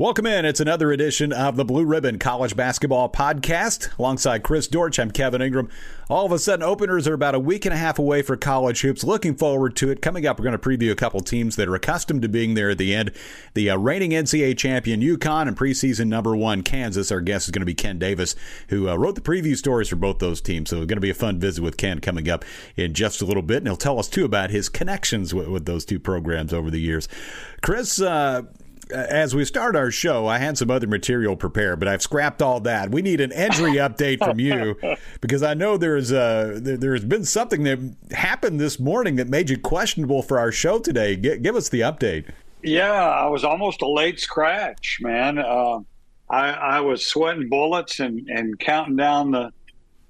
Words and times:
Welcome 0.00 0.24
in. 0.24 0.46
It's 0.46 0.60
another 0.60 0.92
edition 0.92 1.30
of 1.30 1.56
the 1.56 1.64
Blue 1.66 1.84
Ribbon 1.84 2.18
College 2.18 2.56
Basketball 2.56 3.10
Podcast. 3.10 3.98
Alongside 3.98 4.42
Chris 4.42 4.66
Dortch, 4.66 4.98
I'm 4.98 5.10
Kevin 5.10 5.42
Ingram. 5.42 5.68
All 6.08 6.24
of 6.24 6.32
a 6.32 6.38
sudden, 6.38 6.62
openers 6.62 7.06
are 7.06 7.12
about 7.12 7.34
a 7.34 7.38
week 7.38 7.66
and 7.66 7.74
a 7.74 7.76
half 7.76 7.98
away 7.98 8.22
for 8.22 8.34
college 8.34 8.80
hoops. 8.80 9.04
Looking 9.04 9.34
forward 9.34 9.76
to 9.76 9.90
it. 9.90 10.00
Coming 10.00 10.24
up, 10.24 10.38
we're 10.38 10.44
going 10.44 10.58
to 10.58 10.68
preview 10.68 10.90
a 10.90 10.96
couple 10.96 11.20
teams 11.20 11.56
that 11.56 11.68
are 11.68 11.74
accustomed 11.74 12.22
to 12.22 12.30
being 12.30 12.54
there 12.54 12.70
at 12.70 12.78
the 12.78 12.94
end. 12.94 13.12
The 13.52 13.68
uh, 13.68 13.76
reigning 13.76 14.12
NCAA 14.12 14.56
champion 14.56 15.02
UConn 15.02 15.48
and 15.48 15.54
preseason 15.54 16.06
number 16.06 16.34
one 16.34 16.62
Kansas. 16.62 17.12
Our 17.12 17.20
guest 17.20 17.48
is 17.48 17.50
going 17.50 17.60
to 17.60 17.66
be 17.66 17.74
Ken 17.74 17.98
Davis, 17.98 18.34
who 18.70 18.88
uh, 18.88 18.96
wrote 18.96 19.16
the 19.16 19.20
preview 19.20 19.54
stories 19.54 19.90
for 19.90 19.96
both 19.96 20.18
those 20.18 20.40
teams. 20.40 20.70
So 20.70 20.78
it's 20.78 20.86
going 20.86 20.96
to 20.96 21.02
be 21.02 21.10
a 21.10 21.14
fun 21.14 21.38
visit 21.38 21.60
with 21.60 21.76
Ken 21.76 22.00
coming 22.00 22.26
up 22.30 22.46
in 22.74 22.94
just 22.94 23.20
a 23.20 23.26
little 23.26 23.42
bit, 23.42 23.58
and 23.58 23.66
he'll 23.66 23.76
tell 23.76 23.98
us 23.98 24.08
too 24.08 24.24
about 24.24 24.48
his 24.48 24.70
connections 24.70 25.34
with, 25.34 25.48
with 25.48 25.66
those 25.66 25.84
two 25.84 26.00
programs 26.00 26.54
over 26.54 26.70
the 26.70 26.80
years. 26.80 27.06
Chris. 27.60 28.00
Uh, 28.00 28.44
as 28.92 29.34
we 29.34 29.44
start 29.44 29.76
our 29.76 29.90
show, 29.90 30.26
I 30.26 30.38
had 30.38 30.58
some 30.58 30.70
other 30.70 30.86
material 30.86 31.36
prepared, 31.36 31.78
but 31.78 31.88
I've 31.88 32.02
scrapped 32.02 32.42
all 32.42 32.60
that. 32.60 32.90
We 32.90 33.02
need 33.02 33.20
an 33.20 33.32
injury 33.32 33.74
update 33.74 34.18
from 34.18 34.38
you 34.38 34.76
because 35.20 35.42
I 35.42 35.54
know 35.54 35.76
there's 35.76 36.12
uh, 36.12 36.58
there, 36.60 36.92
has 36.94 37.04
been 37.04 37.24
something 37.24 37.62
that 37.64 37.78
happened 38.12 38.60
this 38.60 38.78
morning 38.78 39.16
that 39.16 39.28
made 39.28 39.50
you 39.50 39.58
questionable 39.58 40.22
for 40.22 40.38
our 40.38 40.52
show 40.52 40.78
today. 40.78 41.16
G- 41.16 41.38
give 41.38 41.56
us 41.56 41.68
the 41.68 41.80
update. 41.80 42.30
Yeah, 42.62 42.92
I 42.92 43.26
was 43.26 43.44
almost 43.44 43.82
a 43.82 43.88
late 43.88 44.20
scratch, 44.20 44.98
man. 45.00 45.38
Uh, 45.38 45.80
I, 46.28 46.50
I 46.50 46.80
was 46.80 47.06
sweating 47.06 47.48
bullets 47.48 48.00
and, 48.00 48.28
and 48.28 48.58
counting 48.58 48.96
down 48.96 49.30
the 49.30 49.52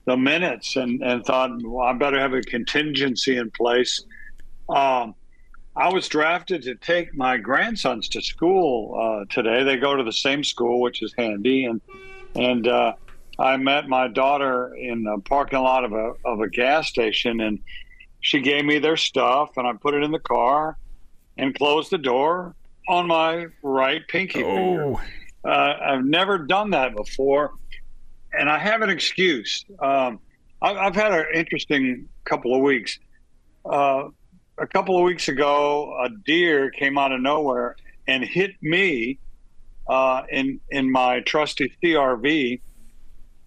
the 0.06 0.16
minutes 0.16 0.76
and, 0.76 1.02
and 1.02 1.24
thought, 1.24 1.50
well, 1.62 1.86
I 1.86 1.92
better 1.92 2.18
have 2.18 2.32
a 2.32 2.40
contingency 2.40 3.36
in 3.36 3.50
place. 3.50 4.02
Um, 4.68 5.14
I 5.80 5.90
was 5.90 6.08
drafted 6.08 6.62
to 6.64 6.74
take 6.74 7.14
my 7.14 7.38
grandsons 7.38 8.10
to 8.10 8.20
school 8.20 9.00
uh, 9.00 9.24
today. 9.30 9.64
They 9.64 9.78
go 9.78 9.96
to 9.96 10.02
the 10.02 10.12
same 10.12 10.44
school, 10.44 10.78
which 10.78 11.02
is 11.02 11.14
handy, 11.16 11.64
and 11.64 11.80
and 12.34 12.68
uh, 12.68 12.92
I 13.38 13.56
met 13.56 13.88
my 13.88 14.06
daughter 14.08 14.74
in 14.74 15.04
the 15.04 15.22
parking 15.24 15.58
lot 15.60 15.84
of 15.84 15.94
a 15.94 16.12
of 16.26 16.40
a 16.40 16.50
gas 16.50 16.86
station, 16.88 17.40
and 17.40 17.60
she 18.20 18.40
gave 18.40 18.66
me 18.66 18.78
their 18.78 18.98
stuff, 18.98 19.56
and 19.56 19.66
I 19.66 19.72
put 19.72 19.94
it 19.94 20.02
in 20.02 20.10
the 20.10 20.18
car, 20.18 20.76
and 21.38 21.54
closed 21.54 21.90
the 21.90 21.98
door 21.98 22.54
on 22.86 23.06
my 23.06 23.46
right 23.62 24.06
pinky 24.06 24.44
oh. 24.44 24.54
finger. 24.54 24.94
Uh, 25.42 25.76
I've 25.80 26.04
never 26.04 26.36
done 26.36 26.68
that 26.72 26.94
before, 26.94 27.52
and 28.38 28.50
I 28.50 28.58
have 28.58 28.82
an 28.82 28.90
excuse. 28.90 29.64
Um, 29.78 30.20
I, 30.60 30.74
have 30.74 30.94
had 30.94 31.12
an 31.12 31.24
interesting 31.34 32.06
couple 32.24 32.54
of 32.54 32.60
weeks. 32.60 32.98
Uh, 33.64 34.08
a 34.60 34.66
couple 34.66 34.96
of 34.96 35.04
weeks 35.04 35.28
ago, 35.28 35.96
a 36.04 36.10
deer 36.10 36.70
came 36.70 36.98
out 36.98 37.12
of 37.12 37.20
nowhere 37.20 37.76
and 38.06 38.22
hit 38.22 38.52
me 38.62 39.18
uh, 39.88 40.22
in 40.30 40.60
in 40.70 40.92
my 40.92 41.20
trusty 41.20 41.72
CRV. 41.82 42.60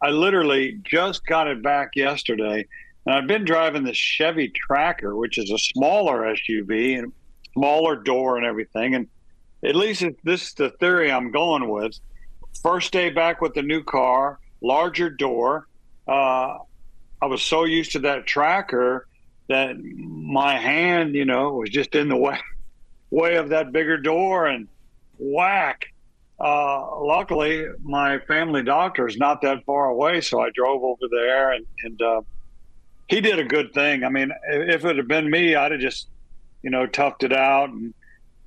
I 0.02 0.10
literally 0.10 0.80
just 0.84 1.26
got 1.26 1.48
it 1.48 1.62
back 1.62 1.92
yesterday, 1.96 2.66
and 3.06 3.16
I've 3.16 3.28
been 3.28 3.46
driving 3.46 3.84
the 3.84 3.94
Chevy 3.94 4.50
Tracker, 4.50 5.16
which 5.16 5.38
is 5.38 5.52
a 5.52 5.58
smaller 5.58 6.22
SUV 6.22 6.98
and 6.98 7.14
smaller 7.54 7.96
door 7.96 8.38
and 8.38 8.46
everything. 8.46 8.96
And 8.96 9.08
at 9.64 9.76
least 9.76 10.04
this 10.24 10.48
is 10.48 10.54
the 10.56 10.72
theory 10.72 11.12
I'm 11.12 11.32
going 11.32 11.70
with. 11.70 11.98
First 12.62 12.92
day 12.92 13.10
back 13.12 13.40
with 13.40 13.54
the 13.54 13.62
new 13.62 13.84
car, 13.84 14.40
larger 14.62 15.10
door. 15.10 15.68
Uh, 16.08 16.58
I 17.22 17.26
was 17.28 17.42
so 17.42 17.64
used 17.66 17.92
to 17.94 18.00
that 18.00 18.26
tracker 18.26 19.08
that 19.48 19.78
my 19.80 20.58
hand, 20.58 21.16
you 21.16 21.26
know, 21.26 21.54
was 21.54 21.70
just 21.70 21.96
in 21.96 22.10
the 22.10 22.18
way 22.18 22.40
way 23.10 23.36
of 23.36 23.50
that 23.50 23.72
bigger 23.72 23.98
door 23.98 24.48
and 24.48 24.68
whack. 25.20 25.86
Uh, 26.40 27.00
luckily, 27.00 27.68
my 27.84 28.18
family 28.20 28.64
doctor 28.64 29.08
is 29.08 29.18
not 29.18 29.42
that 29.42 29.64
far 29.66 29.86
away, 29.86 30.20
so 30.20 30.42
I 30.42 30.50
drove 30.50 30.84
over 30.84 31.08
there 31.12 31.52
and, 31.52 31.66
and 31.84 32.02
uh, 32.02 32.22
he 33.08 33.22
did 33.22 33.38
a 33.38 33.44
good 33.44 33.72
thing. 33.74 34.04
I 34.04 34.10
mean, 34.10 34.32
if 34.50 34.84
it 34.84 34.98
had 34.98 35.08
been 35.08 35.30
me, 35.30 35.56
I'd 35.56 35.72
have 35.72 35.80
just, 35.80 36.08
you 36.64 36.72
know, 36.72 36.88
toughed 36.88 37.24
it 37.24 37.34
out 37.34 37.70
and 37.70 37.94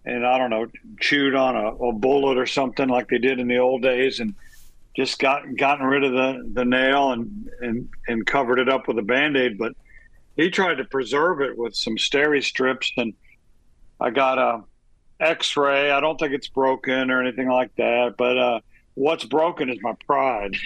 and 0.04 0.24
I 0.24 0.38
don't 0.38 0.50
know, 0.50 0.66
chewed 1.00 1.34
on 1.34 1.56
a, 1.56 1.74
a 1.74 1.92
bullet 1.92 2.38
or 2.38 2.46
something 2.46 2.88
like 2.88 3.08
they 3.08 3.18
did 3.18 3.40
in 3.40 3.48
the 3.48 3.58
old 3.58 3.82
days 3.82 4.20
and 4.20 4.34
just 4.96 5.18
got 5.18 5.56
gotten 5.56 5.84
rid 5.84 6.04
of 6.04 6.12
the, 6.12 6.48
the 6.52 6.64
nail 6.64 7.12
and, 7.12 7.50
and 7.60 7.88
and 8.08 8.26
covered 8.26 8.58
it 8.58 8.68
up 8.68 8.88
with 8.88 8.98
a 8.98 9.02
band 9.02 9.36
aid. 9.36 9.58
But 9.58 9.74
he 10.36 10.50
tried 10.50 10.76
to 10.76 10.84
preserve 10.84 11.40
it 11.40 11.56
with 11.56 11.74
some 11.74 11.96
steri 11.96 12.42
strips 12.42 12.92
and 12.96 13.14
I 14.00 14.10
got 14.10 14.38
a 14.38 14.62
x-ray. 15.18 15.90
I 15.90 16.00
don't 16.00 16.18
think 16.18 16.32
it's 16.34 16.48
broken 16.48 17.10
or 17.10 17.22
anything 17.22 17.48
like 17.48 17.74
that, 17.76 18.14
but 18.18 18.36
uh, 18.36 18.60
what's 18.94 19.24
broken 19.24 19.70
is 19.70 19.78
my 19.80 19.94
pride 20.06 20.56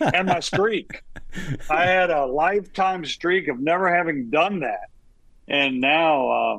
and 0.14 0.28
my 0.28 0.40
streak. 0.40 1.02
I 1.70 1.86
had 1.86 2.10
a 2.10 2.26
lifetime 2.26 3.04
streak 3.04 3.48
of 3.48 3.58
never 3.60 3.94
having 3.94 4.30
done 4.30 4.60
that. 4.60 4.90
And 5.46 5.80
now 5.80 6.28
uh, 6.28 6.58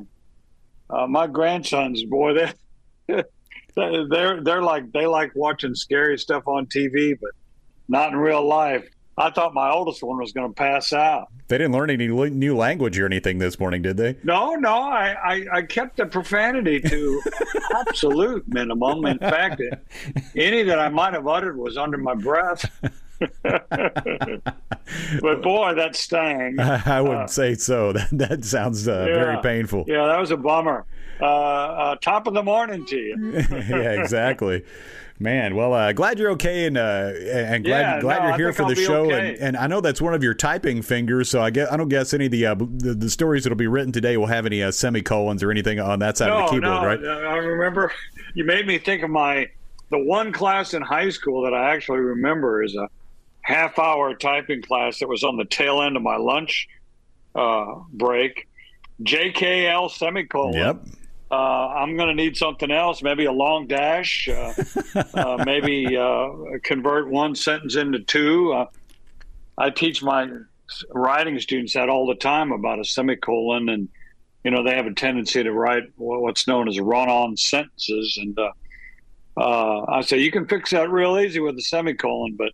uh, 0.89 1.07
my 1.07 1.27
grandsons, 1.27 2.03
boy, 2.03 2.33
they 3.07 3.23
they're 3.75 4.41
they're 4.41 4.61
like 4.63 4.91
they 4.91 5.05
like 5.05 5.35
watching 5.35 5.75
scary 5.75 6.17
stuff 6.17 6.47
on 6.47 6.65
TV, 6.65 7.17
but 7.19 7.31
not 7.87 8.13
in 8.13 8.17
real 8.17 8.45
life. 8.47 8.87
I 9.19 9.29
thought 9.29 9.53
my 9.53 9.69
oldest 9.69 10.01
one 10.01 10.17
was 10.17 10.31
going 10.31 10.49
to 10.49 10.53
pass 10.53 10.93
out. 10.93 11.27
They 11.49 11.57
didn't 11.57 11.73
learn 11.73 11.89
any 11.89 12.07
new 12.07 12.55
language 12.55 12.97
or 12.97 13.05
anything 13.05 13.37
this 13.37 13.59
morning, 13.59 13.81
did 13.81 13.97
they? 13.97 14.15
No, 14.23 14.55
no. 14.55 14.73
I, 14.73 15.15
I, 15.21 15.45
I 15.51 15.61
kept 15.63 15.97
the 15.97 16.05
profanity 16.05 16.79
to 16.79 17.21
absolute 17.75 18.47
minimum. 18.47 19.05
In 19.05 19.19
fact, 19.19 19.61
any 20.37 20.63
that 20.63 20.79
I 20.79 20.87
might 20.87 21.13
have 21.13 21.27
uttered 21.27 21.57
was 21.57 21.75
under 21.75 21.97
my 21.97 22.15
breath. 22.15 22.63
but 23.43 25.41
boy, 25.41 25.73
that 25.73 25.95
stung. 25.95 26.57
I 26.57 27.01
would 27.01 27.17
uh, 27.17 27.27
say 27.27 27.55
so. 27.55 27.91
That, 27.99 28.07
that 28.11 28.45
sounds 28.45 28.87
uh, 28.87 29.05
yeah, 29.09 29.13
very 29.15 29.41
painful. 29.41 29.83
Yeah, 29.87 30.05
that 30.05 30.17
was 30.19 30.31
a 30.31 30.37
bummer. 30.37 30.85
Uh, 31.19 31.25
uh 31.25 31.95
top 31.97 32.27
of 32.27 32.33
the 32.33 32.43
morning 32.43 32.85
to 32.85 32.95
you. 32.95 33.33
yeah, 33.49 33.99
exactly. 33.99 34.63
Man, 35.21 35.53
well, 35.53 35.73
uh, 35.73 35.91
glad 35.91 36.17
you're 36.17 36.31
okay, 36.31 36.65
and 36.65 36.77
uh, 36.77 37.11
and 37.29 37.65
glad 37.65 37.95
yeah, 37.95 37.99
glad 37.99 38.19
no, 38.19 38.27
you're 38.29 38.37
here 38.37 38.53
for 38.53 38.65
the 38.65 38.75
show. 38.75 39.07
Okay. 39.07 39.31
And, 39.31 39.37
and, 39.39 39.57
I 39.57 39.67
know 39.67 39.81
that's 39.81 40.01
one 40.01 40.13
of 40.13 40.23
your 40.23 40.33
typing 40.33 40.81
fingers, 40.81 41.29
so 41.29 41.41
I 41.41 41.49
guess 41.49 41.69
I 41.69 41.75
don't 41.75 41.89
guess 41.89 42.13
any 42.13 42.27
of 42.27 42.31
the 42.31 42.45
uh, 42.45 42.55
the, 42.55 42.93
the, 42.93 43.09
stories 43.09 43.43
that'll 43.43 43.57
be 43.57 43.67
written 43.67 43.91
today 43.91 44.15
will 44.15 44.27
have 44.27 44.45
any 44.45 44.63
uh, 44.63 44.71
semicolons 44.71 45.43
or 45.43 45.51
anything 45.51 45.77
on 45.77 45.99
that 45.99 46.17
side 46.17 46.27
no, 46.27 46.37
of 46.37 46.45
the 46.45 46.55
keyboard, 46.55 46.61
no, 46.71 46.85
right? 46.85 46.99
I 47.03 47.35
remember 47.35 47.91
you 48.33 48.45
made 48.45 48.65
me 48.65 48.77
think 48.77 49.03
of 49.03 49.09
my 49.09 49.49
the 49.89 49.99
one 49.99 50.31
class 50.31 50.73
in 50.73 50.81
high 50.81 51.09
school 51.09 51.43
that 51.43 51.53
I 51.53 51.73
actually 51.73 51.99
remember 51.99 52.63
is 52.63 52.73
a 52.75 52.87
half 53.41 53.77
hour 53.77 54.15
typing 54.15 54.61
class 54.61 54.99
that 54.99 55.09
was 55.09 55.25
on 55.25 55.35
the 55.35 55.45
tail 55.45 55.81
end 55.81 55.97
of 55.97 56.01
my 56.01 56.15
lunch 56.15 56.69
uh, 57.35 57.75
break. 57.91 58.47
JKL 59.03 59.91
semicolon. 59.91 60.53
Yep 60.53 60.85
uh, 61.31 61.35
I'm 61.35 61.95
going 61.95 62.09
to 62.09 62.15
need 62.15 62.37
something 62.37 62.71
else, 62.71 63.03
maybe 63.03 63.25
a 63.25 63.31
long 63.31 63.67
dash, 63.67 64.27
uh, 64.27 64.53
uh, 65.13 65.43
maybe 65.45 65.95
uh, 65.95 66.29
convert 66.63 67.09
one 67.09 67.35
sentence 67.35 67.75
into 67.75 67.99
two. 67.99 68.51
Uh, 68.53 68.65
I 69.57 69.69
teach 69.69 70.01
my 70.01 70.27
writing 70.91 71.39
students 71.39 71.73
that 71.73 71.89
all 71.89 72.07
the 72.07 72.15
time 72.15 72.51
about 72.51 72.79
a 72.79 72.83
semicolon, 72.83 73.69
and 73.69 73.89
you 74.43 74.49
know 74.49 74.63
they 74.63 74.75
have 74.75 74.87
a 74.87 74.93
tendency 74.93 75.43
to 75.43 75.51
write 75.51 75.83
what's 75.97 76.47
known 76.47 76.67
as 76.67 76.79
run-on 76.79 77.37
sentences, 77.37 78.17
and 78.19 78.37
uh, 79.37 79.83
I 79.87 80.01
say 80.01 80.17
you 80.17 80.31
can 80.31 80.47
fix 80.47 80.71
that 80.71 80.89
real 80.89 81.19
easy 81.19 81.39
with 81.39 81.57
a 81.57 81.61
semicolon, 81.61 82.35
but 82.37 82.53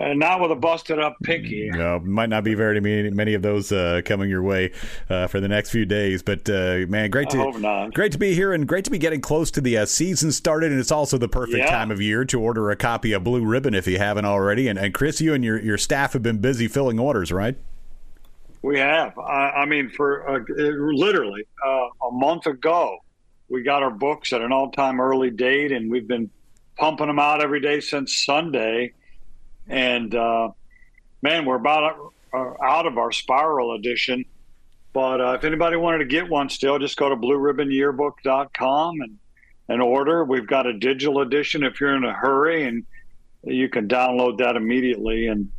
uh, 0.00 0.12
not 0.12 0.40
with 0.40 0.50
a 0.50 0.56
busted 0.56 0.98
up 0.98 1.16
pinky. 1.22 1.70
No, 1.70 2.00
might 2.00 2.28
not 2.28 2.42
be 2.42 2.54
very 2.54 2.80
many, 2.80 3.10
many 3.10 3.34
of 3.34 3.42
those 3.42 3.70
uh, 3.70 4.02
coming 4.04 4.28
your 4.28 4.42
way 4.42 4.72
uh, 5.08 5.28
for 5.28 5.38
the 5.38 5.46
next 5.46 5.70
few 5.70 5.84
days. 5.84 6.22
But 6.22 6.48
uh, 6.50 6.86
man, 6.88 7.10
great 7.10 7.30
to 7.30 7.90
great 7.94 8.10
to 8.12 8.18
be 8.18 8.34
here 8.34 8.52
and 8.52 8.66
great 8.66 8.84
to 8.86 8.90
be 8.90 8.98
getting 8.98 9.20
close 9.20 9.52
to 9.52 9.60
the 9.60 9.78
uh, 9.78 9.86
season 9.86 10.32
started. 10.32 10.72
And 10.72 10.80
it's 10.80 10.90
also 10.90 11.16
the 11.16 11.28
perfect 11.28 11.58
yeah. 11.58 11.70
time 11.70 11.92
of 11.92 12.00
year 12.00 12.24
to 12.24 12.40
order 12.40 12.70
a 12.70 12.76
copy 12.76 13.12
of 13.12 13.22
Blue 13.22 13.44
Ribbon 13.44 13.74
if 13.74 13.86
you 13.86 13.98
haven't 13.98 14.24
already. 14.24 14.66
And, 14.66 14.78
and 14.78 14.92
Chris, 14.92 15.20
you 15.20 15.32
and 15.32 15.44
your 15.44 15.60
your 15.60 15.78
staff 15.78 16.12
have 16.14 16.22
been 16.22 16.38
busy 16.38 16.66
filling 16.66 16.98
orders, 16.98 17.30
right? 17.30 17.56
We 18.62 18.78
have. 18.78 19.16
I, 19.16 19.50
I 19.50 19.64
mean, 19.66 19.90
for 19.90 20.28
uh, 20.28 20.40
literally 20.58 21.46
a 21.64 22.10
month 22.10 22.46
ago, 22.46 22.98
we 23.48 23.62
got 23.62 23.84
our 23.84 23.90
books 23.90 24.32
at 24.32 24.40
an 24.40 24.50
all 24.50 24.72
time 24.72 25.00
early 25.00 25.30
date, 25.30 25.70
and 25.70 25.88
we've 25.88 26.08
been 26.08 26.30
pumping 26.76 27.06
them 27.06 27.20
out 27.20 27.40
every 27.40 27.60
day 27.60 27.78
since 27.78 28.16
Sunday 28.16 28.92
and 29.68 30.14
uh, 30.14 30.50
man, 31.22 31.44
we're 31.44 31.56
about 31.56 32.12
uh, 32.32 32.52
out 32.62 32.86
of 32.86 32.98
our 32.98 33.12
spiral 33.12 33.74
edition. 33.74 34.24
But 34.92 35.20
uh, 35.20 35.32
if 35.32 35.44
anybody 35.44 35.76
wanted 35.76 35.98
to 35.98 36.04
get 36.04 36.28
one 36.28 36.48
still, 36.48 36.78
just 36.78 36.96
go 36.96 37.08
to 37.08 37.16
blueribbonyearbook.com 37.16 39.00
and, 39.00 39.18
and 39.68 39.82
order. 39.82 40.24
We've 40.24 40.46
got 40.46 40.66
a 40.66 40.72
digital 40.72 41.20
edition 41.20 41.64
if 41.64 41.80
you're 41.80 41.96
in 41.96 42.04
a 42.04 42.12
hurry, 42.12 42.64
and 42.68 42.84
you 43.42 43.68
can 43.68 43.88
download 43.88 44.38
that 44.38 44.56
immediately 44.56 45.26
and 45.26 45.50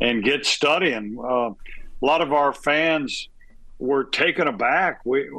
and 0.00 0.24
get 0.24 0.46
studying. 0.46 1.18
Uh, 1.22 1.50
a 1.50 1.54
lot 2.00 2.20
of 2.22 2.32
our 2.32 2.52
fans 2.52 3.28
were 3.78 4.04
taken 4.04 4.48
aback. 4.48 5.00
We 5.04 5.30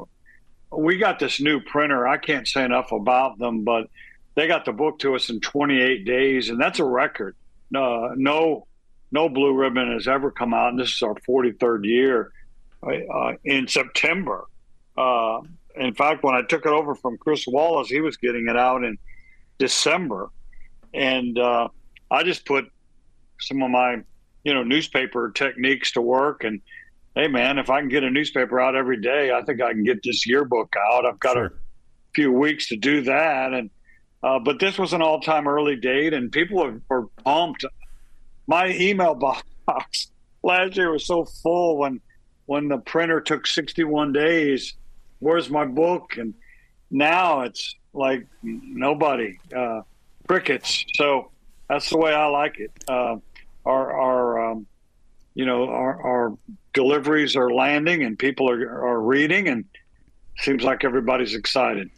we 0.71 0.97
got 0.97 1.19
this 1.19 1.41
new 1.41 1.59
printer. 1.59 2.07
I 2.07 2.17
can't 2.17 2.47
say 2.47 2.63
enough 2.63 2.91
about 2.91 3.37
them, 3.37 3.63
but 3.63 3.89
they 4.35 4.47
got 4.47 4.65
the 4.65 4.71
book 4.71 4.99
to 4.99 5.15
us 5.15 5.29
in 5.29 5.41
28 5.41 6.05
days, 6.05 6.49
and 6.49 6.59
that's 6.59 6.79
a 6.79 6.85
record. 6.85 7.35
Uh, 7.75 8.09
no, 8.15 8.67
no 9.11 9.29
blue 9.29 9.53
ribbon 9.53 9.91
has 9.91 10.07
ever 10.07 10.31
come 10.31 10.53
out, 10.53 10.69
and 10.69 10.79
this 10.79 10.95
is 10.95 11.01
our 11.01 11.15
43rd 11.27 11.85
year 11.85 12.31
uh, 12.83 13.33
in 13.43 13.67
September. 13.67 14.45
Uh, 14.97 15.41
in 15.75 15.93
fact, 15.93 16.23
when 16.23 16.35
I 16.35 16.41
took 16.41 16.65
it 16.65 16.71
over 16.71 16.95
from 16.95 17.17
Chris 17.17 17.45
Wallace, 17.47 17.87
he 17.87 18.01
was 18.01 18.17
getting 18.17 18.47
it 18.49 18.57
out 18.57 18.83
in 18.83 18.97
December, 19.57 20.29
and 20.93 21.37
uh, 21.37 21.69
I 22.09 22.23
just 22.23 22.45
put 22.45 22.65
some 23.39 23.61
of 23.63 23.71
my, 23.71 24.01
you 24.43 24.53
know, 24.53 24.63
newspaper 24.63 25.31
techniques 25.31 25.91
to 25.93 26.01
work. 26.01 26.43
And 26.43 26.61
hey, 27.15 27.27
man, 27.27 27.57
if 27.57 27.69
I 27.69 27.79
can 27.79 27.89
get 27.89 28.03
a 28.03 28.09
newspaper 28.09 28.59
out 28.59 28.75
every 28.75 28.99
day, 28.99 29.31
I 29.31 29.41
think 29.43 29.61
I 29.61 29.71
can 29.71 29.83
get 29.83 30.01
this 30.03 30.27
yearbook 30.27 30.73
out. 30.91 31.05
I've 31.05 31.19
got 31.19 31.33
sure. 31.33 31.45
a 31.45 31.51
few 32.13 32.31
weeks 32.31 32.67
to 32.69 32.75
do 32.75 33.01
that, 33.03 33.53
and 33.53 33.69
uh, 34.23 34.39
but 34.39 34.59
this 34.59 34.77
was 34.77 34.93
an 34.93 35.01
all-time 35.01 35.47
early 35.47 35.75
date, 35.75 36.13
and 36.13 36.31
people 36.31 36.79
were 36.89 37.07
pumped. 37.23 37.65
My 38.47 38.69
email 38.69 39.15
box 39.65 40.11
last 40.43 40.77
year 40.77 40.91
was 40.91 41.05
so 41.05 41.25
full 41.25 41.77
when 41.77 42.01
when 42.45 42.67
the 42.67 42.77
printer 42.77 43.21
took 43.21 43.47
61 43.47 44.11
days. 44.11 44.73
Where's 45.19 45.49
my 45.49 45.65
book? 45.65 46.17
And 46.17 46.33
now 46.89 47.41
it's 47.41 47.75
like 47.93 48.27
nobody, 48.43 49.37
uh, 49.55 49.81
crickets. 50.27 50.83
So 50.95 51.31
that's 51.69 51.89
the 51.89 51.97
way 51.97 52.13
I 52.13 52.25
like 52.25 52.59
it. 52.59 52.71
Uh, 52.87 53.17
our, 53.65 53.93
our 53.93 54.51
um, 54.51 54.65
you 55.33 55.45
know, 55.45 55.69
our, 55.69 56.01
our, 56.01 56.37
deliveries 56.73 57.35
are 57.35 57.51
landing 57.51 58.03
and 58.03 58.17
people 58.17 58.49
are, 58.49 58.85
are 58.85 59.01
reading, 59.01 59.49
and 59.49 59.65
seems 60.37 60.63
like 60.63 60.85
everybody's 60.85 61.35
excited. 61.35 61.89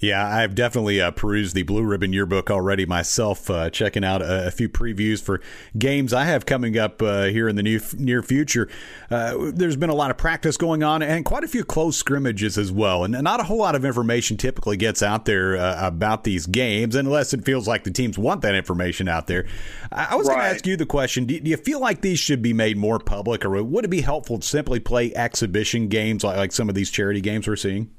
Yeah, 0.00 0.24
I've 0.24 0.54
definitely 0.54 1.00
uh, 1.00 1.10
perused 1.10 1.56
the 1.56 1.64
Blue 1.64 1.82
Ribbon 1.82 2.12
Yearbook 2.12 2.52
already 2.52 2.86
myself, 2.86 3.50
uh, 3.50 3.68
checking 3.68 4.04
out 4.04 4.22
a, 4.22 4.46
a, 4.46 4.50
few 4.52 4.68
previews 4.68 5.20
for 5.20 5.40
games 5.76 6.12
I 6.12 6.24
have 6.24 6.46
coming 6.46 6.78
up 6.78 7.02
uh, 7.02 7.24
here 7.24 7.48
in 7.48 7.56
the 7.56 7.64
new, 7.64 7.80
near 7.96 8.22
future. 8.22 8.68
Uh, 9.10 9.50
there's 9.52 9.74
been 9.74 9.90
a 9.90 9.94
lot 9.96 10.12
of 10.12 10.16
practice 10.16 10.56
going 10.56 10.84
on 10.84 11.02
and 11.02 11.24
quite 11.24 11.42
a 11.42 11.48
few 11.48 11.64
close 11.64 11.96
scrimmages 11.96 12.56
as 12.56 12.70
well. 12.70 13.02
And 13.02 13.20
not 13.24 13.40
a 13.40 13.42
whole 13.42 13.58
lot 13.58 13.74
of 13.74 13.84
information 13.84 14.36
typically 14.36 14.76
gets 14.76 15.02
out 15.02 15.24
there 15.24 15.56
uh, 15.56 15.88
about 15.88 16.22
these 16.22 16.46
games 16.46 16.94
unless 16.94 17.34
it 17.34 17.44
feels 17.44 17.66
like 17.66 17.82
the 17.82 17.90
teams 17.90 18.16
want 18.16 18.42
that 18.42 18.54
information 18.54 19.08
out 19.08 19.26
there. 19.26 19.46
I, 19.90 20.08
I 20.12 20.14
was 20.14 20.28
right. 20.28 20.34
going 20.34 20.44
to 20.44 20.54
ask 20.54 20.64
you 20.64 20.76
the 20.76 20.86
question 20.86 21.24
do, 21.24 21.40
do, 21.40 21.50
you 21.50 21.56
feel 21.56 21.80
like 21.80 22.02
these 22.02 22.20
should 22.20 22.40
be 22.40 22.52
made 22.52 22.76
more 22.76 23.00
public 23.00 23.44
or 23.44 23.60
would 23.64 23.84
it 23.84 23.88
be 23.88 24.02
helpful 24.02 24.38
to 24.38 24.46
simply 24.46 24.78
play 24.78 25.12
exhibition 25.12 25.88
games 25.88 26.22
like, 26.22 26.36
like 26.36 26.52
some 26.52 26.68
of 26.68 26.76
these 26.76 26.88
charity 26.88 27.20
games 27.20 27.48
we're 27.48 27.56
seeing? 27.56 27.90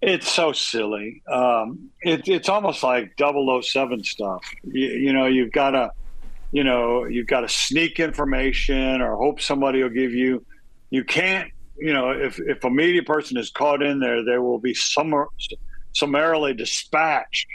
It's 0.00 0.30
so 0.30 0.52
silly. 0.52 1.22
Um, 1.30 1.90
it, 2.02 2.28
it's 2.28 2.48
almost 2.48 2.82
like 2.82 3.14
007 3.18 4.04
stuff. 4.04 4.44
You, 4.62 4.88
you 4.88 5.12
know, 5.12 5.26
you've 5.26 5.50
got 5.50 5.72
to, 5.72 5.90
you 6.52 6.62
know, 6.62 7.04
you've 7.04 7.26
got 7.26 7.40
to 7.40 7.48
sneak 7.48 7.98
information 7.98 9.00
or 9.00 9.16
hope 9.16 9.40
somebody 9.40 9.82
will 9.82 9.90
give 9.90 10.12
you. 10.12 10.44
You 10.90 11.04
can't, 11.04 11.50
you 11.78 11.92
know, 11.92 12.10
if 12.10 12.38
if 12.40 12.64
a 12.64 12.70
media 12.70 13.02
person 13.02 13.36
is 13.36 13.50
caught 13.50 13.82
in 13.82 13.98
there, 13.98 14.24
there 14.24 14.40
will 14.40 14.58
be 14.58 14.72
summar, 14.72 15.26
summarily 15.92 16.54
dispatched, 16.54 17.46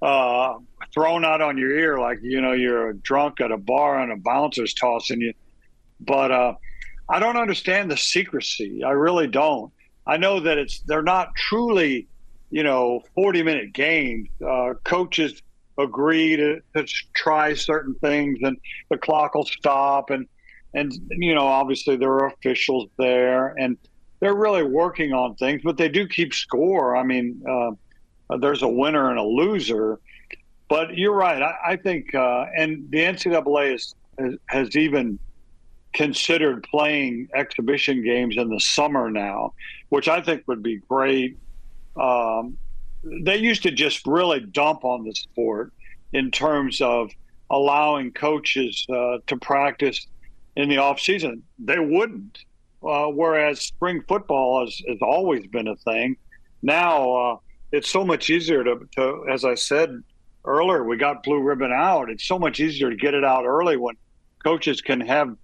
uh, 0.00 0.54
thrown 0.94 1.24
out 1.24 1.40
on 1.40 1.58
your 1.58 1.72
ear 1.72 1.98
like 1.98 2.18
you 2.22 2.40
know 2.40 2.52
you're 2.52 2.90
a 2.90 2.96
drunk 2.96 3.40
at 3.40 3.52
a 3.52 3.56
bar 3.58 4.00
and 4.00 4.12
a 4.12 4.16
bouncer's 4.16 4.74
tossing 4.74 5.20
you. 5.20 5.34
But 6.00 6.30
uh, 6.30 6.54
I 7.08 7.18
don't 7.18 7.36
understand 7.36 7.90
the 7.90 7.96
secrecy. 7.96 8.82
I 8.84 8.92
really 8.92 9.26
don't. 9.26 9.72
I 10.06 10.16
know 10.16 10.40
that 10.40 10.58
it's 10.58 10.80
they're 10.80 11.02
not 11.02 11.34
truly, 11.36 12.06
you 12.50 12.62
know, 12.62 13.02
40 13.14 13.42
minute 13.42 13.72
games. 13.72 14.28
Uh, 14.44 14.74
coaches 14.84 15.42
agree 15.78 16.36
to, 16.36 16.60
to 16.76 16.86
try 17.14 17.54
certain 17.54 17.94
things, 17.94 18.38
and 18.42 18.56
the 18.90 18.98
clock 18.98 19.34
will 19.34 19.46
stop, 19.46 20.10
and 20.10 20.26
and 20.74 20.92
you 21.10 21.34
know, 21.34 21.46
obviously 21.46 21.96
there 21.96 22.12
are 22.12 22.26
officials 22.28 22.88
there, 22.96 23.54
and 23.58 23.76
they're 24.20 24.34
really 24.34 24.62
working 24.62 25.12
on 25.12 25.34
things, 25.36 25.62
but 25.64 25.76
they 25.76 25.88
do 25.88 26.06
keep 26.06 26.34
score. 26.34 26.96
I 26.96 27.02
mean, 27.02 27.42
uh, 27.48 28.36
there's 28.38 28.62
a 28.62 28.68
winner 28.68 29.10
and 29.10 29.18
a 29.18 29.22
loser. 29.22 29.98
But 30.68 30.96
you're 30.96 31.14
right. 31.14 31.42
I, 31.42 31.72
I 31.72 31.76
think, 31.76 32.14
uh, 32.14 32.46
and 32.56 32.88
the 32.90 32.98
NCAA 32.98 33.74
is, 33.74 33.94
has, 34.18 34.34
has 34.46 34.76
even 34.76 35.18
considered 35.92 36.62
playing 36.70 37.28
exhibition 37.34 38.02
games 38.02 38.36
in 38.36 38.48
the 38.48 38.60
summer 38.60 39.10
now, 39.10 39.54
which 39.88 40.08
I 40.08 40.20
think 40.20 40.44
would 40.46 40.62
be 40.62 40.78
great. 40.88 41.36
Um, 42.00 42.56
they 43.02 43.36
used 43.36 43.62
to 43.64 43.70
just 43.70 44.06
really 44.06 44.40
dump 44.40 44.84
on 44.84 45.04
the 45.04 45.14
sport 45.14 45.72
in 46.12 46.30
terms 46.30 46.80
of 46.80 47.10
allowing 47.50 48.12
coaches 48.12 48.86
uh, 48.88 49.18
to 49.26 49.36
practice 49.36 50.06
in 50.56 50.68
the 50.68 50.78
off 50.78 51.00
season. 51.00 51.42
They 51.58 51.78
wouldn't. 51.78 52.38
Uh, 52.82 53.08
whereas 53.08 53.60
spring 53.60 54.02
football 54.08 54.64
has, 54.64 54.80
has 54.88 54.98
always 55.02 55.46
been 55.48 55.68
a 55.68 55.76
thing. 55.76 56.16
Now 56.62 57.12
uh, 57.12 57.36
it's 57.72 57.90
so 57.90 58.04
much 58.04 58.30
easier 58.30 58.64
to, 58.64 58.88
to, 58.96 59.26
as 59.30 59.44
I 59.44 59.54
said 59.54 60.02
earlier, 60.46 60.84
we 60.84 60.96
got 60.96 61.22
blue 61.22 61.40
ribbon 61.40 61.72
out. 61.72 62.08
It's 62.08 62.24
so 62.24 62.38
much 62.38 62.58
easier 62.58 62.88
to 62.88 62.96
get 62.96 63.12
it 63.12 63.24
out 63.24 63.44
early 63.44 63.76
when 63.76 63.96
coaches 64.42 64.80
can 64.80 65.00
have 65.02 65.36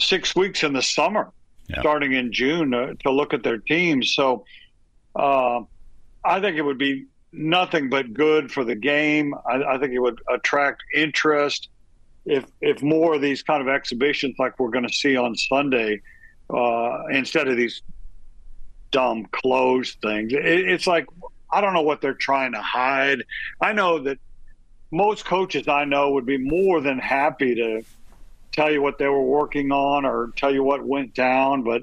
six 0.00 0.34
weeks 0.34 0.62
in 0.62 0.72
the 0.72 0.82
summer, 0.82 1.30
yeah. 1.68 1.80
starting 1.80 2.12
in 2.12 2.32
June, 2.32 2.74
uh, 2.74 2.94
to 3.00 3.10
look 3.10 3.34
at 3.34 3.42
their 3.42 3.58
teams. 3.58 4.14
So 4.14 4.44
uh, 5.16 5.60
I 6.24 6.40
think 6.40 6.56
it 6.56 6.62
would 6.62 6.78
be 6.78 7.06
nothing 7.32 7.88
but 7.88 8.12
good 8.12 8.50
for 8.50 8.64
the 8.64 8.74
game. 8.74 9.34
I, 9.46 9.62
I, 9.62 9.78
think 9.78 9.92
it 9.92 9.98
would 9.98 10.20
attract 10.28 10.82
interest 10.94 11.68
if 12.24 12.44
if 12.60 12.82
more 12.82 13.14
of 13.14 13.22
these 13.22 13.42
kind 13.42 13.62
of 13.62 13.68
exhibitions 13.68 14.36
like 14.38 14.58
we're 14.58 14.70
going 14.70 14.86
to 14.86 14.92
see 14.92 15.16
on 15.16 15.34
Sunday 15.34 16.00
uh, 16.50 17.04
instead 17.10 17.48
of 17.48 17.56
these 17.56 17.82
dumb 18.90 19.26
closed 19.32 19.98
things. 20.02 20.32
It, 20.32 20.44
it's 20.44 20.86
like 20.86 21.06
I 21.50 21.60
don't 21.60 21.74
know 21.74 21.82
what 21.82 22.00
they're 22.00 22.14
trying 22.14 22.52
to 22.52 22.62
hide. 22.62 23.22
I 23.60 23.72
know 23.72 23.98
that 24.00 24.18
most 24.90 25.24
coaches 25.24 25.68
I 25.68 25.84
know 25.84 26.10
would 26.12 26.26
be 26.26 26.38
more 26.38 26.80
than 26.80 26.98
happy 26.98 27.54
to 27.54 27.82
tell 28.52 28.70
you 28.70 28.82
what 28.82 28.98
they 28.98 29.08
were 29.08 29.22
working 29.22 29.72
on 29.72 30.04
or 30.04 30.32
tell 30.36 30.52
you 30.52 30.62
what 30.62 30.84
went 30.84 31.14
down, 31.14 31.62
but 31.62 31.82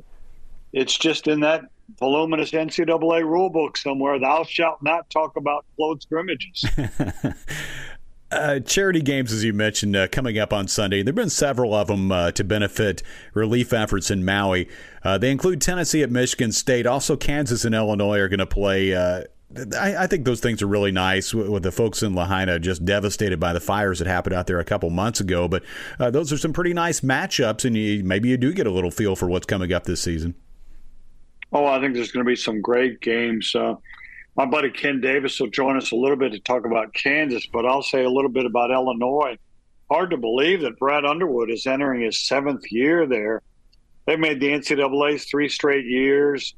it's 0.71 0.97
just 0.97 1.27
in 1.27 1.41
that 1.41 1.63
voluminous 1.97 2.51
NCAA 2.51 3.23
rule 3.23 3.49
book 3.49 3.77
somewhere. 3.77 4.19
Thou 4.19 4.43
shalt 4.43 4.81
not 4.81 5.09
talk 5.09 5.35
about 5.35 5.65
closed 5.75 6.03
scrimmages. 6.03 6.65
Uh, 8.31 8.59
charity 8.59 9.01
games, 9.01 9.33
as 9.33 9.43
you 9.43 9.51
mentioned, 9.51 9.95
uh, 9.95 10.07
coming 10.07 10.37
up 10.37 10.53
on 10.53 10.67
Sunday. 10.67 11.01
There 11.01 11.11
have 11.11 11.15
been 11.15 11.31
several 11.31 11.73
of 11.73 11.87
them 11.87 12.11
uh, 12.11 12.31
to 12.33 12.43
benefit 12.43 13.01
relief 13.33 13.73
efforts 13.73 14.11
in 14.11 14.23
Maui. 14.23 14.69
Uh, 15.03 15.17
they 15.17 15.31
include 15.31 15.61
Tennessee 15.61 16.03
at 16.03 16.11
Michigan 16.11 16.51
State. 16.51 16.85
Also, 16.85 17.17
Kansas 17.17 17.65
and 17.65 17.73
Illinois 17.73 18.19
are 18.19 18.29
going 18.29 18.37
to 18.37 18.45
play 18.45 18.93
uh, 18.93 19.23
I, 19.75 20.03
I, 20.03 20.07
think 20.07 20.25
those 20.25 20.41
things 20.41 20.61
are 20.61 20.67
really 20.67 20.91
nice 20.91 21.33
with 21.33 21.63
the 21.63 21.71
folks 21.71 22.03
in 22.03 22.13
Lahaina 22.13 22.59
just 22.59 22.85
devastated 22.85 23.39
by 23.39 23.51
the 23.51 23.59
fires 23.59 23.97
that 23.97 24.07
happened 24.07 24.35
out 24.35 24.45
there 24.45 24.59
a 24.59 24.65
couple 24.65 24.91
months 24.91 25.19
ago. 25.19 25.47
But 25.47 25.63
uh, 25.99 26.11
those 26.11 26.31
are 26.31 26.37
some 26.37 26.53
pretty 26.53 26.73
nice 26.73 26.99
matchups, 26.99 27.65
and 27.65 27.75
you, 27.75 28.03
maybe 28.03 28.29
you 28.29 28.37
do 28.37 28.53
get 28.53 28.67
a 28.67 28.71
little 28.71 28.91
feel 28.91 29.15
for 29.15 29.27
what's 29.27 29.47
coming 29.47 29.73
up 29.73 29.85
this 29.85 30.01
season. 30.01 30.35
Oh, 31.51 31.65
I 31.65 31.81
think 31.81 31.95
there's 31.95 32.11
going 32.11 32.23
to 32.23 32.29
be 32.29 32.35
some 32.35 32.61
great 32.61 33.01
games. 33.01 33.55
Uh, 33.55 33.73
my 34.35 34.45
buddy 34.45 34.69
Ken 34.69 35.01
Davis 35.01 35.39
will 35.39 35.49
join 35.49 35.77
us 35.77 35.91
a 35.91 35.95
little 35.95 36.15
bit 36.15 36.31
to 36.33 36.39
talk 36.39 36.65
about 36.65 36.93
Kansas, 36.93 37.47
but 37.51 37.65
I'll 37.65 37.81
say 37.81 38.03
a 38.03 38.09
little 38.09 38.29
bit 38.29 38.45
about 38.45 38.69
Illinois. 38.69 39.35
Hard 39.89 40.11
to 40.11 40.17
believe 40.17 40.61
that 40.61 40.77
Brad 40.77 41.05
Underwood 41.05 41.49
is 41.49 41.65
entering 41.65 42.03
his 42.03 42.19
seventh 42.19 42.71
year 42.71 43.07
there. 43.07 43.41
They've 44.05 44.19
made 44.19 44.39
the 44.39 44.49
NCAA's 44.49 45.25
three 45.25 45.49
straight 45.49 45.85
years. 45.85 46.53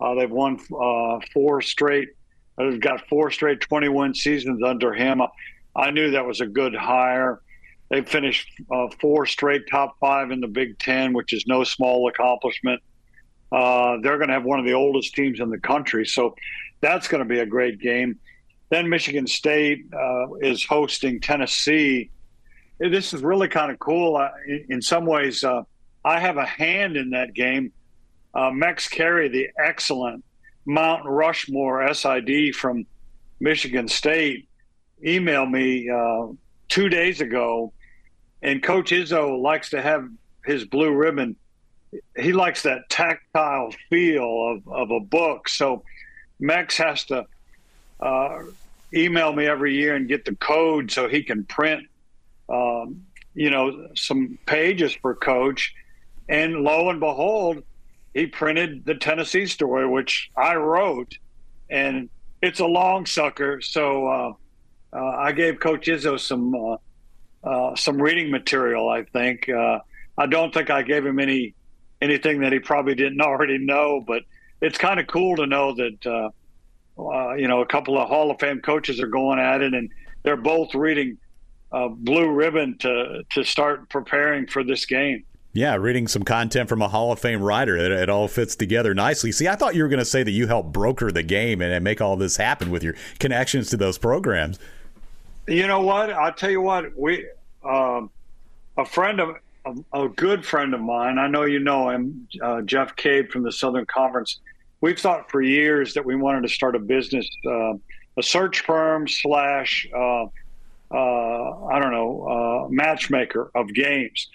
Uh, 0.00 0.16
they've 0.16 0.30
won 0.30 0.58
uh, 0.76 1.20
four 1.32 1.62
straight 1.62 2.08
I've 2.58 2.80
got 2.80 3.08
four 3.08 3.30
straight 3.30 3.60
21 3.60 4.14
seasons 4.14 4.62
under 4.62 4.92
him. 4.92 5.20
I 5.74 5.90
knew 5.90 6.12
that 6.12 6.24
was 6.24 6.40
a 6.40 6.46
good 6.46 6.74
hire. 6.74 7.40
They 7.90 8.02
finished 8.02 8.48
uh, 8.70 8.88
four 9.00 9.26
straight 9.26 9.62
top 9.70 9.96
five 10.00 10.30
in 10.30 10.40
the 10.40 10.48
Big 10.48 10.78
Ten, 10.78 11.12
which 11.12 11.32
is 11.32 11.46
no 11.46 11.64
small 11.64 12.08
accomplishment. 12.08 12.82
Uh, 13.52 13.98
they're 14.02 14.16
going 14.16 14.28
to 14.28 14.34
have 14.34 14.44
one 14.44 14.58
of 14.58 14.64
the 14.64 14.72
oldest 14.72 15.14
teams 15.14 15.40
in 15.40 15.50
the 15.50 15.58
country, 15.58 16.06
so 16.06 16.34
that's 16.80 17.08
going 17.08 17.22
to 17.22 17.28
be 17.28 17.40
a 17.40 17.46
great 17.46 17.78
game. 17.78 18.18
Then 18.70 18.88
Michigan 18.88 19.26
State 19.26 19.84
uh, 19.92 20.34
is 20.40 20.64
hosting 20.64 21.20
Tennessee. 21.20 22.10
This 22.78 23.12
is 23.12 23.22
really 23.22 23.48
kind 23.48 23.70
of 23.70 23.78
cool. 23.78 24.28
in 24.68 24.82
some 24.82 25.06
ways, 25.06 25.44
uh, 25.44 25.62
I 26.04 26.18
have 26.18 26.36
a 26.36 26.44
hand 26.44 26.96
in 26.96 27.10
that 27.10 27.34
game. 27.34 27.72
Uh, 28.34 28.50
Max 28.50 28.88
Carey, 28.88 29.28
the 29.28 29.48
excellent 29.62 30.24
Mount 30.66 31.04
Rushmore 31.04 31.92
SID 31.92 32.54
from 32.54 32.86
Michigan 33.40 33.88
State 33.88 34.48
emailed 35.04 35.50
me 35.50 35.88
uh, 35.90 36.32
two 36.68 36.88
days 36.88 37.20
ago, 37.20 37.72
and 38.42 38.62
Coach 38.62 38.90
Izzo 38.90 39.40
likes 39.40 39.70
to 39.70 39.82
have 39.82 40.08
his 40.44 40.64
blue 40.64 40.92
ribbon. 40.92 41.36
He 42.16 42.32
likes 42.32 42.62
that 42.62 42.88
tactile 42.88 43.72
feel 43.90 44.56
of, 44.66 44.68
of 44.68 44.90
a 44.90 45.00
book. 45.00 45.48
So 45.48 45.84
Max 46.40 46.76
has 46.78 47.04
to, 47.06 47.26
uh, 48.00 48.42
email 48.94 49.32
me 49.32 49.46
every 49.46 49.74
year 49.74 49.94
and 49.94 50.08
get 50.08 50.24
the 50.24 50.34
code 50.36 50.90
so 50.90 51.08
he 51.08 51.22
can 51.22 51.44
print, 51.44 51.86
um, 52.48 53.04
you 53.34 53.50
know, 53.50 53.88
some 53.94 54.38
pages 54.46 54.94
for 54.94 55.14
Coach. 55.14 55.74
And 56.28 56.62
lo 56.62 56.90
and 56.90 57.00
behold, 57.00 57.62
he 58.14 58.26
printed 58.26 58.84
the 58.86 58.94
Tennessee 58.94 59.46
story, 59.46 59.86
which 59.86 60.30
I 60.36 60.54
wrote, 60.54 61.18
and 61.68 62.08
it's 62.40 62.60
a 62.60 62.66
long 62.66 63.06
sucker. 63.06 63.60
So 63.60 64.06
uh, 64.06 64.32
uh, 64.96 65.16
I 65.18 65.32
gave 65.32 65.58
Coach 65.58 65.88
Izzo 65.88 66.18
some 66.18 66.54
uh, 66.54 66.76
uh 67.46 67.76
some 67.76 68.00
reading 68.00 68.30
material. 68.30 68.88
I 68.88 69.02
think 69.02 69.48
uh, 69.48 69.80
I 70.16 70.26
don't 70.26 70.54
think 70.54 70.70
I 70.70 70.82
gave 70.82 71.04
him 71.04 71.18
any 71.18 71.54
anything 72.00 72.40
that 72.40 72.52
he 72.52 72.60
probably 72.60 72.94
didn't 72.94 73.20
already 73.20 73.58
know, 73.58 74.02
but 74.06 74.22
it's 74.62 74.78
kind 74.78 75.00
of 75.00 75.08
cool 75.08 75.36
to 75.36 75.46
know 75.46 75.74
that 75.74 76.06
uh, 76.06 77.34
you 77.34 77.48
know 77.48 77.62
a 77.62 77.66
couple 77.66 77.98
of 77.98 78.08
Hall 78.08 78.30
of 78.30 78.38
Fame 78.38 78.60
coaches 78.60 79.00
are 79.00 79.08
going 79.08 79.40
at 79.40 79.60
it, 79.60 79.74
and 79.74 79.90
they're 80.22 80.36
both 80.36 80.74
reading 80.76 81.18
Blue 81.72 82.30
Ribbon 82.30 82.78
to 82.78 83.24
to 83.30 83.42
start 83.42 83.90
preparing 83.90 84.46
for 84.46 84.62
this 84.62 84.86
game. 84.86 85.24
Yeah, 85.56 85.76
reading 85.76 86.08
some 86.08 86.24
content 86.24 86.68
from 86.68 86.82
a 86.82 86.88
Hall 86.88 87.12
of 87.12 87.20
Fame 87.20 87.40
writer. 87.40 87.76
It, 87.76 87.92
it 87.92 88.10
all 88.10 88.26
fits 88.26 88.56
together 88.56 88.92
nicely. 88.92 89.30
See, 89.30 89.46
I 89.46 89.54
thought 89.54 89.76
you 89.76 89.84
were 89.84 89.88
going 89.88 90.00
to 90.00 90.04
say 90.04 90.24
that 90.24 90.32
you 90.32 90.48
helped 90.48 90.72
broker 90.72 91.12
the 91.12 91.22
game 91.22 91.62
and, 91.62 91.72
and 91.72 91.84
make 91.84 92.00
all 92.00 92.16
this 92.16 92.36
happen 92.36 92.72
with 92.72 92.82
your 92.82 92.96
connections 93.20 93.70
to 93.70 93.76
those 93.76 93.96
programs. 93.96 94.58
You 95.46 95.68
know 95.68 95.80
what? 95.80 96.10
I'll 96.10 96.32
tell 96.32 96.50
you 96.50 96.60
what. 96.60 96.98
We 96.98 97.28
um, 97.62 98.10
a 98.76 98.84
friend 98.84 99.20
of 99.20 99.36
a, 99.64 100.02
a, 100.02 100.08
good 100.08 100.44
friend 100.44 100.74
of 100.74 100.80
mine. 100.80 101.18
I 101.18 101.28
know 101.28 101.44
you 101.44 101.60
know 101.60 101.88
him, 101.88 102.26
uh, 102.42 102.62
Jeff 102.62 102.96
Cabe 102.96 103.28
from 103.28 103.44
the 103.44 103.52
Southern 103.52 103.86
Conference. 103.86 104.40
We've 104.80 104.98
thought 104.98 105.30
for 105.30 105.40
years 105.40 105.94
that 105.94 106.04
we 106.04 106.16
wanted 106.16 106.42
to 106.42 106.48
start 106.48 106.74
a 106.74 106.80
business, 106.80 107.30
uh, 107.46 107.74
a 108.16 108.22
search 108.22 108.60
firm 108.60 109.06
slash 109.06 109.86
uh, 109.94 110.24
uh 110.90 111.66
I 111.66 111.78
don't 111.78 111.92
know 111.92 112.66
uh, 112.66 112.68
matchmaker 112.70 113.52
of 113.54 113.72
games 113.72 114.28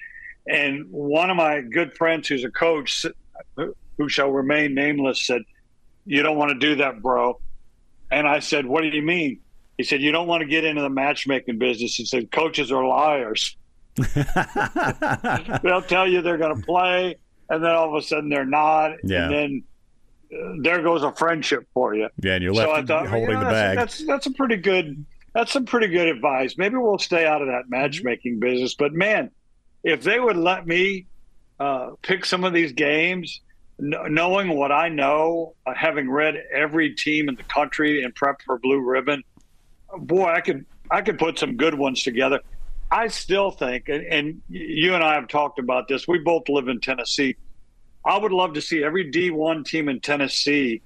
and 0.49 0.85
one 0.89 1.29
of 1.29 1.37
my 1.37 1.61
good 1.61 1.95
friends, 1.95 2.27
who's 2.27 2.43
a 2.43 2.49
coach, 2.49 3.05
who 3.55 4.09
shall 4.09 4.31
remain 4.31 4.73
nameless, 4.73 5.25
said, 5.25 5.43
"You 6.05 6.23
don't 6.23 6.37
want 6.37 6.51
to 6.51 6.59
do 6.59 6.75
that, 6.75 7.01
bro." 7.01 7.39
And 8.11 8.27
I 8.27 8.39
said, 8.39 8.65
"What 8.65 8.81
do 8.81 8.87
you 8.87 9.01
mean?" 9.01 9.39
He 9.77 9.83
said, 9.83 10.01
"You 10.01 10.11
don't 10.11 10.27
want 10.27 10.41
to 10.41 10.47
get 10.47 10.65
into 10.65 10.81
the 10.81 10.89
matchmaking 10.89 11.59
business." 11.59 11.95
He 11.95 12.05
said, 12.05 12.31
"Coaches 12.31 12.71
are 12.71 12.85
liars. 12.85 13.55
They'll 15.63 15.81
tell 15.81 16.07
you 16.07 16.21
they're 16.21 16.37
going 16.37 16.55
to 16.55 16.65
play, 16.65 17.17
and 17.49 17.63
then 17.63 17.71
all 17.71 17.95
of 17.95 18.03
a 18.03 18.05
sudden 18.05 18.29
they're 18.29 18.45
not, 18.45 18.93
yeah. 19.03 19.25
and 19.25 19.33
then." 19.33 19.63
Uh, 20.31 20.53
there 20.61 20.83
goes 20.83 21.01
a 21.01 21.11
friendship 21.13 21.67
for 21.73 21.95
you. 21.95 22.07
Yeah, 22.21 22.35
and 22.35 22.43
you're 22.43 22.53
left 22.53 22.69
so 22.69 22.75
I 22.75 22.85
thought, 22.85 23.07
holding 23.07 23.29
you 23.29 23.33
know, 23.33 23.45
the 23.45 23.49
bag. 23.49 23.77
That's 23.79 24.05
that's 24.05 24.27
a 24.27 24.31
pretty 24.31 24.57
good 24.57 25.03
that's 25.33 25.51
some 25.51 25.65
pretty 25.65 25.87
good 25.87 26.07
advice. 26.07 26.55
Maybe 26.57 26.75
we'll 26.75 26.99
stay 26.99 27.25
out 27.25 27.41
of 27.41 27.47
that 27.47 27.63
matchmaking 27.67 28.39
business. 28.39 28.75
But 28.75 28.93
man, 28.93 29.31
if 29.83 30.03
they 30.03 30.19
would 30.19 30.37
let 30.37 30.67
me 30.67 31.05
uh, 31.59 31.91
pick 32.01 32.25
some 32.25 32.43
of 32.43 32.53
these 32.53 32.71
games, 32.71 33.41
knowing 33.79 34.55
what 34.55 34.71
I 34.71 34.89
know, 34.89 35.55
uh, 35.65 35.73
having 35.73 36.09
read 36.09 36.35
every 36.53 36.95
team 36.95 37.29
in 37.29 37.35
the 37.35 37.43
country 37.43 38.03
and 38.03 38.13
prep 38.13 38.41
for 38.41 38.59
Blue 38.59 38.79
Ribbon, 38.79 39.23
boy, 39.97 40.25
I 40.25 40.41
could 40.41 40.65
I 40.91 41.01
could 41.01 41.19
put 41.19 41.37
some 41.39 41.55
good 41.55 41.75
ones 41.75 42.03
together. 42.03 42.39
I 42.91 43.07
still 43.07 43.51
think, 43.51 43.87
and, 43.89 44.03
and 44.05 44.41
you 44.49 44.95
and 44.95 45.03
I 45.03 45.13
have 45.13 45.27
talked 45.27 45.59
about 45.59 45.87
this. 45.87 46.07
We 46.07 46.19
both 46.19 46.49
live 46.49 46.67
in 46.67 46.79
Tennessee. 46.79 47.35
I 48.03 48.17
would 48.17 48.31
love 48.31 48.53
to 48.53 48.61
see 48.61 48.83
every 48.83 49.11
D1 49.11 49.65
team 49.65 49.89
in 49.89 49.99
Tennessee 49.99 50.81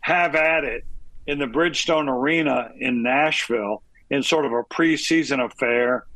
have 0.00 0.34
at 0.36 0.64
it 0.64 0.84
in 1.26 1.38
the 1.38 1.46
Bridgestone 1.46 2.08
Arena 2.08 2.70
in 2.78 3.02
Nashville 3.02 3.82
in 4.10 4.22
sort 4.22 4.44
of 4.44 4.52
a 4.52 4.62
preseason 4.62 5.44
affair 5.44 6.06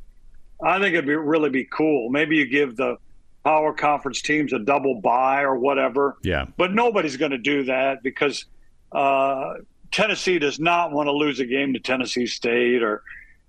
I 0.64 0.78
think 0.78 0.94
it'd 0.94 1.06
be 1.06 1.14
really 1.14 1.50
be 1.50 1.64
cool. 1.64 2.11
Maybe 2.11 2.37
you 2.37 2.47
give 2.47 2.76
the 2.76 2.97
power 3.44 3.75
conference 3.75 4.23
teams 4.23 4.52
a 4.52 4.59
double 4.59 5.00
bye 5.00 5.42
or 5.42 5.59
whatever. 5.59 6.16
Yeah. 6.23 6.47
But 6.56 6.73
nobody's 6.73 7.16
going 7.16 7.33
to 7.33 7.38
do 7.38 7.64
that 7.64 8.02
because 8.02 8.47
uh, 8.92 9.54
Tennessee 9.90 10.38
does 10.38 10.59
not 10.59 10.92
want 10.92 11.09
to 11.09 11.12
lose 11.12 11.40
a 11.40 11.47
game 11.47 11.75
to 11.75 11.80
Tennessee 11.80 12.26
State 12.26 12.83
or 12.83 13.02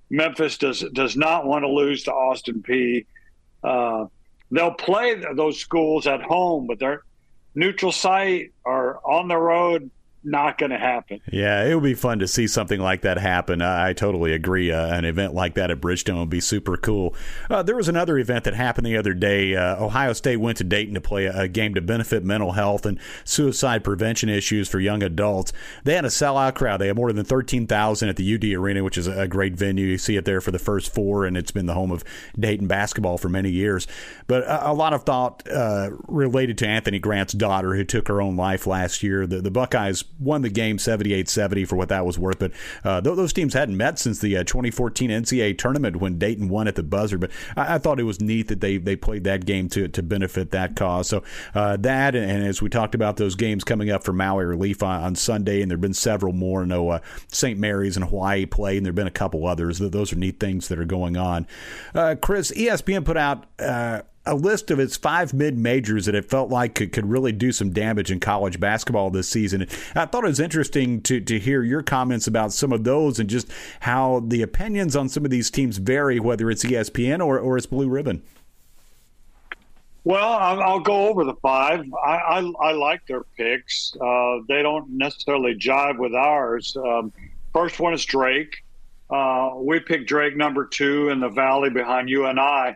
Memphis 0.10 0.58
does 0.58 0.82
does 0.94 1.16
not 1.18 1.46
want 1.46 1.64
to 1.64 1.70
lose 1.70 2.04
to 2.04 2.14
Austin 2.14 2.62
Peay. 2.62 3.06
Uh, 3.64 4.06
they'll 4.52 4.74
play 4.74 5.20
those 5.36 5.58
schools 5.58 6.06
at 6.06 6.22
home, 6.22 6.68
but 6.68 6.78
they're 6.78 7.02
neutral 7.56 7.92
site 7.92 8.52
or 8.64 9.00
on 9.10 9.28
the 9.28 9.38
road 9.38 9.90
not 10.26 10.58
going 10.58 10.72
to 10.72 10.78
happen. 10.78 11.22
Yeah, 11.32 11.64
it 11.64 11.76
would 11.76 11.84
be 11.84 11.94
fun 11.94 12.20
to 12.20 12.28
see 12.28 12.48
something 12.48 12.80
like 12.80 13.02
that 13.02 13.18
happen. 13.18 13.62
I, 13.62 13.90
I 13.90 13.94
totally 13.94 14.34
agree. 14.34 14.72
Uh, 14.72 14.94
an 14.94 15.06
event 15.06 15.34
like 15.34 15.54
that 15.56 15.70
at 15.72 15.80
Bridgestone 15.80 16.20
would 16.20 16.30
be 16.30 16.42
super 16.42 16.76
cool. 16.78 17.16
Uh, 17.50 17.62
there 17.64 17.76
was 17.76 17.88
another 17.88 18.18
event 18.18 18.44
that 18.46 18.56
happened 18.56 18.88
the 18.88 18.98
other 18.98 19.14
day. 19.14 19.56
Uh, 19.56 19.84
Ohio 19.84 20.14
State 20.14 20.38
went 20.38 20.58
to 20.58 20.64
Dayton 20.64 20.96
to 20.96 21.02
play 21.02 21.26
a, 21.26 21.42
a, 21.42 21.48
game 21.48 21.76
to 21.76 21.82
benefit 21.82 22.24
mental 22.24 22.54
health 22.54 22.86
and 22.86 23.00
suicide 23.24 23.84
prevention 23.84 24.30
issues 24.30 24.68
for 24.68 24.80
young 24.80 25.04
adults. 25.04 25.54
They 25.84 25.94
had 25.94 26.06
a 26.06 26.10
sellout 26.10 26.56
crowd. 26.56 26.82
They 26.82 26.88
had 26.88 26.96
more 26.96 27.14
than 27.14 27.24
13,000 27.24 28.10
at 28.10 28.16
the 28.16 28.36
UD 28.36 28.46
Arena, 28.46 28.84
which 28.84 28.98
is 28.98 29.08
a 29.08 29.28
great 29.28 29.54
venue. 29.54 29.86
You 29.86 29.98
see 29.98 30.18
it 30.18 30.26
there 30.26 30.42
for 30.42 30.52
the 30.52 30.60
first 30.60 30.94
four, 30.94 31.26
and 31.26 31.38
it's 31.38 31.52
been 31.52 31.68
the 31.68 31.76
home 31.76 31.92
of 31.92 32.04
Dayton 32.38 32.68
basketball 32.68 33.18
for 33.18 33.30
many 33.30 33.52
years. 33.52 33.88
But 34.28 34.44
a, 34.44 34.72
a 34.72 34.74
lot 34.74 34.94
of 34.94 35.04
thought 35.04 35.48
uh, 35.50 35.92
related 36.08 36.58
to 36.60 36.68
Anthony 36.68 37.00
Grant's 37.00 37.34
daughter, 37.34 37.76
who 37.76 37.84
took 37.84 38.08
her 38.08 38.22
own 38.22 38.36
life 38.36 38.66
last 38.66 39.04
year. 39.04 39.28
The, 39.28 39.42
the 39.42 39.52
Buckeyes 39.52 40.04
won 40.20 40.42
the 40.42 40.50
game 40.50 40.78
78-70 40.78 41.68
for 41.68 41.76
what 41.76 41.90
that 41.90 42.06
was 42.06 42.18
worth. 42.18 42.40
But 42.40 42.52
uh, 42.84 43.02
those 43.02 43.34
teams 43.34 43.54
hadn't 43.54 43.78
met 43.78 44.00
since 44.00 44.20
the 44.20 44.38
uh, 44.38 44.44
2014 44.44 45.10
NCAA 45.10 45.58
tournament 45.58 45.98
when 45.98 46.18
Dayton 46.18 46.50
won 46.50 46.68
at 46.68 46.76
the 46.76 46.84
buzzer. 46.84 47.18
But 47.18 47.32
I, 47.56 47.76
I, 47.76 47.78
thought 47.78 48.00
it 48.00 48.04
was 48.04 48.22
neat 48.22 48.48
that 48.48 48.62
they 48.62 48.78
they 48.78 48.96
played 48.96 49.24
that 49.26 49.46
game 49.46 49.70
to 49.70 49.88
to 49.88 50.04
benefit 50.04 50.52
that 50.52 50.76
cause. 50.76 51.08
So 51.10 51.24
uh, 51.54 51.78
that 51.78 52.16
and, 52.16 52.30
and, 52.30 52.46
as 52.46 52.62
we 52.62 52.70
talked 52.70 52.96
about 52.96 53.18
those 53.18 53.36
games 53.36 53.64
coming 53.64 53.90
up 53.90 54.04
for 54.04 54.14
Maui 54.14 54.46
Relief 54.46 54.84
on, 54.84 55.04
on 55.04 55.16
Sunday, 55.16 55.62
and 55.62 55.70
there've 55.70 55.82
been 55.82 55.94
several 55.94 56.34
more. 56.34 56.64
I 56.64 56.66
know 56.66 56.90
uh, 56.90 57.00
St. 57.32 57.60
Mary's 57.60 57.98
and 57.98 58.06
Hawaii 58.06 58.46
play, 58.46 58.78
and 58.78 58.86
there've 58.86 58.96
been 58.96 59.08
a 59.08 59.12
couple 59.12 59.46
others. 59.48 59.80
Those 59.80 60.14
are 60.14 60.18
neat 60.18 60.40
things 60.40 60.68
that 60.68 60.80
are 60.80 60.86
going 60.86 61.18
on. 61.18 61.48
Uh, 61.94 62.16
Chris, 62.22 62.52
ESPN 62.52 63.06
put 63.06 63.18
out 63.18 63.46
uh, 63.60 64.02
a 64.26 64.36
list 64.36 64.72
of 64.72 64.80
its 64.80 64.98
five 64.98 65.34
mid 65.34 65.58
majors 65.58 66.06
that 66.06 66.16
it 66.16 66.26
felt 66.26 66.50
like 66.50 66.76
could, 66.76 66.92
could 66.92 67.06
really 67.06 67.32
do 67.32 67.52
some 67.52 67.72
damage 67.72 68.12
in 68.12 68.20
college 68.20 68.60
basketball 68.60 69.10
this 69.10 69.30
season. 69.30 69.68
I 69.96 70.06
thought 70.06 70.24
it 70.24 70.28
was 70.28 70.40
interesting 70.40 71.02
to, 71.02 71.20
to 71.22 71.40
hear 71.40 71.64
your 71.64 71.84
comments 71.84 72.28
about 72.28 72.52
some 72.52 72.72
of 72.72 72.84
those 72.84 73.20
and 73.20 73.30
just 73.30 73.48
how 73.82 74.24
the 74.26 74.42
opinions 74.42 74.96
on 74.96 75.10
some 75.10 75.26
of 75.26 75.32
these 75.32 75.52
teams 75.52 75.78
vary, 75.78 76.20
whether 76.20 76.50
it's 76.50 76.64
ESPN 76.64 77.26
or, 77.26 77.40
or 77.40 77.58
it's 77.58 77.66
Blue 77.66 77.88
Ribbon. 77.88 78.24
Well, 80.04 80.34
I'll, 80.34 80.62
I'll 80.62 80.80
go 80.80 81.08
over 81.08 81.24
the 81.24 81.34
five. 81.42 81.84
I, 82.06 82.16
I, 82.16 82.54
I 82.62 82.72
like 82.74 83.06
their 83.08 83.24
picks. 83.38 83.96
Uh, 84.00 84.38
they 84.48 84.62
don't 84.62 84.88
necessarily 84.92 85.56
jive 85.56 85.98
with 85.98 86.14
ours. 86.14 86.78
Um, 86.78 87.12
first 87.54 87.80
one 87.80 87.94
is 87.94 88.06
Drake. 88.06 88.64
Uh, 89.10 89.54
we 89.58 89.80
picked 89.80 90.08
Drake 90.08 90.36
number 90.36 90.66
two 90.66 91.10
in 91.10 91.20
the 91.20 91.30
Valley 91.30 91.70
behind 91.70 92.10
UNI. 92.10 92.76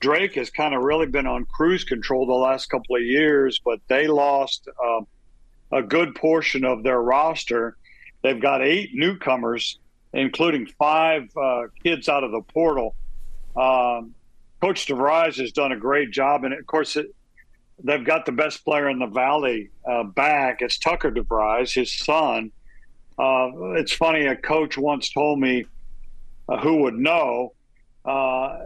Drake 0.00 0.34
has 0.34 0.50
kind 0.50 0.74
of 0.74 0.82
really 0.82 1.06
been 1.06 1.26
on 1.26 1.44
cruise 1.46 1.84
control 1.84 2.26
the 2.26 2.32
last 2.32 2.66
couple 2.66 2.96
of 2.96 3.02
years, 3.02 3.60
but 3.64 3.80
they 3.88 4.06
lost 4.06 4.68
uh, 4.82 5.00
a 5.72 5.82
good 5.82 6.14
portion 6.14 6.64
of 6.64 6.82
their 6.82 7.00
roster. 7.00 7.76
They've 8.22 8.40
got 8.40 8.62
eight 8.62 8.90
newcomers, 8.94 9.78
including 10.12 10.66
five 10.66 11.28
uh, 11.36 11.64
kids 11.82 12.08
out 12.08 12.24
of 12.24 12.30
the 12.30 12.42
portal. 12.42 12.94
Um, 13.56 14.14
Coach 14.60 14.86
DeVries 14.86 15.36
has 15.40 15.52
done 15.52 15.72
a 15.72 15.76
great 15.76 16.10
job, 16.10 16.44
and 16.44 16.54
of 16.54 16.66
course, 16.66 16.96
it, 16.96 17.14
they've 17.82 18.04
got 18.04 18.26
the 18.26 18.32
best 18.32 18.64
player 18.64 18.88
in 18.88 18.98
the 18.98 19.06
Valley 19.06 19.70
uh, 19.88 20.04
back. 20.04 20.62
It's 20.62 20.78
Tucker 20.78 21.10
DeVries, 21.10 21.74
his 21.74 21.92
son. 21.92 22.50
Uh, 23.18 23.50
it's 23.74 23.92
funny, 23.92 24.26
a 24.26 24.36
coach 24.36 24.78
once 24.78 25.10
told 25.10 25.40
me 25.40 25.66
uh, 26.48 26.58
who 26.58 26.82
would 26.82 26.94
know 26.94 27.52
uh, 28.04 28.58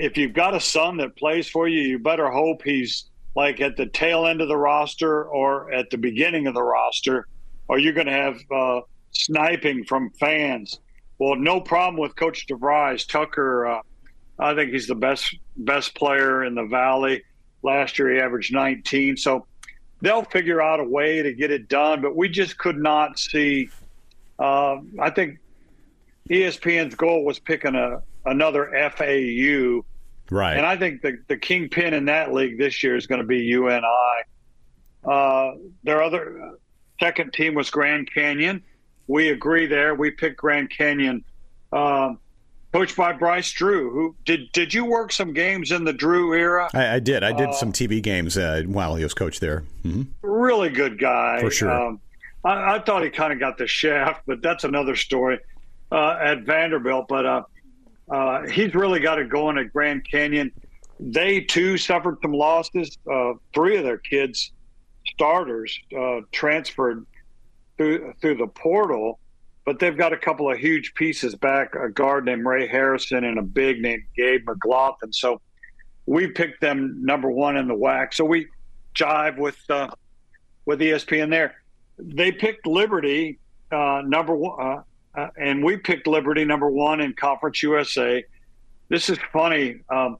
if 0.00 0.16
you've 0.16 0.32
got 0.32 0.54
a 0.54 0.60
son 0.60 0.96
that 0.96 1.14
plays 1.16 1.48
for 1.48 1.68
you, 1.68 1.82
you 1.82 1.98
better 1.98 2.30
hope 2.30 2.62
he's 2.62 3.10
like 3.36 3.60
at 3.60 3.76
the 3.76 3.86
tail 3.86 4.26
end 4.26 4.40
of 4.40 4.48
the 4.48 4.56
roster 4.56 5.24
or 5.24 5.70
at 5.72 5.90
the 5.90 5.98
beginning 5.98 6.46
of 6.46 6.54
the 6.54 6.62
roster, 6.62 7.26
or 7.68 7.78
you're 7.78 7.92
going 7.92 8.06
to 8.06 8.12
have 8.12 8.40
uh, 8.50 8.80
sniping 9.12 9.84
from 9.84 10.10
fans. 10.18 10.80
Well, 11.18 11.36
no 11.36 11.60
problem 11.60 12.00
with 12.00 12.16
Coach 12.16 12.46
DeVries. 12.46 13.06
Tucker, 13.06 13.66
uh, 13.66 13.80
I 14.38 14.54
think 14.54 14.72
he's 14.72 14.86
the 14.86 14.94
best 14.94 15.36
best 15.58 15.94
player 15.94 16.44
in 16.44 16.54
the 16.54 16.64
Valley. 16.64 17.22
Last 17.62 17.98
year 17.98 18.14
he 18.14 18.20
averaged 18.20 18.54
19. 18.54 19.18
So 19.18 19.46
they'll 20.00 20.24
figure 20.24 20.62
out 20.62 20.80
a 20.80 20.84
way 20.84 21.22
to 21.22 21.34
get 21.34 21.50
it 21.50 21.68
done, 21.68 22.00
but 22.00 22.16
we 22.16 22.30
just 22.30 22.56
could 22.56 22.78
not 22.78 23.18
see. 23.18 23.68
Uh, 24.38 24.78
I 24.98 25.10
think 25.10 25.38
ESPN's 26.30 26.94
goal 26.94 27.22
was 27.26 27.38
picking 27.38 27.74
a 27.74 28.02
another 28.24 28.70
FAU. 28.96 29.82
Right. 30.30 30.56
And 30.56 30.64
I 30.64 30.76
think 30.76 31.02
the, 31.02 31.18
the 31.28 31.36
kingpin 31.36 31.92
in 31.92 32.04
that 32.06 32.32
league 32.32 32.58
this 32.58 32.82
year 32.82 32.96
is 32.96 33.06
going 33.06 33.20
to 33.20 33.26
be 33.26 33.38
UNI. 33.38 33.82
Uh, 35.04 35.52
their 35.82 36.02
other 36.02 36.52
second 37.00 37.32
team 37.32 37.54
was 37.54 37.70
Grand 37.70 38.12
Canyon. 38.12 38.62
we 39.06 39.30
agree 39.30 39.66
there. 39.66 39.94
We 39.94 40.10
picked 40.10 40.36
Grand 40.36 40.70
Canyon. 40.70 41.24
Um, 41.72 42.18
coached 42.72 42.96
by 42.96 43.12
Bryce 43.12 43.50
Drew. 43.52 43.90
Who 43.90 44.16
did 44.24 44.52
did 44.52 44.72
you 44.74 44.84
work 44.84 45.12
some 45.12 45.32
games 45.32 45.72
in 45.72 45.84
the 45.84 45.92
Drew 45.92 46.34
era? 46.34 46.68
I, 46.74 46.94
I 46.94 46.98
did. 46.98 47.22
I 47.22 47.32
did 47.32 47.50
uh, 47.50 47.52
some 47.52 47.72
TV 47.72 48.02
games 48.02 48.36
uh, 48.36 48.62
while 48.66 48.94
he 48.94 49.02
was 49.02 49.14
coach 49.14 49.40
there. 49.40 49.64
Mm-hmm. 49.84 50.02
Really 50.22 50.68
good 50.68 50.98
guy 50.98 51.40
for 51.40 51.50
sure. 51.50 51.70
Um, 51.70 52.00
I, 52.44 52.76
I, 52.76 52.78
thought 52.80 53.02
he 53.02 53.10
kind 53.10 53.32
of 53.32 53.38
got 53.38 53.58
the 53.58 53.66
shaft, 53.66 54.22
but 54.26 54.40
that's 54.42 54.64
another 54.64 54.96
story 54.96 55.40
uh, 55.92 56.18
at 56.20 56.42
Vanderbilt. 56.42 57.06
But 57.08 57.26
uh, 58.10 58.14
uh, 58.14 58.48
he's 58.48 58.74
really 58.74 59.00
got 59.00 59.18
it 59.18 59.28
going 59.28 59.58
at 59.58 59.72
Grand 59.72 60.08
Canyon. 60.08 60.52
They 60.98 61.40
too 61.40 61.78
suffered 61.78 62.18
some 62.22 62.32
losses. 62.32 62.96
Uh, 63.10 63.34
three 63.54 63.76
of 63.76 63.84
their 63.84 63.98
kids, 63.98 64.52
starters, 65.06 65.78
transferred 66.32 67.06
through 67.76 68.12
through 68.20 68.36
the 68.36 68.46
portal 68.46 69.18
but 69.64 69.78
they've 69.78 69.96
got 69.96 70.12
a 70.12 70.16
couple 70.16 70.50
of 70.50 70.58
huge 70.58 70.94
pieces 70.94 71.34
back 71.34 71.74
a 71.74 71.88
guard 71.88 72.24
named 72.24 72.44
Ray 72.44 72.66
Harrison 72.66 73.24
and 73.24 73.38
a 73.38 73.42
big 73.42 73.80
named 73.80 74.02
Gabe 74.16 74.44
McGlothan. 74.46 75.14
So 75.14 75.40
we 76.06 76.28
picked 76.28 76.60
them 76.60 77.04
number 77.04 77.30
one 77.30 77.56
in 77.56 77.68
the 77.68 77.74
WAC. 77.74 78.14
So 78.14 78.24
we 78.24 78.48
jive 78.96 79.38
with 79.38 79.58
uh, 79.68 79.90
with 80.64 80.80
ESPN 80.80 81.30
there. 81.30 81.54
They 81.98 82.32
picked 82.32 82.66
Liberty 82.66 83.38
uh, 83.70 84.02
number 84.04 84.34
one, 84.34 84.82
uh, 85.16 85.20
uh, 85.20 85.30
and 85.36 85.64
we 85.64 85.76
picked 85.76 86.06
Liberty 86.06 86.44
number 86.44 86.70
one 86.70 87.00
in 87.00 87.12
Conference 87.14 87.62
USA. 87.62 88.24
This 88.88 89.08
is 89.08 89.18
funny. 89.32 89.80
Um, 89.88 90.18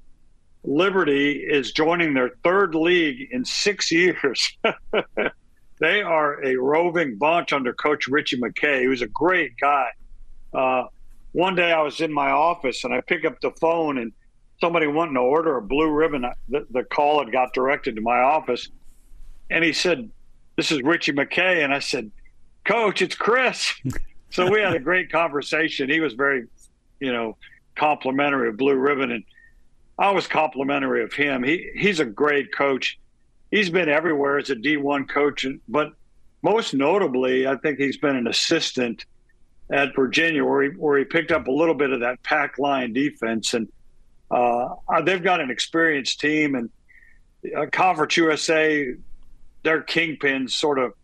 Liberty 0.63 1.33
is 1.33 1.73
joining 1.73 2.15
their 2.15 2.31
third 2.45 2.75
league 2.75 3.29
in 3.33 3.45
six 3.45 3.91
years. 3.91 4.57
They 5.81 6.03
are 6.03 6.45
a 6.45 6.57
roving 6.57 7.17
bunch 7.17 7.55
under 7.55 7.73
Coach 7.73 8.07
Ritchie 8.07 8.39
McKay, 8.39 8.85
who's 8.85 9.01
a 9.01 9.09
great 9.09 9.53
guy. 9.59 9.89
Uh, 10.53 10.85
one 11.33 11.55
day 11.55 11.73
I 11.73 11.81
was 11.81 12.03
in 12.03 12.13
my 12.13 12.31
office 12.31 12.85
and 12.85 12.93
I 12.93 13.01
pick 13.01 13.25
up 13.25 13.41
the 13.41 13.51
phone 13.53 13.97
and 13.97 14.13
somebody 14.61 14.87
wanting 14.87 15.15
to 15.15 15.21
order 15.21 15.57
a 15.57 15.63
blue 15.63 15.91
ribbon. 15.91 16.27
The, 16.51 16.67
the 16.71 16.85
call 16.85 17.25
had 17.25 17.33
got 17.33 17.55
directed 17.55 17.97
to 17.97 18.03
my 18.03 18.19
office, 18.19 18.69
and 19.49 19.65
he 19.65 19.73
said, 19.73 20.11
"This 20.57 20.71
is 20.71 20.83
Ritchie 20.83 21.13
McKay," 21.13 21.65
and 21.65 21.73
I 21.73 21.79
said, 21.79 22.11
"Coach, 22.65 23.01
it's 23.01 23.15
Chris." 23.15 23.73
so 24.31 24.51
we 24.51 24.61
had 24.61 24.75
a 24.75 24.79
great 24.81 25.11
conversation. 25.11 25.91
He 25.91 26.01
was 26.01 26.15
very, 26.15 26.47
you 27.01 27.13
know, 27.13 27.37
complimentary 27.77 28.49
of 28.49 28.57
blue 28.57 28.77
ribbon, 28.77 29.11
and 29.11 29.25
I 29.99 30.11
was 30.13 30.27
complimentary 30.27 31.03
of 31.03 31.13
him. 31.13 31.43
He 31.43 31.71
he's 31.75 32.01
a 32.01 32.05
great 32.05 32.53
coach 32.55 32.99
he's 33.51 33.71
been 33.71 33.89
everywhere 33.89 34.39
as 34.39 34.51
a 34.51 34.57
D1 34.57 35.09
coach, 35.09 35.47
but 35.69 35.93
most 36.43 36.73
notably, 36.73 37.47
I 37.47 37.57
think 37.57 37.79
he's 37.79 37.99
been 37.99 38.17
an 38.17 38.27
assistant 38.27 39.05
at 39.71 39.95
Virginia, 39.95 40.45
where 40.45 40.63
he 40.63 40.69
where 40.71 40.99
he 40.99 41.05
picked 41.05 41.31
up 41.31 41.47
a 41.47 41.53
little 41.53 41.75
bit 41.75 41.91
of 41.91 42.01
that 42.01 42.23
pack 42.23 42.59
line 42.59 42.93
defense, 42.93 43.55
and 43.55 43.69
uh, 44.31 44.69
they've 45.05 45.23
got 45.23 45.41
an 45.41 45.51
experienced 45.51 46.21
team, 46.21 46.55
and 46.55 46.71
uh, 47.57 47.67
Conference 47.71 48.17
USA, 48.17 48.95
their 49.63 49.83
kingpins 49.83 50.51
sort 50.51 50.79
of 50.79 50.95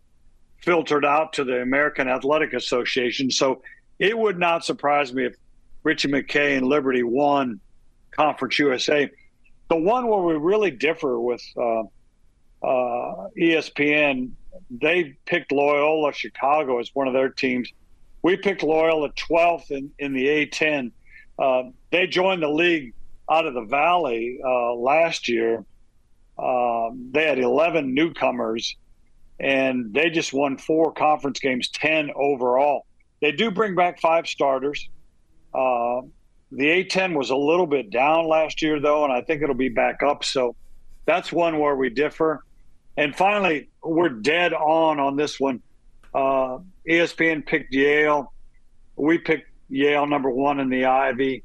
filtered 0.63 1.05
out 1.05 1.33
to 1.33 1.43
the 1.43 1.61
American 1.61 2.07
Athletic 2.07 2.53
Association. 2.53 3.31
So 3.31 3.61
it 3.99 4.17
would 4.17 4.37
not 4.37 4.65
surprise 4.65 5.13
me 5.13 5.25
if 5.25 5.35
Ritchie 5.83 6.09
McKay 6.09 6.57
and 6.57 6.65
Liberty 6.65 7.03
won 7.03 7.59
Conference 8.11 8.59
USA. 8.59 9.09
The 9.69 9.75
one 9.75 10.07
where 10.07 10.21
we 10.21 10.35
really 10.35 10.71
differ 10.71 11.19
with 11.19 11.41
uh, 11.57 11.81
uh, 12.63 13.27
ESPN, 13.37 14.31
they 14.69 15.17
picked 15.25 15.51
Loyola 15.51 16.13
Chicago 16.13 16.79
as 16.79 16.89
one 16.93 17.07
of 17.07 17.13
their 17.13 17.29
teams. 17.29 17.71
We 18.21 18.37
picked 18.37 18.63
Loyola 18.63 19.11
12th 19.11 19.71
in, 19.71 19.91
in 19.99 20.13
the 20.13 20.25
A10. 20.25 20.91
Uh, 21.37 21.63
they 21.91 22.07
joined 22.07 22.41
the 22.41 22.49
league 22.49 22.93
out 23.29 23.45
of 23.45 23.53
the 23.53 23.61
Valley 23.61 24.39
uh, 24.43 24.73
last 24.73 25.27
year. 25.27 25.63
Um, 26.37 27.09
they 27.11 27.25
had 27.25 27.39
11 27.39 27.93
newcomers, 27.93 28.75
and 29.39 29.93
they 29.93 30.09
just 30.09 30.33
won 30.33 30.57
four 30.57 30.91
conference 30.91 31.39
games, 31.39 31.69
10 31.69 32.11
overall. 32.15 32.85
They 33.21 33.31
do 33.31 33.51
bring 33.51 33.75
back 33.75 33.99
five 33.99 34.27
starters. 34.27 34.89
Uh, 35.53 36.01
the 36.51 36.65
A10 36.65 37.15
was 37.15 37.29
a 37.29 37.35
little 37.35 37.67
bit 37.67 37.89
down 37.89 38.27
last 38.27 38.61
year, 38.61 38.79
though, 38.79 39.03
and 39.03 39.11
I 39.11 39.21
think 39.21 39.41
it'll 39.41 39.55
be 39.55 39.69
back 39.69 40.01
up. 40.03 40.23
So 40.23 40.55
that's 41.05 41.31
one 41.31 41.59
where 41.59 41.75
we 41.75 41.89
differ. 41.89 42.43
And 42.95 43.15
finally, 43.15 43.69
we're 43.83 44.09
dead 44.09 44.53
on 44.53 44.99
on 44.99 45.15
this 45.15 45.39
one. 45.39 45.61
Uh, 46.13 46.59
ESPN 46.87 47.45
picked 47.45 47.73
Yale. 47.73 48.33
We 48.95 49.17
picked 49.17 49.51
Yale 49.69 50.07
number 50.07 50.29
one 50.29 50.59
in 50.59 50.69
the 50.69 50.85
Ivy. 50.85 51.43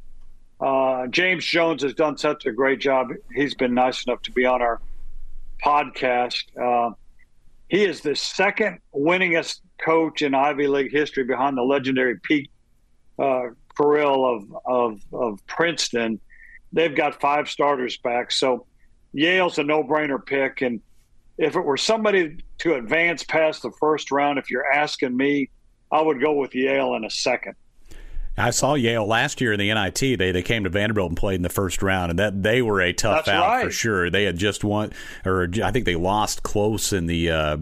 Uh, 0.61 1.09
James 1.09 1.45
Jones 1.45 1.83
has 1.83 1.95
done 1.95 2.17
such 2.17 2.47
a 2.47 2.53
great 2.53 2.79
job. 2.79 3.09
He's 3.35 3.55
been 3.55 3.75
nice 3.75 4.05
enough 4.07 4.23
to 4.23 4.33
be 4.33 4.47
on 4.47 4.63
our 4.63 4.81
podcast. 5.63 6.45
Uh, 6.57 6.95
he 7.73 7.85
is 7.85 8.03
the 8.03 8.15
second 8.15 8.81
winningest 8.95 9.61
coach 9.83 10.21
in 10.21 10.35
Ivy 10.35 10.67
League 10.67 10.93
history 10.93 11.25
behind 11.25 11.57
the 11.57 11.63
legendary 11.63 12.21
Pete 12.21 12.51
uh, 13.19 13.49
of, 13.81 14.57
of, 14.67 15.01
of 15.11 15.47
Princeton. 15.47 16.21
They've 16.75 16.95
got 16.95 17.19
five 17.19 17.49
starters 17.49 17.97
back. 17.97 18.31
So 18.31 18.67
Yale's 19.15 19.59
a 19.59 19.65
no 19.65 19.83
brainer 19.83 20.25
pick. 20.25 20.61
And 20.61 20.83
if 21.39 21.57
it 21.57 21.63
were 21.63 21.79
somebody 21.79 22.45
to 22.59 22.75
advance 22.75 23.25
past 23.25 23.63
the 23.63 23.73
first 23.81 24.13
round, 24.13 24.39
if 24.39 24.51
you're 24.51 24.71
asking 24.71 25.17
me, 25.17 25.49
I 25.91 26.03
would 26.03 26.21
go 26.21 26.35
with 26.35 26.55
Yale 26.55 26.95
in 26.97 27.07
a 27.07 27.11
second. 27.11 27.55
I 28.37 28.51
saw 28.51 28.75
Yale 28.75 29.07
last 29.07 29.41
year 29.41 29.53
in 29.53 29.59
the 29.59 29.73
NIT. 29.73 30.19
They 30.19 30.33
they 30.33 30.43
came 30.43 30.65
to 30.65 30.71
Vanderbilt 30.71 31.11
and 31.11 31.17
played 31.17 31.37
in 31.37 31.43
the 31.43 31.49
first 31.49 31.83
round, 31.83 32.11
and 32.11 32.19
that 32.19 32.43
they 32.43 32.63
were 32.63 32.81
a 32.81 32.93
tough 32.93 33.27
That's 33.27 33.29
out 33.29 33.47
right. 33.47 33.65
for 33.65 33.71
sure. 33.71 34.11
They 34.11 34.25
had 34.25 34.39
just 34.39 34.65
won, 34.65 34.93
or 35.25 35.49
I 35.63 35.71
think 35.71 35.85
they 35.85 35.97
lost 35.97 36.43
close 36.43 36.93
in 36.93 37.07
the 37.07 37.31
uh, 37.31 37.57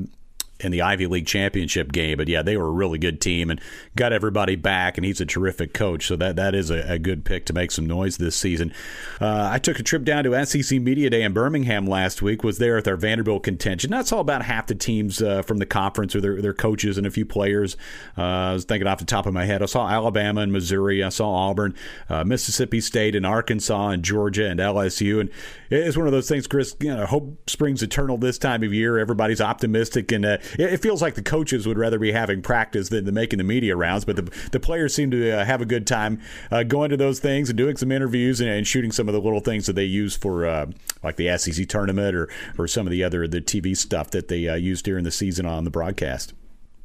in 0.60 0.72
the 0.72 0.82
Ivy 0.82 1.06
League 1.06 1.26
championship 1.26 1.92
game. 1.92 2.18
But 2.18 2.28
yeah, 2.28 2.42
they 2.42 2.56
were 2.56 2.68
a 2.68 2.72
really 2.72 2.98
good 2.98 3.20
team 3.20 3.50
and 3.50 3.60
got 3.96 4.12
everybody 4.12 4.56
back. 4.56 4.96
And 4.98 5.04
he's 5.04 5.20
a 5.20 5.26
terrific 5.26 5.74
coach, 5.74 6.06
so 6.06 6.16
that 6.16 6.36
that 6.36 6.54
is 6.54 6.70
a, 6.70 6.92
a 6.92 6.98
good 6.98 7.24
pick 7.24 7.46
to 7.46 7.52
make 7.52 7.70
some 7.70 7.86
noise 7.86 8.16
this 8.16 8.36
season. 8.36 8.72
Uh, 9.20 9.48
I 9.52 9.58
took 9.58 9.78
a 9.78 9.82
trip 9.82 10.04
down 10.04 10.24
to 10.24 10.46
SEC 10.46 10.80
Media 10.80 11.10
Day 11.10 11.22
in 11.22 11.32
Birmingham 11.32 11.86
last 11.86 12.22
week. 12.22 12.44
Was 12.44 12.58
there 12.58 12.76
with 12.76 12.88
our 12.88 12.96
Vanderbilt 12.96 13.42
contention. 13.42 13.90
That's 13.90 14.12
all 14.12 14.20
about 14.20 14.42
half 14.42 14.66
the 14.66 14.74
teams 14.74 15.20
uh, 15.20 15.42
from 15.42 15.58
the 15.58 15.66
conference 15.66 16.14
or 16.14 16.20
their 16.20 16.40
their 16.40 16.54
coaches 16.54 16.98
and 16.98 17.06
a 17.06 17.10
few 17.10 17.26
players. 17.26 17.76
Uh, 18.16 18.22
I 18.22 18.52
was 18.52 18.64
thinking 18.64 18.86
off 18.86 18.98
the 18.98 19.04
top 19.04 19.26
of 19.26 19.34
my 19.34 19.44
head. 19.44 19.62
I 19.62 19.66
saw 19.66 19.88
Alabama 19.88 20.42
and 20.42 20.52
Missouri. 20.52 21.02
I 21.02 21.08
saw 21.08 21.30
Auburn, 21.30 21.74
uh, 22.08 22.24
Mississippi 22.24 22.80
State, 22.80 23.14
and 23.14 23.26
Arkansas, 23.26 23.88
and 23.88 24.02
Georgia, 24.02 24.48
and 24.48 24.60
LSU. 24.60 25.20
And 25.20 25.30
it's 25.70 25.96
one 25.96 26.06
of 26.06 26.12
those 26.12 26.28
things, 26.28 26.46
Chris. 26.46 26.76
You 26.80 26.94
know, 26.94 27.06
hope 27.06 27.50
springs 27.50 27.82
eternal 27.82 28.18
this 28.18 28.38
time 28.38 28.62
of 28.62 28.72
year. 28.72 28.98
Everybody's 28.98 29.40
optimistic 29.40 30.12
and 30.12 30.24
uh, 30.58 30.64
it, 30.64 30.82
feels 30.82 31.02
like 31.02 31.14
the 31.14 31.22
coaches 31.22 31.66
would 31.66 31.78
rather 31.78 31.98
be 31.98 32.12
having 32.12 32.42
practice 32.42 32.88
than, 32.88 33.04
than 33.04 33.14
making 33.14 33.38
the 33.38 33.44
media 33.44 33.76
rounds. 33.76 34.04
But 34.04 34.16
the, 34.16 34.48
the 34.52 34.60
players 34.60 34.94
seem 34.94 35.10
to 35.10 35.30
uh, 35.30 35.44
have 35.44 35.60
a 35.60 35.66
good 35.66 35.86
time 35.86 36.20
uh, 36.50 36.62
going 36.62 36.90
to 36.90 36.96
those 36.96 37.20
things 37.20 37.48
and 37.48 37.56
doing 37.56 37.76
some 37.76 37.92
interviews 37.92 38.40
and, 38.40 38.50
and, 38.50 38.66
shooting 38.66 38.92
some 38.92 39.08
of 39.08 39.14
the 39.14 39.20
little 39.20 39.40
things 39.40 39.66
that 39.66 39.72
they 39.72 39.84
use 39.84 40.16
for 40.16 40.46
uh, 40.46 40.66
like 41.02 41.16
the 41.16 41.36
SEC 41.36 41.68
tournament 41.68 42.14
or 42.14 42.28
or 42.56 42.68
some 42.68 42.86
of 42.86 42.90
the 42.90 43.02
other 43.02 43.26
the 43.26 43.40
TV 43.40 43.76
stuff 43.76 44.10
that 44.10 44.28
they 44.28 44.48
uh, 44.48 44.54
use 44.54 44.82
during 44.82 45.04
the 45.04 45.10
season 45.10 45.46
on 45.46 45.64
the 45.64 45.70
broadcast. 45.70 46.34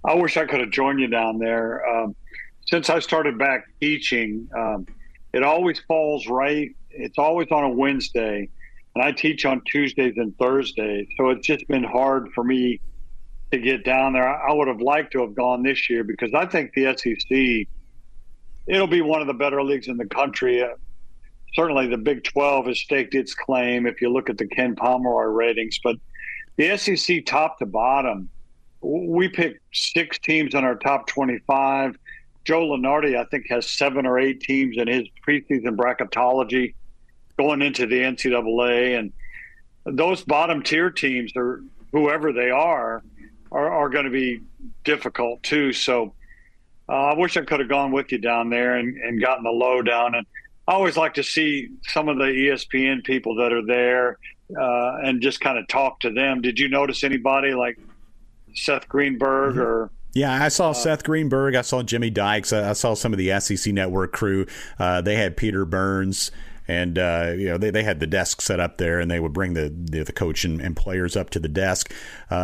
I 0.03 0.15
wish 0.15 0.37
I 0.37 0.45
could 0.45 0.59
have 0.59 0.71
joined 0.71 0.99
you 0.99 1.07
down 1.07 1.39
there. 1.39 1.85
Um, 1.87 2.15
since 2.67 2.89
I 2.89 2.99
started 2.99 3.37
back 3.37 3.65
teaching, 3.79 4.49
um, 4.55 4.87
it 5.33 5.43
always 5.43 5.79
falls 5.79 6.27
right. 6.27 6.75
It's 6.89 7.17
always 7.17 7.47
on 7.51 7.63
a 7.63 7.69
Wednesday, 7.69 8.49
and 8.95 9.03
I 9.03 9.11
teach 9.11 9.45
on 9.45 9.61
Tuesdays 9.65 10.13
and 10.17 10.35
Thursdays. 10.37 11.07
So 11.17 11.29
it's 11.29 11.45
just 11.45 11.67
been 11.67 11.83
hard 11.83 12.31
for 12.33 12.43
me 12.43 12.79
to 13.51 13.59
get 13.59 13.85
down 13.85 14.13
there. 14.13 14.27
I 14.27 14.53
would 14.53 14.67
have 14.67 14.81
liked 14.81 15.13
to 15.13 15.21
have 15.21 15.35
gone 15.35 15.63
this 15.63 15.89
year 15.89 16.03
because 16.03 16.33
I 16.33 16.45
think 16.45 16.73
the 16.73 16.95
SEC 16.97 17.67
it'll 18.67 18.87
be 18.87 19.01
one 19.01 19.21
of 19.21 19.27
the 19.27 19.33
better 19.33 19.63
leagues 19.63 19.87
in 19.87 19.97
the 19.97 20.05
country. 20.05 20.63
Uh, 20.63 20.69
certainly, 21.53 21.87
the 21.87 21.97
Big 21.97 22.23
12 22.23 22.67
has 22.67 22.79
staked 22.79 23.15
its 23.15 23.33
claim 23.33 23.85
if 23.85 24.01
you 24.01 24.09
look 24.09 24.29
at 24.29 24.37
the 24.37 24.47
Ken 24.47 24.75
Pomeroy 24.75 25.25
ratings. 25.25 25.79
But 25.83 25.97
the 26.57 26.77
SEC, 26.77 27.25
top 27.25 27.59
to 27.59 27.65
bottom, 27.65 28.29
we 28.81 29.27
picked 29.27 29.61
six 29.73 30.19
teams 30.19 30.53
in 30.53 30.63
our 30.63 30.75
top 30.75 31.07
25. 31.07 31.97
Joe 32.43 32.67
Lunardi, 32.67 33.17
I 33.17 33.25
think, 33.25 33.47
has 33.49 33.69
seven 33.69 34.05
or 34.05 34.19
eight 34.19 34.41
teams 34.41 34.77
in 34.77 34.87
his 34.87 35.07
preseason 35.27 35.75
bracketology 35.75 36.75
going 37.37 37.61
into 37.61 37.87
the 37.87 37.99
NCAA. 37.99 38.99
And 38.99 39.13
those 39.85 40.23
bottom 40.23 40.61
tier 40.61 40.91
teams, 40.91 41.31
or 41.35 41.61
whoever 41.91 42.31
they 42.31 42.51
are, 42.51 43.03
are, 43.55 43.71
are 43.71 43.89
going 43.89 44.05
to 44.05 44.11
be 44.11 44.41
difficult 44.83 45.41
too. 45.41 45.71
So 45.71 46.13
uh, 46.89 46.91
I 46.91 47.13
wish 47.15 47.37
I 47.37 47.41
could 47.41 47.61
have 47.61 47.69
gone 47.69 47.91
with 47.91 48.11
you 48.11 48.17
down 48.17 48.49
there 48.49 48.75
and, 48.75 48.97
and 48.97 49.21
gotten 49.21 49.43
the 49.43 49.49
lowdown. 49.49 50.13
And 50.13 50.27
I 50.67 50.73
always 50.73 50.97
like 50.97 51.13
to 51.15 51.23
see 51.23 51.69
some 51.83 52.09
of 52.09 52.17
the 52.17 52.25
ESPN 52.25 53.03
people 53.03 53.35
that 53.35 53.53
are 53.53 53.65
there 53.65 54.19
uh, 54.59 54.97
and 55.03 55.21
just 55.21 55.39
kind 55.39 55.57
of 55.57 55.67
talk 55.67 56.01
to 56.01 56.11
them. 56.11 56.41
Did 56.41 56.59
you 56.59 56.67
notice 56.67 57.03
anybody 57.03 57.53
like 57.53 57.79
Seth 58.53 58.89
Greenberg 58.89 59.53
mm-hmm. 59.53 59.61
or 59.61 59.91
Yeah, 60.13 60.33
I 60.33 60.49
saw 60.49 60.71
uh, 60.71 60.73
Seth 60.73 61.03
Greenberg. 61.03 61.55
I 61.55 61.61
saw 61.61 61.81
Jimmy 61.81 62.09
Dykes. 62.09 62.51
I 62.51 62.73
saw 62.73 62.93
some 62.93 63.13
of 63.13 63.17
the 63.17 63.39
SEC 63.39 63.73
Network 63.73 64.11
crew. 64.11 64.45
Uh, 64.77 65.01
they 65.01 65.15
had 65.15 65.37
Peter 65.37 65.65
Burns 65.65 66.29
and 66.67 66.97
uh, 66.97 67.33
you 67.35 67.45
know 67.45 67.57
they, 67.57 67.69
they 67.69 67.83
had 67.83 67.99
the 67.99 68.07
desk 68.07 68.41
set 68.41 68.59
up 68.59 68.77
there, 68.77 68.99
and 68.99 69.09
they 69.09 69.19
would 69.19 69.33
bring 69.33 69.53
the 69.53 69.69
the, 69.69 70.03
the 70.03 70.13
coach 70.13 70.45
and, 70.45 70.61
and, 70.61 70.75
players 70.75 71.15
up 71.15 71.29
to 71.31 71.39
the 71.39 71.47
desk. 71.47 71.93
Uh, 72.29 72.35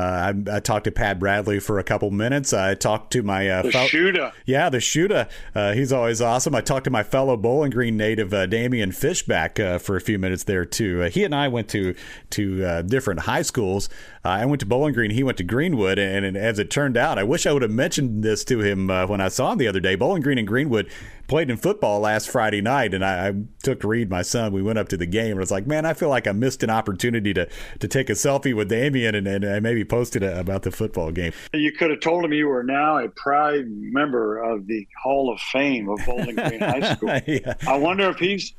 I, 0.50 0.56
I, 0.56 0.60
talked 0.60 0.86
to 0.86 0.92
Pat 0.92 1.20
Bradley 1.20 1.60
for 1.60 1.80
a 1.80 1.84
couple 1.84 2.12
minutes. 2.12 2.54
I 2.54 2.76
talked 2.76 3.12
to 3.14 3.24
my 3.24 3.50
uh, 3.50 3.62
the 3.64 3.72
fel- 3.72 3.88
shooter. 3.88 4.32
Yeah, 4.46 4.70
the 4.70 4.80
shooter. 4.80 5.28
Uh, 5.54 5.74
he's 5.74 5.92
always 5.92 6.22
awesome. 6.22 6.56
I 6.56 6.62
talked 6.62 6.86
to 6.86 6.90
my 6.90 7.04
fellow 7.04 7.36
Bowling 7.36 7.72
Green 7.72 7.98
native 7.98 8.34
uh, 8.34 8.48
Daymeon 8.48 8.96
Fishback 8.96 9.60
uh, 9.60 9.80
for 9.80 9.96
a 9.96 10.02
few 10.02 10.18
minutes 10.18 10.44
there 10.44 10.66
too. 10.66 11.04
Uh, 11.04 11.10
he 11.10 11.24
and 11.24 11.36
I 11.36 11.48
went 11.48 11.68
to 11.70 11.96
to 12.32 12.84
different 12.84 13.22
high 13.22 13.42
schools. 13.42 13.90
Uh, 14.24 14.30
I 14.30 14.46
went 14.46 14.60
to 14.60 14.68
Bowling 14.68 14.94
Green. 14.94 15.12
He 15.12 15.24
went 15.24 15.38
to 15.40 15.44
Greenwood, 15.44 15.98
and, 15.98 16.24
and, 16.24 16.38
as 16.38 16.60
it 16.60 16.70
turned 16.70 16.96
out, 16.96 17.18
I 17.18 17.24
wish 17.24 17.48
I 17.48 17.54
would 17.54 17.64
have 17.64 17.72
mentioned 17.72 18.24
this 18.24 18.44
to 18.46 18.60
him 18.60 18.92
uh, 18.92 19.08
when 19.08 19.20
I 19.20 19.30
saw 19.30 19.52
him 19.52 19.58
the 19.58 19.68
other 19.68 19.80
day. 19.80 19.96
Bowling 19.96 20.22
Green 20.22 20.38
and 20.38 20.48
Greenwood 20.48 20.90
played 21.28 21.50
in 21.50 21.58
football 21.58 22.02
last 22.02 22.30
Friday 22.30 22.62
night, 22.62 22.94
and 22.94 23.04
I, 23.04 23.30
I 23.30 23.34
took 23.64 23.84
Reed, 23.84 24.12
my 24.12 24.22
son. 24.22 24.52
We 24.52 24.62
went 24.62 24.78
up 24.78 24.90
to 24.90 24.98
the 24.98 25.08
game, 25.08 25.32
and 25.32 25.40
I 25.40 25.40
was 25.40 25.50
like, 25.50 25.66
man, 25.66 25.86
I 25.86 25.94
feel 25.94 26.10
like 26.10 26.28
I 26.28 26.34
missed 26.34 26.62
an 26.62 26.70
opportunity 26.70 27.34
to 27.34 27.48
to 27.80 27.88
take 27.88 28.10
a 28.10 28.14
selfie 28.14 28.54
with 28.54 28.70
Daymeon 28.70 29.16
and, 29.16 29.28
and, 29.28 29.44
and 29.44 29.64
maybe 29.64 29.84
posted 29.84 30.22
it 30.22 30.38
uh, 30.38 30.40
about 30.40 30.64
the 30.64 30.72
football 30.72 31.12
game. 31.12 31.32
You 31.54 31.72
could 31.72 31.90
have 31.90 32.02
told 32.02 32.24
him 32.24 32.32
you 32.32 32.48
were 32.48 32.64
now 32.64 33.00
a 33.00 33.10
proud 33.10 33.66
member 33.68 34.38
of 34.38 34.68
the 34.68 34.88
Hall 35.02 35.34
of 35.34 35.40
Fame 35.40 35.90
of 35.90 36.00
Bowling 36.06 36.36
Green 36.36 36.60
High 36.60 36.94
School. 36.96 37.20
yeah. 37.26 37.56
I 37.68 37.78
wonder 37.78 38.10
if 38.10 38.18
he's 38.18 38.54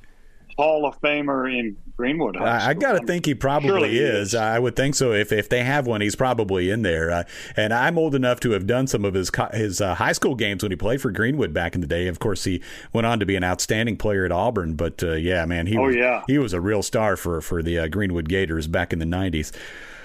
Hall 0.57 0.87
of 0.87 1.01
Famer 1.01 1.53
in 1.53 1.77
Greenwood. 1.97 2.37
I, 2.37 2.71
I 2.71 2.75
got 2.75 2.93
to 2.93 3.07
think 3.07 3.27
he 3.27 3.35
probably 3.35 3.99
is. 3.99 4.29
is. 4.29 4.35
I 4.35 4.59
would 4.59 4.77
think 4.77 4.95
so. 4.95 5.13
If 5.13 5.33
if 5.33 5.49
they 5.49 5.63
have 5.65 5.87
one, 5.87 6.01
he's 6.01 6.17
probably 6.17 6.71
in 6.71 6.83
there. 6.83 7.11
Uh, 7.11 7.25
and 7.57 7.73
I'm 7.73 7.99
old 7.99 8.15
enough 8.15 8.41
to 8.41 8.51
have 8.53 8.67
done 8.67 8.87
some 8.87 9.05
of 9.05 9.15
his 9.15 9.31
his 9.53 9.81
uh, 9.81 9.95
high 9.95 10.13
school 10.13 10.35
games 10.35 10.63
when 10.63 10.73
he 10.73 10.77
played 10.77 11.01
for 11.01 11.11
Greenwood 11.11 11.55
back 11.55 11.75
in 11.75 11.81
the 11.81 11.87
day. 11.87 12.07
Of 12.07 12.19
course, 12.19 12.45
he 12.45 12.63
went 12.93 13.07
on 13.07 13.21
to 13.21 13.27
be 13.27 13.37
an 13.37 13.45
outstanding 13.45 13.97
player 13.97 14.25
at 14.25 14.33
Auburn. 14.33 14.75
But 14.75 15.03
uh, 15.03 15.13
yeah, 15.13 15.45
man, 15.47 15.67
he 15.67 15.77
oh, 15.77 15.87
was, 15.87 15.97
yeah. 15.97 16.23
he 16.27 16.39
was 16.39 16.53
a 16.53 16.61
real 16.61 16.83
star 16.83 17.17
for 17.17 17.41
for 17.41 17.63
the 17.63 17.79
uh, 17.79 17.89
Greenwood 17.89 18.29
Gators 18.29 18.67
back 18.67 18.93
in 18.93 18.99
the 18.99 19.07
'90s. 19.07 19.53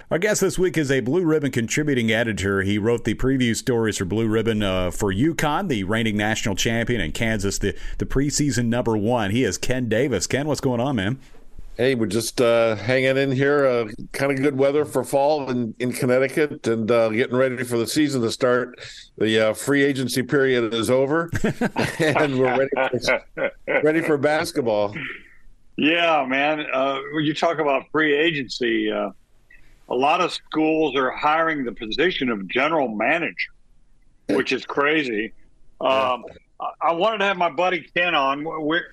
Our 0.10 0.20
guest 0.20 0.40
this 0.40 0.58
week 0.58 0.78
is 0.78 0.90
a 0.90 1.02
Blue 1.02 1.26
Ribbon 1.26 1.52
contributing 1.52 2.14
editor. 2.14 2.62
He 2.62 2.78
wrote 2.78 3.04
the 3.04 3.14
preview 3.14 3.54
stories 3.54 3.98
for 3.98 4.06
Blue 4.06 4.26
Ribbon 4.26 4.64
uh, 4.64 4.90
for 4.90 5.14
UConn, 5.14 5.68
the 5.68 5.84
reigning 5.84 6.16
national 6.16 6.56
champion, 6.56 7.02
and 7.02 7.14
Kansas, 7.14 7.58
the, 7.58 7.76
the 7.98 8.06
preseason 8.06 8.68
number 8.68 8.96
one. 8.96 9.32
He 9.32 9.44
is 9.44 9.58
Ken 9.58 9.90
Davis. 9.90 10.26
Ken, 10.26 10.48
what's 10.48 10.62
going 10.62 10.80
on, 10.80 10.96
man? 10.96 11.20
Hey, 11.76 11.94
we're 11.94 12.06
just 12.06 12.40
uh, 12.40 12.78
hanging 12.78 13.18
in 13.18 13.34
here. 13.34 13.66
Uh, 13.66 13.90
kind 14.14 14.32
of 14.32 14.38
good 14.42 14.58
weather 14.58 14.86
for 14.86 15.04
fall 15.04 15.50
in, 15.50 15.76
in 15.78 15.92
Connecticut 15.92 16.66
and 16.68 16.90
uh, 16.90 17.10
getting 17.10 17.36
ready 17.36 17.62
for 17.66 17.78
the 17.78 17.86
season 17.86 18.22
to 18.22 18.32
start. 18.32 18.80
The 19.18 19.50
uh, 19.50 19.54
free 19.56 19.84
agency 19.84 20.24
period 20.24 20.74
is 20.74 20.90
over, 20.90 21.30
and 22.00 22.40
we're 22.40 22.58
ready 22.58 23.00
for, 23.06 23.52
ready 23.84 24.02
for 24.02 24.18
basketball. 24.18 24.96
Yeah, 25.76 26.26
man. 26.26 26.66
Uh, 26.72 27.00
when 27.12 27.26
you 27.26 27.34
talk 27.34 27.60
about 27.60 27.92
free 27.92 28.16
agency, 28.16 28.90
uh, 28.90 29.10
a 29.90 29.96
lot 29.96 30.22
of 30.22 30.32
schools 30.32 30.96
are 30.96 31.12
hiring 31.12 31.64
the 31.64 31.72
position 31.72 32.30
of 32.30 32.48
general 32.48 32.90
manager, 32.90 33.52
which 34.28 34.52
is 34.52 34.66
crazy. 34.66 35.34
Um, 35.80 36.26
I 36.82 36.94
wanted 36.94 37.20
to 37.20 37.26
have 37.26 37.38
my 37.38 37.50
buddy 37.50 37.82
Ken 37.82 38.16
on. 38.16 38.44
We're 38.44 38.86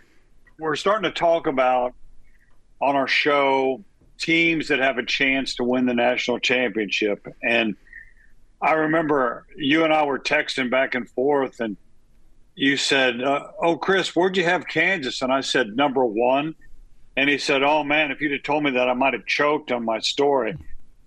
we're 0.59 0.77
starting 0.77 1.11
to 1.11 1.19
talk 1.19 1.47
about 1.47 1.95
on 2.81 2.95
our 2.95 3.09
show 3.09 3.83
teams 4.19 4.69
that 4.69 4.79
have 4.79 4.99
a 4.99 5.05
chance 5.05 5.57
to 5.57 5.65
win 5.65 5.87
the 5.87 5.95
national 5.95 6.39
championship, 6.39 7.27
and 7.43 7.75
I 8.63 8.73
remember 8.73 9.47
you 9.57 9.85
and 9.85 9.93
I 9.93 10.05
were 10.05 10.19
texting 10.19 10.71
back 10.71 10.95
and 10.95 11.09
forth, 11.11 11.61
and 11.61 11.77
you 12.55 12.77
said, 12.77 13.21
uh, 13.21 13.49
"Oh, 13.61 13.77
Chris, 13.77 14.15
where'd 14.15 14.37
you 14.37 14.45
have 14.45 14.69
Kansas?" 14.69 15.23
And 15.23 15.33
I 15.33 15.41
said, 15.41 15.77
"Number 15.77 16.05
one." 16.05 16.55
And 17.17 17.29
he 17.31 17.39
said, 17.39 17.63
"Oh 17.63 17.83
man, 17.85 18.11
if 18.11 18.21
you'd 18.21 18.33
have 18.33 18.43
told 18.43 18.65
me 18.65 18.73
that, 18.73 18.89
I 18.89 18.95
might 18.95 19.13
have 19.13 19.27
choked 19.27 19.73
on 19.73 19.85
my 19.85 19.99
story." 19.99 20.57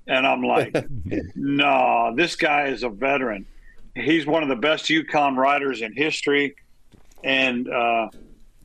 And 0.08 0.26
I'm 0.26 0.42
like, 0.42 0.76
no, 1.36 2.14
this 2.16 2.36
guy 2.36 2.68
is 2.68 2.84
a 2.84 2.90
veteran. 2.90 3.46
He's 3.96 4.26
one 4.26 4.44
of 4.44 4.50
the 4.50 4.56
best 4.56 4.86
UConn 4.86 5.36
writers 5.36 5.82
in 5.82 5.94
history. 5.94 6.56
And 7.24 7.70
uh, 7.70 8.10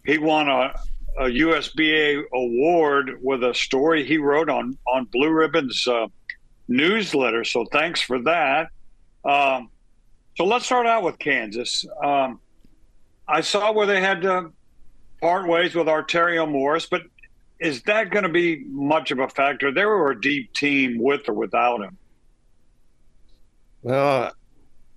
he 0.05 0.19
won 0.19 0.49
a, 0.49 0.75
a, 1.19 1.25
USBA 1.25 2.25
award 2.33 3.19
with 3.23 3.43
a 3.43 3.55
story 3.55 4.05
he 4.05 4.19
wrote 4.19 4.51
on, 4.51 4.77
on 4.87 5.07
Blue 5.07 5.31
Ribbon's 5.31 5.87
uh, 5.89 6.07
newsletter. 6.69 7.45
So 7.45 7.65
thanks 7.65 8.01
for 8.01 8.21
that. 8.23 8.69
Um, 9.25 9.71
so 10.37 10.45
let's 10.45 10.67
start 10.67 10.87
out 10.87 11.03
with 11.03 11.19
Kansas. 11.19 11.87
Um, 12.03 12.41
I 13.27 13.41
saw 13.41 13.73
where 13.73 13.87
they 13.87 14.01
had 14.01 14.23
to 14.23 14.53
part 15.21 15.49
ways 15.49 15.75
with 15.75 15.87
Arterio 15.87 16.51
Morris, 16.51 16.87
but 16.87 17.03
is 17.63 17.83
that 17.83 18.11
going 18.11 18.25
to 18.25 18.29
be 18.29 18.65
much 18.69 19.11
of 19.11 19.21
a 19.21 19.29
factor? 19.29 19.73
They 19.73 19.85
were 19.85 20.11
a 20.11 20.21
deep 20.21 20.53
team 20.53 20.99
with 20.99 21.29
or 21.29 21.35
without 21.35 21.81
him. 21.81 21.97
Well, 23.83 24.33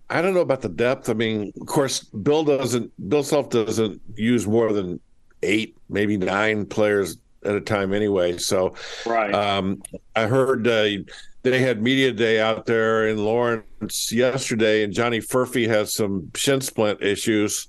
I 0.09 0.21
don't 0.21 0.33
know 0.33 0.41
about 0.41 0.61
the 0.61 0.69
depth. 0.69 1.09
I 1.09 1.13
mean, 1.13 1.53
of 1.59 1.67
course, 1.67 1.99
Bill 2.03 2.43
doesn't. 2.43 2.91
Bill 3.09 3.23
Self 3.23 3.49
doesn't 3.49 4.01
use 4.15 4.45
more 4.45 4.73
than 4.73 4.99
eight, 5.43 5.77
maybe 5.89 6.17
nine 6.17 6.65
players 6.65 7.17
at 7.43 7.55
a 7.55 7.61
time 7.61 7.93
anyway. 7.93 8.37
So, 8.37 8.75
right. 9.05 9.33
Um, 9.33 9.81
I 10.15 10.25
heard 10.27 10.67
uh, 10.67 10.89
they 11.43 11.59
had 11.59 11.81
media 11.81 12.11
day 12.11 12.39
out 12.39 12.65
there 12.65 13.07
in 13.07 13.23
Lawrence 13.23 14.11
yesterday, 14.11 14.83
and 14.83 14.93
Johnny 14.93 15.19
Furphy 15.19 15.67
has 15.67 15.93
some 15.93 16.31
shin 16.35 16.61
splint 16.61 17.01
issues. 17.01 17.67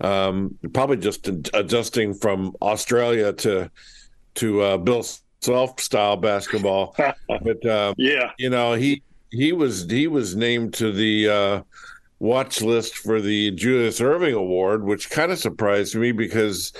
Um, 0.00 0.58
probably 0.72 0.98
just 0.98 1.28
adjusting 1.28 2.14
from 2.14 2.54
Australia 2.60 3.32
to 3.32 3.70
to 4.36 4.62
uh, 4.62 4.76
Bill 4.78 5.04
Self 5.40 5.78
style 5.80 6.16
basketball. 6.16 6.96
but 7.28 7.66
uh, 7.66 7.94
yeah, 7.98 8.30
you 8.38 8.50
know 8.50 8.72
he 8.74 9.02
he 9.30 9.52
was 9.52 9.90
he 9.90 10.06
was 10.06 10.34
named 10.34 10.74
to 10.74 10.90
the 10.90 11.28
uh, 11.28 11.62
watch 12.18 12.62
list 12.62 12.96
for 12.96 13.20
the 13.20 13.50
Julius 13.50 14.00
Erving 14.00 14.34
Award, 14.34 14.84
which 14.84 15.10
kind 15.10 15.32
of 15.32 15.38
surprised 15.38 15.94
me 15.94 16.12
because. 16.12 16.72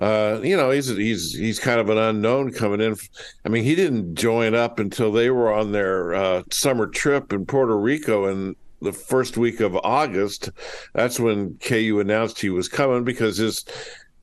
Uh, 0.00 0.40
you 0.42 0.56
know, 0.56 0.70
he's 0.70 0.88
he's 0.88 1.34
he's 1.34 1.58
kind 1.58 1.78
of 1.78 1.90
an 1.90 1.98
unknown 1.98 2.50
coming 2.52 2.80
in. 2.80 2.96
I 3.44 3.50
mean, 3.50 3.64
he 3.64 3.74
didn't 3.74 4.14
join 4.14 4.54
up 4.54 4.78
until 4.78 5.12
they 5.12 5.28
were 5.28 5.52
on 5.52 5.72
their 5.72 6.14
uh, 6.14 6.42
summer 6.50 6.86
trip 6.86 7.34
in 7.34 7.44
Puerto 7.44 7.76
Rico 7.76 8.24
in 8.24 8.56
the 8.80 8.92
first 8.92 9.36
week 9.36 9.60
of 9.60 9.76
August. 9.76 10.48
That's 10.94 11.20
when 11.20 11.58
KU 11.58 12.00
announced 12.00 12.40
he 12.40 12.50
was 12.50 12.68
coming 12.68 13.04
because 13.04 13.36
his 13.36 13.64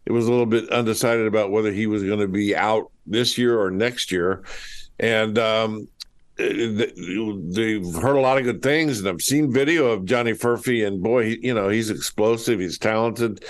it 0.08 0.14
was 0.14 0.26
a 0.26 0.30
little 0.30 0.46
bit 0.46 0.70
undecided 0.70 1.28
about 1.28 1.52
whether 1.52 1.70
he 1.70 1.86
was 1.86 2.02
going 2.02 2.20
to 2.20 2.30
be 2.30 2.56
out 2.56 2.90
this 3.06 3.38
year 3.38 3.60
or 3.60 3.70
next 3.70 4.10
year. 4.10 4.42
And 5.02 5.38
um, 5.38 5.90
they've 6.38 7.94
heard 7.94 8.16
a 8.16 8.22
lot 8.22 8.38
of 8.38 8.46
good 8.46 8.62
things, 8.62 9.00
and 9.00 9.10
I've 9.10 9.22
seen 9.22 9.52
video 9.52 9.88
of 9.88 10.06
Johnny 10.06 10.32
Furphy, 10.32 10.88
and 10.88 11.04
boy, 11.04 11.26
he, 11.26 11.48
you 11.48 11.54
know, 11.54 11.68
he's 11.68 11.90
explosive, 11.90 12.62
he's 12.62 12.78
talented. 12.78 13.44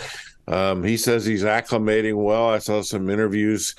Um, 0.47 0.83
he 0.83 0.97
says 0.97 1.25
he's 1.25 1.43
acclimating 1.43 2.15
well. 2.15 2.49
I 2.49 2.57
saw 2.57 2.81
some 2.81 3.07
interviews 3.11 3.75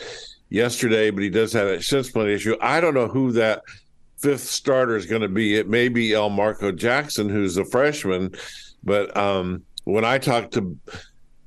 yesterday, 0.49 1.11
but 1.11 1.25
he 1.25 1.31
does 1.31 1.53
have 1.55 1.67
a 1.67 1.83
shin 1.83 2.05
splint 2.05 2.31
issue. 2.31 2.57
I 2.61 2.81
don't 2.81 2.95
know 2.95 3.09
who 3.09 3.33
that 3.33 3.63
fifth 4.19 4.45
starter 4.45 4.95
is 4.95 5.07
going 5.07 5.23
to 5.23 5.29
be. 5.29 5.57
It 5.57 5.69
may 5.69 5.89
be 5.89 6.11
Elmarko 6.11 6.77
Jackson, 6.77 7.29
who's 7.29 7.57
a 7.57 7.65
freshman, 7.65 8.37
but 8.85 9.17
um, 9.17 9.65
when 9.83 10.05
I 10.05 10.19
talked 10.19 10.53
to 10.53 10.77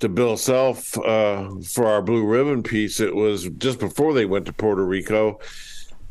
to 0.01 0.09
Bill 0.09 0.35
Self 0.35 0.97
uh, 0.97 1.49
for 1.63 1.85
our 1.85 2.01
Blue 2.01 2.25
Ribbon 2.25 2.63
piece. 2.63 2.99
It 2.99 3.15
was 3.15 3.47
just 3.57 3.79
before 3.79 4.13
they 4.13 4.25
went 4.25 4.45
to 4.47 4.53
Puerto 4.53 4.85
Rico, 4.85 5.39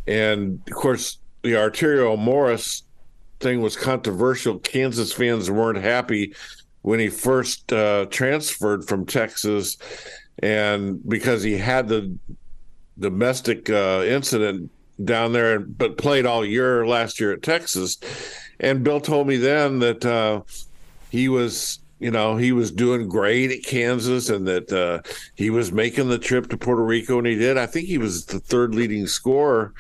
and 0.07 0.61
of 0.67 0.73
course 0.75 1.19
the 1.43 1.53
Arterio 1.53 2.19
Morris 2.19 2.85
thing 3.41 3.61
was 3.61 3.77
controversial. 3.77 4.59
Kansas 4.59 5.13
fans 5.13 5.51
weren't 5.51 5.79
happy 5.79 6.35
when 6.83 7.01
he 7.01 7.09
first 7.09 7.73
uh, 7.73 8.07
transferred 8.07 8.87
from 8.87 9.05
Texas, 9.05 9.77
and 10.39 11.07
because 11.09 11.43
he 11.43 11.57
had 11.57 11.89
the 11.89 12.17
domestic 12.99 13.69
uh, 13.69 14.03
incident 14.07 14.71
down 15.05 15.33
there, 15.33 15.59
but 15.59 15.99
played 15.99 16.27
all 16.27 16.45
year 16.45 16.87
last 16.87 17.19
year 17.19 17.33
at 17.33 17.43
Texas. 17.43 17.99
And 18.61 18.85
Bill 18.85 19.01
told 19.01 19.27
me 19.27 19.37
then 19.37 19.79
that 19.81 20.05
uh, 20.05 20.43
he 21.11 21.29
was 21.29 21.80
you 22.01 22.11
know, 22.11 22.37
he 22.37 22.51
was 22.51 22.73
doing 22.73 23.09
great 23.09 23.51
at 23.51 23.63
Kansas 23.63 24.31
and 24.31 24.49
that 24.49 24.73
uh, 24.73 25.01
he 25.35 25.51
was 25.51 25.71
making 25.71 26.09
the 26.09 26.19
trip 26.19 26.49
to 26.49 26.57
Puerto 26.57 26.83
Rico, 26.83 27.19
and 27.19 27.27
he 27.27 27.37
did. 27.37 27.59
I 27.59 27.67
think 27.67 27.87
he 27.87 27.99
was 27.99 28.25
the 28.25 28.41
third 28.41 28.75
leading 28.75 29.07
scorer 29.07 29.75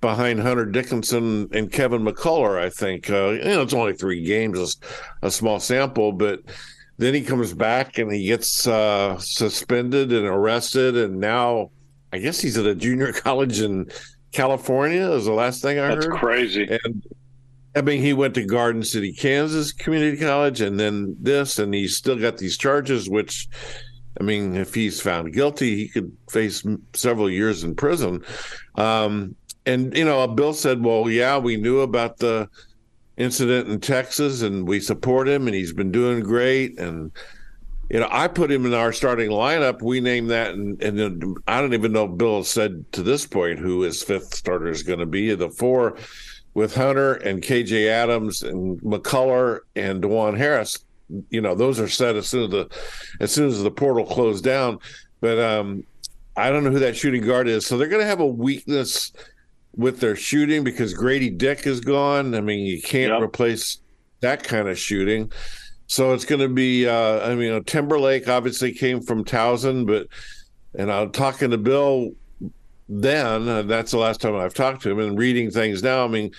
behind 0.00 0.38
Hunter 0.38 0.64
Dickinson 0.64 1.48
and 1.52 1.72
Kevin 1.72 2.04
McCullar. 2.04 2.58
I 2.58 2.70
think 2.70 3.10
uh, 3.10 3.30
you 3.30 3.44
know 3.44 3.62
it's 3.62 3.74
only 3.74 3.94
three 3.94 4.22
games, 4.22 4.58
just 4.58 4.84
a 5.22 5.30
small 5.30 5.58
sample, 5.58 6.12
but 6.12 6.40
then 6.98 7.14
he 7.14 7.22
comes 7.22 7.52
back 7.52 7.98
and 7.98 8.12
he 8.12 8.26
gets 8.26 8.68
uh, 8.68 9.18
suspended 9.18 10.12
and 10.12 10.26
arrested, 10.26 10.96
and 10.96 11.18
now 11.18 11.70
I 12.12 12.18
guess 12.18 12.40
he's 12.40 12.56
at 12.56 12.66
a 12.66 12.76
junior 12.76 13.12
college 13.24 13.60
in 13.60 13.90
California. 14.30 15.10
Is 15.10 15.24
the 15.24 15.32
last 15.32 15.62
thing 15.62 15.80
I 15.80 15.88
That's 15.88 16.04
heard. 16.04 16.12
That's 16.12 16.20
crazy. 16.20 16.78
And 16.84 17.02
I 17.76 17.82
mean, 17.82 18.00
he 18.00 18.12
went 18.12 18.34
to 18.34 18.44
Garden 18.44 18.82
City, 18.82 19.12
Kansas 19.12 19.72
Community 19.72 20.16
College, 20.16 20.60
and 20.60 20.78
then 20.78 21.16
this, 21.20 21.58
and 21.58 21.74
he's 21.74 21.96
still 21.96 22.16
got 22.16 22.38
these 22.38 22.56
charges. 22.56 23.08
Which, 23.08 23.48
I 24.20 24.22
mean, 24.22 24.56
if 24.56 24.74
he's 24.74 25.00
found 25.00 25.32
guilty, 25.32 25.76
he 25.76 25.88
could 25.88 26.16
face 26.30 26.64
several 26.92 27.28
years 27.28 27.64
in 27.64 27.74
prison. 27.74 28.22
Um, 28.76 29.34
and 29.66 29.96
you 29.96 30.04
know, 30.04 30.26
Bill 30.28 30.52
said, 30.52 30.84
"Well, 30.84 31.10
yeah, 31.10 31.38
we 31.38 31.56
knew 31.56 31.80
about 31.80 32.18
the 32.18 32.48
incident 33.16 33.68
in 33.68 33.80
Texas, 33.80 34.42
and 34.42 34.68
we 34.68 34.78
support 34.80 35.28
him, 35.28 35.46
and 35.46 35.54
he's 35.54 35.72
been 35.72 35.90
doing 35.90 36.20
great." 36.20 36.78
And 36.78 37.10
you 37.90 38.00
know, 38.00 38.08
I 38.10 38.28
put 38.28 38.50
him 38.50 38.66
in 38.66 38.74
our 38.74 38.92
starting 38.92 39.30
lineup. 39.30 39.82
We 39.82 40.00
named 40.00 40.30
that, 40.30 40.54
and, 40.54 40.80
and 40.82 41.38
I 41.48 41.60
don't 41.60 41.74
even 41.74 41.92
know 41.92 42.06
Bill 42.06 42.44
said 42.44 42.84
to 42.92 43.02
this 43.02 43.26
point 43.26 43.58
who 43.58 43.82
his 43.82 44.02
fifth 44.02 44.34
starter 44.34 44.68
is 44.68 44.82
going 44.82 45.00
to 45.00 45.06
be. 45.06 45.34
The 45.34 45.50
four 45.50 45.96
with 46.54 46.74
Hunter 46.74 47.14
and 47.14 47.42
KJ 47.42 47.88
Adams 47.88 48.42
and 48.42 48.80
McCullar 48.80 49.60
and 49.76 50.02
Dajuan 50.02 50.36
Harris. 50.38 50.78
You 51.30 51.40
know, 51.40 51.54
those 51.54 51.78
are 51.78 51.88
set 51.88 52.16
as 52.16 52.28
soon 52.28 52.44
as 52.44 52.50
the 52.50 52.68
as 53.20 53.32
soon 53.32 53.48
as 53.48 53.62
the 53.62 53.70
portal 53.70 54.06
closed 54.06 54.44
down. 54.44 54.78
But 55.20 55.38
um, 55.38 55.84
I 56.36 56.50
don't 56.50 56.64
know 56.64 56.70
who 56.70 56.78
that 56.78 56.96
shooting 56.96 57.24
guard 57.24 57.48
is. 57.48 57.66
So 57.66 57.76
they're 57.76 57.88
going 57.88 58.02
to 58.02 58.06
have 58.06 58.20
a 58.20 58.26
weakness 58.26 59.12
with 59.76 60.00
their 60.00 60.16
shooting 60.16 60.64
because 60.64 60.94
Grady 60.94 61.30
Dick 61.30 61.66
is 61.66 61.80
gone. 61.80 62.34
I 62.34 62.40
mean, 62.40 62.64
you 62.64 62.80
can't 62.80 63.12
yep. 63.12 63.22
replace 63.22 63.78
that 64.20 64.42
kind 64.42 64.68
of 64.68 64.78
shooting. 64.78 65.30
So 65.86 66.14
it's 66.14 66.24
going 66.24 66.40
to 66.40 66.48
be. 66.48 66.88
Uh, 66.88 67.20
I 67.28 67.34
mean, 67.34 67.62
Timberlake 67.64 68.28
obviously 68.28 68.72
came 68.72 69.02
from 69.02 69.24
Towson, 69.24 69.86
but 69.86 70.06
and 70.74 70.90
I'm 70.90 71.12
talking 71.12 71.50
to 71.50 71.58
Bill 71.58 72.12
then, 72.88 73.48
and 73.48 73.70
that's 73.70 73.90
the 73.90 73.98
last 73.98 74.20
time 74.20 74.36
I've 74.36 74.54
talked 74.54 74.82
to 74.82 74.90
him, 74.90 74.98
and 74.98 75.18
reading 75.18 75.50
things 75.50 75.82
now. 75.82 76.04
I 76.04 76.08
mean, 76.08 76.32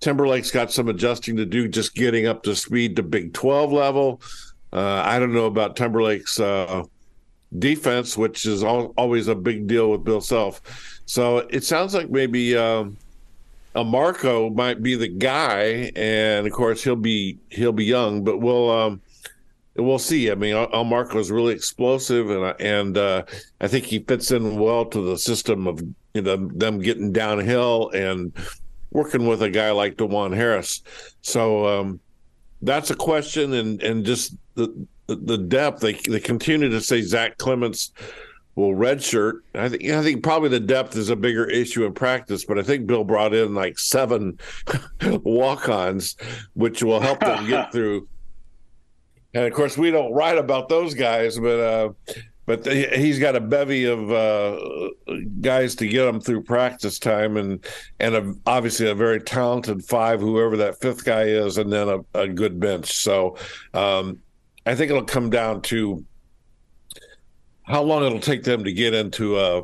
Timberlake's 0.00 0.50
got 0.50 0.72
some 0.72 0.88
adjusting 0.88 1.36
to 1.36 1.46
do, 1.46 1.68
just 1.68 1.94
getting 1.94 2.26
up 2.26 2.42
to 2.44 2.54
speed 2.54 2.96
to 2.96 3.02
Big 3.02 3.32
12 3.32 3.72
level. 3.72 4.20
Uh, 4.72 5.02
I 5.04 5.18
don't 5.18 5.32
know 5.32 5.46
about 5.46 5.76
Timberlake's 5.76 6.40
uh, 6.40 6.82
defense, 7.58 8.16
which 8.16 8.44
is 8.44 8.64
al- 8.64 8.92
always 8.96 9.28
a 9.28 9.34
big 9.34 9.66
deal 9.66 9.90
with 9.90 10.04
Bill 10.04 10.20
Self. 10.20 11.00
So 11.06 11.38
it 11.38 11.64
sounds 11.64 11.94
like 11.94 12.10
maybe 12.10 12.56
um, 12.56 12.96
a 13.74 13.84
Marco 13.84 14.50
might 14.50 14.82
be 14.82 14.96
the 14.96 15.08
guy, 15.08 15.92
and 15.94 16.46
of 16.46 16.52
course 16.52 16.82
he'll 16.82 16.96
be 16.96 17.38
he'll 17.50 17.72
be 17.72 17.84
young, 17.84 18.24
but 18.24 18.38
we'll 18.38 18.70
um, 18.70 19.00
we'll 19.76 19.98
see. 19.98 20.30
I 20.30 20.34
mean, 20.34 20.54
Elmarko 20.54 21.16
is 21.16 21.30
really 21.30 21.54
explosive, 21.54 22.30
and 22.30 22.60
and 22.60 22.98
uh, 22.98 23.22
I 23.60 23.68
think 23.68 23.84
he 23.86 24.00
fits 24.00 24.30
in 24.30 24.58
well 24.58 24.84
to 24.86 25.00
the 25.00 25.18
system 25.18 25.66
of 25.66 25.80
you 26.14 26.22
know 26.22 26.48
them 26.54 26.80
getting 26.80 27.12
downhill 27.12 27.90
and 27.90 28.32
working 28.90 29.26
with 29.26 29.42
a 29.42 29.50
guy 29.50 29.72
like 29.72 29.96
Dajuan 29.96 30.34
Harris. 30.34 30.82
So 31.22 31.66
um, 31.66 32.00
that's 32.62 32.90
a 32.90 32.96
question, 32.96 33.54
and 33.54 33.82
and 33.82 34.04
just 34.04 34.36
the 34.54 34.86
the 35.06 35.38
depth. 35.38 35.80
They 35.80 35.94
they 35.94 36.20
continue 36.20 36.68
to 36.70 36.80
say 36.80 37.02
Zach 37.02 37.38
Clemence 37.38 37.92
will 38.54 38.74
redshirt. 38.74 39.40
I 39.54 39.68
think 39.68 39.84
I 39.84 40.02
think 40.02 40.22
probably 40.22 40.48
the 40.48 40.60
depth 40.60 40.96
is 40.96 41.10
a 41.10 41.16
bigger 41.16 41.44
issue 41.48 41.84
in 41.84 41.92
practice, 41.92 42.44
but 42.44 42.58
I 42.58 42.62
think 42.62 42.86
Bill 42.86 43.04
brought 43.04 43.34
in 43.34 43.54
like 43.54 43.78
seven 43.78 44.38
walk-ons, 45.02 46.16
which 46.54 46.82
will 46.82 47.00
help 47.00 47.20
them 47.20 47.48
get 47.48 47.72
through 47.72 48.08
and 49.34 49.44
of 49.44 49.52
course 49.52 49.76
we 49.76 49.90
don't 49.90 50.12
write 50.12 50.38
about 50.38 50.68
those 50.68 50.94
guys, 50.94 51.38
but 51.38 51.60
uh, 51.60 51.92
but 52.46 52.66
he's 52.66 53.18
got 53.18 53.36
a 53.36 53.40
bevy 53.40 53.86
of 53.86 54.12
uh, 54.12 54.58
guys 55.40 55.74
to 55.76 55.88
get 55.88 56.06
him 56.06 56.20
through 56.20 56.42
practice 56.42 56.98
time, 56.98 57.36
and 57.36 57.64
and 58.00 58.14
a, 58.14 58.34
obviously 58.46 58.88
a 58.88 58.94
very 58.94 59.20
talented 59.20 59.84
five, 59.84 60.20
whoever 60.20 60.56
that 60.58 60.80
fifth 60.80 61.04
guy 61.04 61.24
is, 61.24 61.58
and 61.58 61.72
then 61.72 61.88
a, 61.88 62.00
a 62.14 62.28
good 62.28 62.60
bench. 62.60 62.92
So 62.92 63.36
um, 63.72 64.20
I 64.66 64.74
think 64.74 64.90
it'll 64.90 65.04
come 65.04 65.30
down 65.30 65.62
to 65.62 66.04
how 67.62 67.82
long 67.82 68.04
it'll 68.04 68.20
take 68.20 68.44
them 68.44 68.62
to 68.64 68.72
get 68.72 68.94
into 68.94 69.38
a 69.38 69.62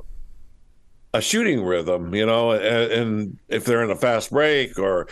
a 1.12 1.20
shooting 1.20 1.62
rhythm, 1.62 2.14
you 2.14 2.24
know, 2.24 2.52
and, 2.52 2.92
and 2.92 3.38
if 3.48 3.64
they're 3.64 3.82
in 3.84 3.90
a 3.90 3.96
fast 3.96 4.30
break 4.30 4.78
or 4.78 5.08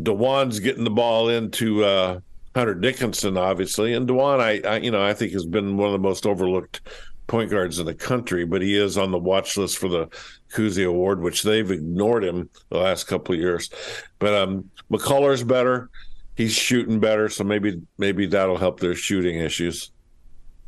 Dajuan's 0.00 0.60
getting 0.60 0.84
the 0.84 0.90
ball 0.90 1.28
into. 1.28 1.84
Uh, 1.84 2.20
Hunter 2.54 2.74
Dickinson, 2.74 3.36
obviously, 3.36 3.94
and 3.94 4.08
Dajuan, 4.08 4.40
I, 4.40 4.76
you 4.78 4.90
know, 4.90 5.02
I 5.02 5.14
think 5.14 5.32
has 5.32 5.46
been 5.46 5.76
one 5.76 5.86
of 5.86 5.92
the 5.92 5.98
most 5.98 6.26
overlooked 6.26 6.80
point 7.26 7.48
guards 7.50 7.78
in 7.78 7.86
the 7.86 7.94
country, 7.94 8.44
but 8.44 8.60
he 8.60 8.76
is 8.76 8.98
on 8.98 9.12
the 9.12 9.18
watch 9.18 9.56
list 9.56 9.78
for 9.78 9.88
the 9.88 10.08
Cousy 10.52 10.84
Award, 10.84 11.20
which 11.20 11.44
they've 11.44 11.70
ignored 11.70 12.24
him 12.24 12.50
the 12.70 12.78
last 12.78 13.04
couple 13.04 13.34
of 13.34 13.40
years. 13.40 13.70
But 14.18 14.34
um, 14.34 14.68
McCullar's 14.90 15.44
better; 15.44 15.90
he's 16.36 16.52
shooting 16.52 16.98
better, 16.98 17.28
so 17.28 17.44
maybe 17.44 17.80
maybe 17.98 18.26
that'll 18.26 18.58
help 18.58 18.80
their 18.80 18.96
shooting 18.96 19.38
issues. 19.38 19.92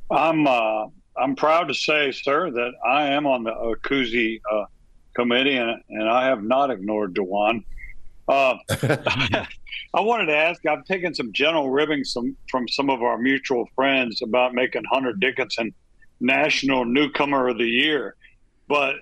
I'm 0.08 0.46
uh, 0.46 0.86
I'm 1.16 1.34
proud 1.34 1.68
to 1.68 1.74
say, 1.74 2.12
sir, 2.12 2.50
that 2.52 2.72
I 2.86 3.08
am 3.08 3.26
on 3.26 3.42
the 3.42 3.52
Cousy 3.82 4.40
uh, 4.50 4.66
committee, 5.14 5.56
and, 5.56 5.82
and 5.90 6.08
I 6.08 6.26
have 6.26 6.44
not 6.44 6.70
ignored 6.70 7.14
Dajuan. 7.14 7.64
Uh, 8.32 8.56
I 9.94 10.00
wanted 10.00 10.26
to 10.26 10.36
ask. 10.36 10.64
I've 10.64 10.84
taken 10.86 11.14
some 11.14 11.32
general 11.32 11.70
ribbing 11.70 12.04
some, 12.04 12.34
from 12.50 12.66
some 12.66 12.88
of 12.88 13.02
our 13.02 13.18
mutual 13.18 13.66
friends 13.74 14.22
about 14.22 14.54
making 14.54 14.84
Hunter 14.90 15.12
Dickinson 15.12 15.74
National 16.20 16.84
Newcomer 16.84 17.48
of 17.48 17.58
the 17.58 17.68
Year, 17.68 18.16
but 18.68 18.96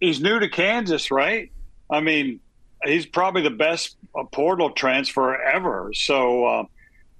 he's 0.00 0.20
new 0.20 0.38
to 0.38 0.48
Kansas, 0.48 1.10
right? 1.10 1.50
I 1.90 2.00
mean, 2.00 2.40
he's 2.84 3.06
probably 3.06 3.42
the 3.42 3.50
best 3.50 3.96
uh, 4.16 4.24
portal 4.24 4.70
transfer 4.70 5.40
ever. 5.40 5.90
So, 5.94 6.44
uh, 6.44 6.64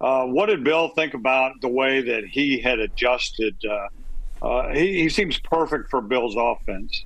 uh, 0.01 0.27
what 0.27 0.47
did 0.47 0.63
Bill 0.63 0.91
think 0.91 1.15
about 1.15 1.61
the 1.61 1.69
way 1.69 2.03
that 2.03 2.25
he 2.25 2.61
had 2.61 2.79
adjusted? 2.79 3.57
Uh, 3.69 4.47
uh, 4.47 4.73
he, 4.75 5.03
he 5.03 5.09
seems 5.09 5.41
perfect 5.41 5.91
for 5.91 6.01
Bill's 6.01 6.37
offense. 6.39 7.05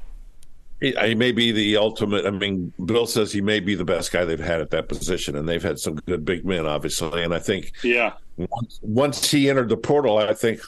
He, 0.82 1.14
may 1.14 1.30
be 1.30 1.52
the 1.52 1.76
ultimate. 1.76 2.26
I 2.26 2.30
mean, 2.30 2.72
Bill 2.84 3.06
says 3.06 3.32
he 3.32 3.40
may 3.40 3.60
be 3.60 3.76
the 3.76 3.84
best 3.84 4.10
guy 4.10 4.24
they've 4.24 4.38
had 4.38 4.60
at 4.60 4.70
that 4.70 4.88
position, 4.88 5.36
and 5.36 5.48
they've 5.48 5.62
had 5.62 5.78
some 5.78 5.94
good 5.94 6.24
big 6.24 6.44
men, 6.44 6.66
obviously. 6.66 7.22
And 7.22 7.32
I 7.32 7.38
think, 7.38 7.70
yeah, 7.84 8.14
once, 8.36 8.80
once 8.82 9.30
he 9.30 9.48
entered 9.48 9.68
the 9.68 9.76
portal, 9.76 10.18
I 10.18 10.34
think 10.34 10.60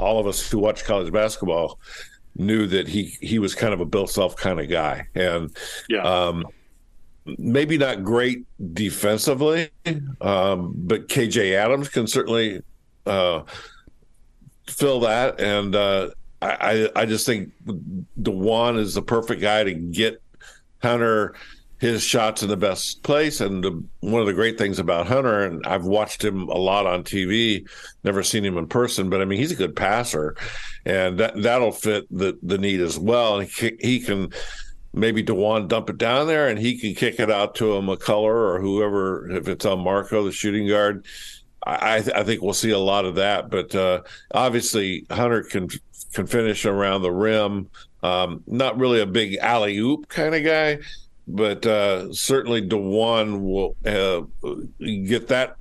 all 0.00 0.18
of 0.18 0.26
us 0.26 0.50
who 0.50 0.58
watch 0.58 0.84
college 0.84 1.12
basketball 1.12 1.78
knew 2.34 2.66
that 2.66 2.88
he 2.88 3.16
he 3.20 3.38
was 3.38 3.54
kind 3.54 3.72
of 3.72 3.80
a 3.80 3.84
Bill 3.84 4.08
Self 4.08 4.34
kind 4.34 4.58
of 4.58 4.68
guy, 4.68 5.06
and 5.14 5.56
yeah. 5.88 6.02
Um, 6.02 6.44
maybe 7.38 7.78
not 7.78 8.02
great 8.02 8.44
defensively, 8.72 9.70
um, 10.20 10.72
but 10.74 11.06
KJ 11.08 11.54
Adams 11.54 11.88
can 11.88 12.08
certainly 12.08 12.62
uh, 13.06 13.42
fill 14.66 15.00
that. 15.00 15.40
And 15.40 15.76
uh, 15.76 16.10
I, 16.42 16.88
I 16.96 17.06
just 17.06 17.26
think 17.26 17.52
Dajuan 18.20 18.78
is 18.78 18.94
the 18.94 19.02
perfect 19.02 19.42
guy 19.42 19.64
to 19.64 19.74
get 19.74 20.22
Hunter 20.82 21.34
his 21.80 22.02
shots 22.02 22.42
in 22.42 22.48
the 22.48 22.56
best 22.56 23.02
place. 23.02 23.40
And 23.40 23.64
the, 23.64 23.82
one 24.00 24.20
of 24.20 24.26
the 24.26 24.34
great 24.34 24.58
things 24.58 24.78
about 24.78 25.06
Hunter, 25.06 25.44
and 25.44 25.66
I've 25.66 25.86
watched 25.86 26.22
him 26.22 26.48
a 26.48 26.58
lot 26.58 26.86
on 26.86 27.02
TV, 27.02 27.66
never 28.04 28.22
seen 28.22 28.44
him 28.44 28.58
in 28.58 28.66
person, 28.66 29.08
but 29.08 29.22
I 29.22 29.24
mean, 29.24 29.38
he's 29.38 29.50
a 29.50 29.56
good 29.56 29.74
passer, 29.74 30.36
and 30.84 31.18
that 31.18 31.42
that'll 31.42 31.72
fit 31.72 32.06
the 32.10 32.38
the 32.42 32.58
need 32.58 32.80
as 32.80 32.98
well. 32.98 33.40
And 33.40 33.48
he, 33.48 33.76
he 33.80 34.00
can 34.00 34.30
maybe 34.92 35.24
Dajuan 35.24 35.68
dump 35.68 35.88
it 35.88 35.96
down 35.96 36.26
there, 36.26 36.48
and 36.48 36.58
he 36.58 36.78
can 36.78 36.94
kick 36.94 37.18
it 37.18 37.30
out 37.30 37.54
to 37.56 37.76
a 37.76 37.82
McCullar 37.82 38.54
or 38.54 38.60
whoever 38.60 39.30
if 39.30 39.48
it's 39.48 39.64
on 39.64 39.80
Marco, 39.80 40.22
the 40.22 40.32
shooting 40.32 40.68
guard. 40.68 41.06
I, 41.66 41.96
I 41.96 42.22
think 42.24 42.42
we'll 42.42 42.54
see 42.54 42.70
a 42.70 42.78
lot 42.78 43.04
of 43.04 43.16
that, 43.16 43.50
but 43.50 43.74
uh, 43.74 44.02
obviously 44.32 45.06
Hunter 45.10 45.42
can 45.42 45.68
can 46.12 46.26
finish 46.26 46.64
around 46.64 47.02
the 47.02 47.12
rim. 47.12 47.70
Um, 48.02 48.42
not 48.46 48.78
really 48.78 49.00
a 49.00 49.06
big 49.06 49.36
alley 49.36 49.76
oop 49.78 50.08
kind 50.08 50.34
of 50.34 50.42
guy, 50.42 50.78
but 51.28 51.64
uh, 51.66 52.12
certainly 52.12 52.66
Dajuan 52.66 53.42
will 53.42 53.76
uh, 53.84 54.22
get 55.06 55.28
that 55.28 55.56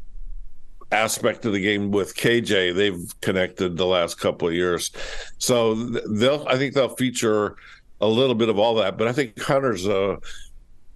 aspect 0.92 1.46
of 1.46 1.54
the 1.54 1.60
game 1.60 1.92
with 1.92 2.16
KJ. 2.16 2.76
They've 2.76 3.22
connected 3.22 3.78
the 3.78 3.86
last 3.86 4.20
couple 4.20 4.48
of 4.48 4.54
years, 4.54 4.92
so 5.38 5.76
they'll. 5.76 6.46
I 6.48 6.58
think 6.58 6.74
they'll 6.74 6.96
feature 6.96 7.58
a 8.02 8.08
little 8.08 8.36
bit 8.36 8.50
of 8.50 8.58
all 8.58 8.76
that. 8.76 8.98
But 8.98 9.10
I 9.10 9.12
think 9.12 9.40
Hunter's 9.40 9.86
a 9.86 10.18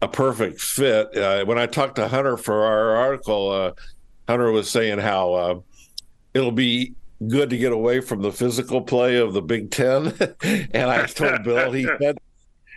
a 0.01 0.07
perfect 0.07 0.61
fit. 0.61 1.15
Uh, 1.15 1.45
when 1.45 1.57
I 1.57 1.65
talked 1.65 1.95
to 1.95 2.07
Hunter 2.07 2.37
for 2.37 2.65
our 2.65 2.95
article, 2.95 3.51
uh, 3.51 3.71
Hunter 4.27 4.51
was 4.51 4.69
saying 4.69 4.99
how 4.99 5.33
uh, 5.33 5.59
it'll 6.33 6.51
be 6.51 6.93
good 7.27 7.49
to 7.49 7.57
get 7.57 7.71
away 7.71 8.01
from 8.01 8.21
the 8.21 8.31
physical 8.31 8.81
play 8.81 9.17
of 9.17 9.33
the 9.33 9.41
Big 9.41 9.71
Ten. 9.71 10.13
and 10.41 10.89
I 10.89 11.05
told 11.05 11.43
Bill, 11.43 11.71
he 11.71 11.87
said, 11.99 12.17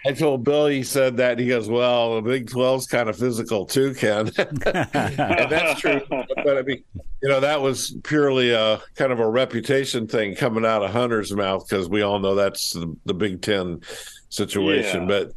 I 0.06 0.12
told 0.12 0.44
Bill, 0.44 0.66
he 0.66 0.84
said 0.84 1.16
that. 1.16 1.38
He 1.38 1.48
goes, 1.48 1.68
Well, 1.68 2.16
the 2.16 2.22
Big 2.22 2.48
12's 2.48 2.86
kind 2.86 3.08
of 3.08 3.18
physical 3.18 3.66
too, 3.66 3.92
Ken. 3.94 4.30
and 4.38 5.50
that's 5.50 5.80
true. 5.80 6.00
But 6.08 6.58
I 6.58 6.62
mean, 6.62 6.84
you 7.22 7.28
know, 7.28 7.40
that 7.40 7.60
was 7.60 7.96
purely 8.04 8.52
a 8.52 8.80
kind 8.94 9.10
of 9.10 9.18
a 9.18 9.28
reputation 9.28 10.06
thing 10.06 10.36
coming 10.36 10.64
out 10.64 10.82
of 10.82 10.90
Hunter's 10.90 11.32
mouth 11.32 11.68
because 11.68 11.88
we 11.88 12.02
all 12.02 12.20
know 12.20 12.36
that's 12.36 12.72
the, 12.72 12.94
the 13.04 13.14
Big 13.14 13.42
Ten 13.42 13.80
situation. 14.28 15.08
Yeah. 15.08 15.08
But 15.08 15.32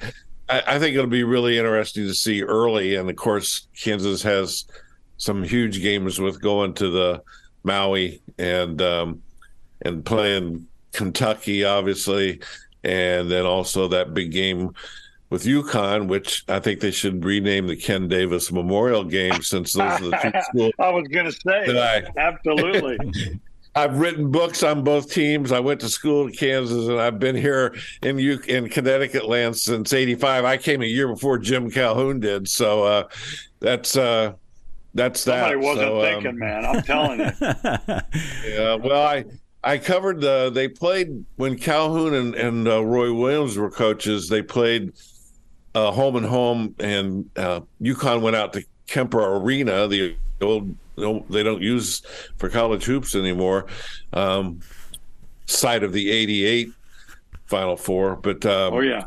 I, 0.50 0.76
I 0.76 0.80
think 0.80 0.96
it'll 0.96 1.08
be 1.08 1.24
really 1.24 1.58
interesting 1.58 2.06
to 2.06 2.14
see 2.14 2.44
early. 2.44 2.96
And 2.96 3.10
of 3.10 3.16
course, 3.16 3.68
Kansas 3.82 4.22
has 4.22 4.66
some 5.20 5.44
huge 5.44 5.82
games 5.82 6.20
with 6.20 6.42
going 6.42 6.74
to 6.76 6.90
the 6.90 7.22
Maui 7.64 8.22
and 8.40 8.82
um, 8.82 9.22
and 9.84 10.04
playing 10.04 10.66
Kentucky, 10.92 11.64
obviously, 11.64 12.42
and 12.84 13.30
then 13.30 13.46
also 13.46 13.88
that 13.90 14.14
big 14.16 14.32
game 14.32 14.72
with 15.30 15.44
UConn, 15.44 16.08
which 16.08 16.44
I 16.48 16.60
think 16.60 16.80
they 16.80 16.90
should 16.90 17.24
rename 17.24 17.68
the 17.68 17.76
Ken 17.76 18.08
Davis 18.08 18.52
Memorial 18.52 19.04
Game 19.04 19.44
since 19.44 19.74
those 19.74 20.02
are 20.02 20.10
the 20.10 20.18
two 20.18 20.42
schools. 20.50 20.72
I 20.80 20.90
was 20.90 21.08
going 21.08 21.26
to 21.26 21.32
say, 21.32 21.80
I, 21.80 22.04
absolutely. 22.18 22.98
I've 23.76 24.00
written 24.00 24.32
books 24.32 24.64
on 24.64 24.84
both 24.84 25.12
teams. 25.12 25.52
I 25.52 25.60
went 25.60 25.80
to 25.82 25.90
school 25.90 26.28
in 26.28 26.34
Kansas, 26.34 26.88
and 26.88 27.00
I've 27.00 27.20
been 27.20 27.36
here 27.36 27.76
in 28.02 28.18
U- 28.18 28.42
in 28.48 28.68
Connecticut 28.68 29.28
land 29.28 29.56
since 29.56 29.94
'85. 29.94 30.44
I 30.44 30.58
came 30.58 30.82
a 30.82 30.86
year 30.86 31.08
before 31.08 31.38
Jim 31.38 31.70
Calhoun 31.70 32.20
did, 32.20 32.50
so 32.50 32.84
uh, 32.84 33.04
that's 33.60 33.96
uh, 33.96 34.34
that's 34.94 35.24
that. 35.26 35.50
Somebody 35.50 35.56
that. 35.56 35.66
wasn't 35.66 35.88
so, 35.88 36.02
thinking, 36.02 36.30
um, 36.30 36.40
man. 36.40 36.66
I'm 36.66 36.82
telling 36.82 37.20
you. 37.20 37.32
yeah, 38.50 38.76
well, 38.76 39.08
I 39.08 39.26
I 39.64 39.78
covered 39.78 40.22
the. 40.22 40.50
They 40.54 40.68
played 40.68 41.26
when 41.36 41.58
Calhoun 41.58 42.14
and 42.14 42.36
and 42.36 42.68
uh, 42.68 42.84
Roy 42.84 43.14
Williams 43.14 43.58
were 43.58 43.70
coaches. 43.70 44.30
They 44.30 44.42
played 44.42 44.94
uh, 45.76 45.92
home 45.92 46.16
and 46.16 46.26
home, 46.26 46.76
and 46.80 47.30
uh, 47.36 47.62
UConn 47.82 48.22
went 48.22 48.36
out 48.36 48.54
to 48.54 48.64
Kemper 48.88 49.38
Arena, 49.38 49.88
the 49.88 50.16
old 50.42 50.76
they 51.30 51.44
don't 51.44 51.62
use 51.62 52.02
for 52.38 52.50
college 52.50 52.84
hoops 52.84 53.16
anymore. 53.16 53.68
Um, 54.14 54.60
site 55.46 55.84
of 55.84 55.94
the 55.94 56.12
'88 56.12 56.70
Final 57.46 57.78
Four, 57.78 58.16
but 58.18 58.46
um, 58.46 58.74
oh 58.74 58.80
yeah, 58.82 59.06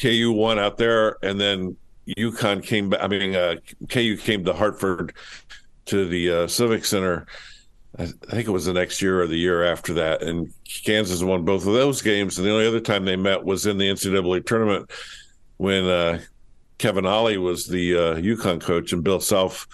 KU 0.00 0.32
won 0.32 0.58
out 0.58 0.76
there, 0.76 1.16
and 1.22 1.40
then 1.40 1.76
UConn 2.06 2.62
came 2.62 2.90
back. 2.90 3.02
I 3.02 3.08
mean, 3.08 3.34
uh, 3.34 3.56
KU 3.88 4.16
came 4.16 4.44
to 4.44 4.52
Hartford 4.52 5.14
to 5.86 6.06
the 6.08 6.30
uh, 6.30 6.46
Civic 6.46 6.84
Center. 6.84 7.26
I 7.98 8.06
think 8.06 8.46
it 8.46 8.52
was 8.52 8.66
the 8.66 8.74
next 8.74 9.00
year 9.00 9.22
or 9.22 9.26
the 9.26 9.38
year 9.38 9.64
after 9.64 9.94
that, 9.94 10.22
and 10.22 10.52
Kansas 10.84 11.22
won 11.22 11.46
both 11.46 11.66
of 11.66 11.72
those 11.72 12.02
games. 12.02 12.36
And 12.36 12.46
the 12.46 12.52
only 12.52 12.66
other 12.66 12.80
time 12.80 13.06
they 13.06 13.16
met 13.16 13.42
was 13.42 13.64
in 13.64 13.78
the 13.78 13.88
NCAA 13.88 14.44
tournament 14.44 14.90
when 15.56 15.86
uh, 15.86 16.20
Kevin 16.76 17.06
Ollie 17.06 17.38
was 17.38 17.66
the 17.66 17.96
uh, 17.96 18.14
UConn 18.16 18.60
coach 18.60 18.92
and 18.92 19.02
Bill 19.02 19.20
Self 19.20 19.66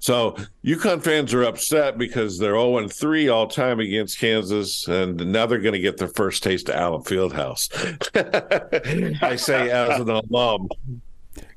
so 0.00 0.36
UConn 0.64 1.02
fans 1.02 1.34
are 1.34 1.42
upset 1.42 1.98
because 1.98 2.38
they're 2.38 2.54
0 2.54 2.86
3 2.88 3.28
all 3.28 3.48
time 3.48 3.80
against 3.80 4.18
Kansas, 4.18 4.86
and 4.86 5.32
now 5.32 5.46
they're 5.46 5.58
going 5.58 5.72
to 5.72 5.80
get 5.80 5.96
their 5.96 6.08
first 6.08 6.42
taste 6.42 6.68
of 6.68 6.76
Allen 6.76 7.02
Fieldhouse. 7.02 7.68
I 9.22 9.36
say 9.36 9.70
as 9.70 10.00
an 10.00 10.10
alum. 10.10 10.68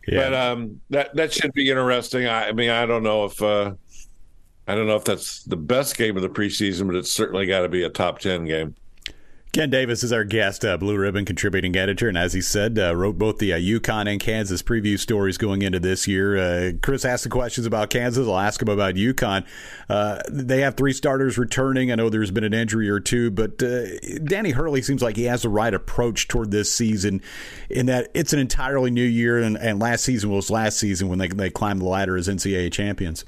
Yeah. 0.08 0.30
But 0.30 0.34
um, 0.34 0.82
that 0.90 1.16
that 1.16 1.34
should 1.34 1.54
be 1.54 1.70
interesting. 1.70 2.28
I, 2.28 2.50
I, 2.50 2.52
mean, 2.54 2.70
I 2.70 2.86
don't 2.86 3.04
know 3.04 3.26
if 3.26 3.42
uh, 3.42 3.74
I 4.68 4.76
don't 4.76 4.88
know 4.88 4.96
if 4.96 5.04
that's 5.04 5.44
the 5.44 5.58
best 5.58 5.98
game 5.98 6.16
of 6.16 6.24
the 6.24 6.30
preseason, 6.30 6.88
but 6.88 6.96
it's 6.96 7.14
certainly 7.14 7.46
got 7.46 7.62
to 7.62 7.70
be 7.70 7.84
a 7.84 7.90
top 7.90 8.20
ten 8.20 8.46
game. 8.46 8.76
Ken 9.54 9.70
Davis 9.70 10.02
is 10.02 10.14
our 10.14 10.24
guest, 10.24 10.64
uh, 10.64 10.78
Blue 10.78 10.98
Ribbon 10.98 11.26
contributing 11.26 11.76
editor, 11.76 12.08
and 12.08 12.18
as 12.18 12.32
he 12.32 12.40
said, 12.40 12.80
uh, 12.80 12.96
wrote 12.96 13.18
both 13.18 13.38
the 13.38 13.52
uh, 13.52 13.58
UConn 13.58 14.10
and 14.10 14.18
Kansas 14.18 14.62
preview 14.62 14.98
stories 14.98 15.38
going 15.38 15.62
into 15.62 15.78
this 15.78 16.08
year. 16.08 16.38
Uh, 16.38 16.72
Chris 16.82 17.04
asked 17.04 17.26
the 17.26 17.30
questions 17.30 17.68
about 17.68 17.90
Kansas. 17.90 18.26
I'll 18.26 18.40
ask 18.40 18.62
him 18.62 18.70
about 18.70 18.96
UConn. 18.96 19.46
Uh, 19.90 20.22
they 20.30 20.62
have 20.62 20.76
three 20.78 20.94
starters 20.94 21.38
returning. 21.38 21.92
I 21.92 21.96
know 21.96 22.10
there's 22.10 22.32
been 22.32 22.46
an 22.46 22.54
injury 22.54 22.90
or 22.90 23.02
two, 23.02 23.30
but 23.30 23.62
uh, 23.62 23.88
Danny 24.24 24.52
Hurley 24.52 24.82
seems 24.82 25.02
like 25.02 25.18
he 25.18 25.26
has 25.26 25.42
the 25.42 25.50
right 25.50 25.74
approach 25.74 26.30
toward 26.30 26.52
this 26.52 26.74
season 26.74 27.22
in 27.70 27.88
that 27.88 28.10
it's 28.14 28.32
an 28.32 28.40
entirely 28.40 28.90
new 28.90 29.04
year, 29.04 29.38
and, 29.38 29.58
and 29.58 29.82
last 29.82 30.06
season 30.06 30.30
was 30.30 30.50
last 30.50 30.78
season 30.80 31.10
when 31.10 31.20
they, 31.20 31.28
they 31.28 31.50
climbed 31.50 31.82
the 31.82 31.86
ladder 31.86 32.16
as 32.16 32.30
NCAA 32.30 32.72
champions. 32.72 33.26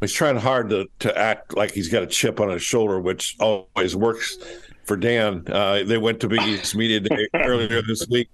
He's 0.00 0.12
trying 0.12 0.36
hard 0.36 0.68
to, 0.68 0.86
to 0.98 1.18
act 1.18 1.56
like 1.56 1.72
he's 1.72 1.88
got 1.88 2.02
a 2.02 2.06
chip 2.06 2.40
on 2.40 2.50
his 2.50 2.62
shoulder, 2.62 3.00
which 3.00 3.36
always 3.40 3.96
works 3.96 4.36
for 4.88 4.96
Dan. 4.96 5.44
Uh, 5.46 5.84
they 5.84 5.98
went 5.98 6.18
to 6.20 6.28
Big 6.28 6.42
East 6.42 6.74
Media 6.74 6.98
Day 6.98 7.28
earlier 7.34 7.82
this 7.82 8.08
week, 8.08 8.30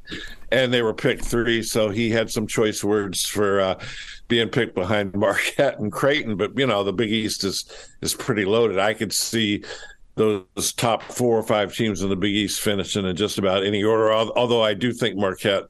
and 0.52 0.72
they 0.72 0.80
were 0.80 0.94
picked 0.94 1.24
three. 1.24 1.62
So 1.62 1.90
he 1.90 2.10
had 2.10 2.30
some 2.30 2.46
choice 2.46 2.82
words 2.82 3.26
for 3.26 3.60
uh, 3.60 3.80
being 4.28 4.48
picked 4.48 4.74
behind 4.74 5.12
Marquette 5.16 5.80
and 5.80 5.92
Creighton. 5.92 6.36
But 6.36 6.56
you 6.56 6.66
know, 6.66 6.84
the 6.84 6.92
Big 6.92 7.12
East 7.12 7.44
is 7.44 7.66
is 8.00 8.14
pretty 8.14 8.44
loaded. 8.44 8.78
I 8.78 8.94
could 8.94 9.12
see 9.12 9.64
those 10.14 10.72
top 10.76 11.02
four 11.02 11.36
or 11.36 11.42
five 11.42 11.74
teams 11.74 12.02
in 12.02 12.08
the 12.08 12.16
Big 12.16 12.34
East 12.34 12.60
finishing 12.60 13.04
in 13.04 13.16
just 13.16 13.36
about 13.36 13.64
any 13.64 13.82
order. 13.82 14.12
Although 14.12 14.62
I 14.62 14.72
do 14.72 14.92
think 14.92 15.16
Marquette 15.16 15.64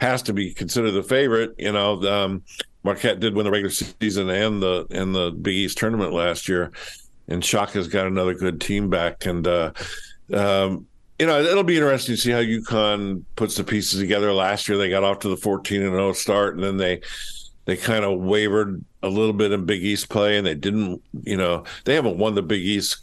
has 0.00 0.22
to 0.22 0.32
be 0.32 0.52
considered 0.52 0.92
the 0.92 1.02
favorite. 1.02 1.54
You 1.58 1.72
know, 1.72 2.02
um, 2.10 2.42
Marquette 2.82 3.20
did 3.20 3.34
win 3.34 3.44
the 3.44 3.50
regular 3.50 3.70
season 3.70 4.30
and 4.30 4.62
the 4.62 4.86
and 4.90 5.14
the 5.14 5.30
Big 5.30 5.54
East 5.54 5.76
tournament 5.76 6.14
last 6.14 6.48
year 6.48 6.72
and 7.28 7.44
Shaka's 7.44 7.88
got 7.88 8.06
another 8.06 8.34
good 8.34 8.60
team 8.60 8.88
back. 8.88 9.26
And, 9.26 9.46
uh, 9.46 9.72
um, 10.32 10.86
you 11.18 11.26
know, 11.26 11.40
it'll 11.40 11.64
be 11.64 11.76
interesting 11.76 12.14
to 12.14 12.20
see 12.20 12.30
how 12.30 12.40
UConn 12.40 13.24
puts 13.36 13.56
the 13.56 13.64
pieces 13.64 14.00
together. 14.00 14.32
Last 14.32 14.68
year, 14.68 14.76
they 14.76 14.90
got 14.90 15.04
off 15.04 15.20
to 15.20 15.28
the 15.28 15.36
14 15.36 15.82
and 15.82 15.92
0 15.92 16.12
start, 16.12 16.54
and 16.54 16.64
then 16.64 16.76
they 16.76 17.00
they 17.64 17.76
kind 17.76 18.04
of 18.04 18.20
wavered 18.20 18.84
a 19.02 19.08
little 19.08 19.32
bit 19.32 19.52
in 19.52 19.64
Big 19.64 19.82
East 19.82 20.08
play, 20.08 20.36
and 20.36 20.46
they 20.46 20.54
didn't, 20.54 21.02
you 21.22 21.36
know, 21.36 21.64
they 21.84 21.94
haven't 21.94 22.18
won 22.18 22.34
the 22.34 22.42
Big 22.42 22.62
East 22.62 22.98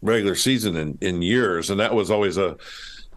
regular 0.00 0.36
season 0.36 0.76
in, 0.76 0.96
in 1.00 1.22
years, 1.22 1.70
and 1.70 1.80
that 1.80 1.94
was 1.94 2.10
always 2.10 2.36
a 2.36 2.56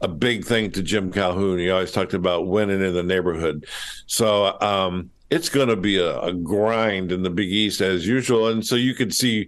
a 0.04 0.08
big 0.08 0.43
thing 0.43 0.71
to 0.71 0.82
Jim 0.82 1.12
Calhoun. 1.12 1.60
He 1.60 1.69
always 1.69 1.91
talked 1.91 2.15
about 2.15 2.47
winning 2.47 2.82
in 2.82 2.95
the 2.95 3.04
neighborhood. 3.04 3.67
So 4.08 4.60
um, 4.60 5.12
it's 5.30 5.47
going 5.47 5.67
to 5.67 5.76
be 5.76 5.97
a, 5.97 6.19
a, 6.21 6.34
grind 6.34 7.12
in 7.12 7.21
the 7.21 7.30
Big 7.30 7.52
East 7.52 7.82
as 7.82 8.08
usual, 8.08 8.47
and 8.47 8.65
so 8.65 8.76
you 8.76 8.95
could 8.95 9.13
see 9.13 9.47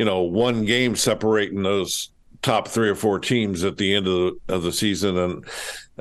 you 0.00 0.06
know, 0.06 0.22
one 0.22 0.64
game 0.64 0.96
separating 0.96 1.62
those 1.62 2.08
top 2.42 2.68
three 2.68 2.88
or 2.88 2.94
four 2.94 3.18
teams 3.18 3.64
at 3.64 3.76
the 3.76 3.94
end 3.94 4.06
of 4.06 4.12
the, 4.14 4.54
of 4.54 4.62
the 4.62 4.72
season. 4.72 5.16
And 5.16 5.44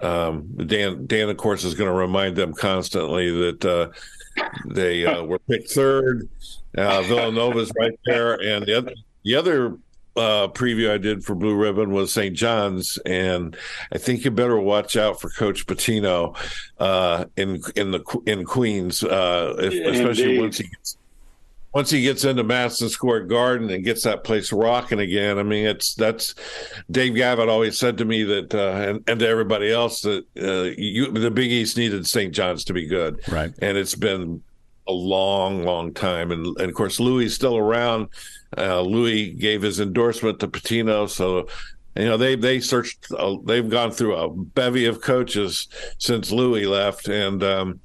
um, 0.01 0.47
Dan, 0.65 1.05
Dan, 1.05 1.29
of 1.29 1.37
course, 1.37 1.63
is 1.63 1.73
going 1.73 1.89
to 1.89 1.95
remind 1.95 2.35
them 2.35 2.53
constantly 2.53 3.31
that 3.31 3.65
uh, 3.65 3.89
they 4.65 5.05
uh, 5.05 5.23
were 5.25 5.39
picked 5.39 5.71
third. 5.71 6.29
Uh, 6.77 7.01
Villanova's 7.03 7.71
right 7.79 7.99
there, 8.05 8.35
and 8.41 8.65
the 8.65 8.77
other, 8.77 8.93
the 9.23 9.35
other 9.35 9.77
uh, 10.15 10.47
preview 10.49 10.91
I 10.91 10.97
did 10.97 11.23
for 11.23 11.33
Blue 11.33 11.55
Ribbon 11.55 11.91
was 11.91 12.13
St. 12.13 12.35
John's, 12.35 12.97
and 13.05 13.57
I 13.91 13.97
think 13.97 14.23
you 14.23 14.31
better 14.31 14.59
watch 14.59 14.97
out 14.97 15.19
for 15.19 15.29
Coach 15.29 15.65
Pitino 15.65 16.37
uh, 16.79 17.25
in 17.37 17.61
in 17.75 17.91
the 17.91 18.03
in 18.25 18.45
Queens, 18.45 19.03
uh, 19.03 19.55
if, 19.57 19.73
especially 19.73 20.39
once 20.39 20.59
he 20.59 20.67
gets 20.67 20.97
once 21.73 21.91
he 21.91 22.01
gets 22.01 22.23
into 22.25 22.43
Madison 22.43 22.89
Square 22.89 23.25
Garden 23.25 23.69
and 23.69 23.83
gets 23.83 24.03
that 24.03 24.23
place 24.23 24.51
rocking 24.51 24.99
again, 24.99 25.37
I 25.37 25.43
mean, 25.43 25.67
it's 25.67 25.93
that's 25.93 26.33
Dave 26.89 27.13
Gavitt 27.15 27.47
always 27.47 27.77
said 27.77 27.97
to 27.99 28.05
me 28.05 28.23
that, 28.23 28.53
uh, 28.55 28.89
and, 28.89 29.03
and 29.07 29.19
to 29.19 29.27
everybody 29.27 29.71
else 29.71 30.01
that 30.01 30.25
uh, 30.41 30.73
you, 30.77 31.11
the 31.11 31.29
Big 31.29 31.51
East 31.51 31.77
needed 31.77 32.07
St. 32.07 32.33
John's 32.33 32.63
to 32.65 32.73
be 32.73 32.87
good, 32.87 33.21
right? 33.27 33.53
And 33.61 33.77
it's 33.77 33.95
been 33.95 34.41
a 34.87 34.91
long, 34.91 35.63
long 35.63 35.93
time, 35.93 36.31
and, 36.31 36.45
and 36.45 36.69
of 36.69 36.73
course 36.73 36.99
Louis 36.99 37.25
is 37.25 37.35
still 37.35 37.57
around. 37.57 38.09
Uh, 38.57 38.81
Louis 38.81 39.29
gave 39.31 39.61
his 39.61 39.79
endorsement 39.79 40.39
to 40.39 40.47
Pitino, 40.47 41.07
so 41.07 41.47
you 41.95 42.05
know 42.05 42.17
they 42.17 42.35
they 42.35 42.59
searched, 42.59 43.05
uh, 43.15 43.35
they've 43.43 43.69
gone 43.69 43.91
through 43.91 44.15
a 44.15 44.29
bevy 44.29 44.85
of 44.85 45.01
coaches 45.01 45.67
since 45.99 46.31
Louis 46.31 46.65
left, 46.65 47.07
and. 47.07 47.43
Um, 47.43 47.79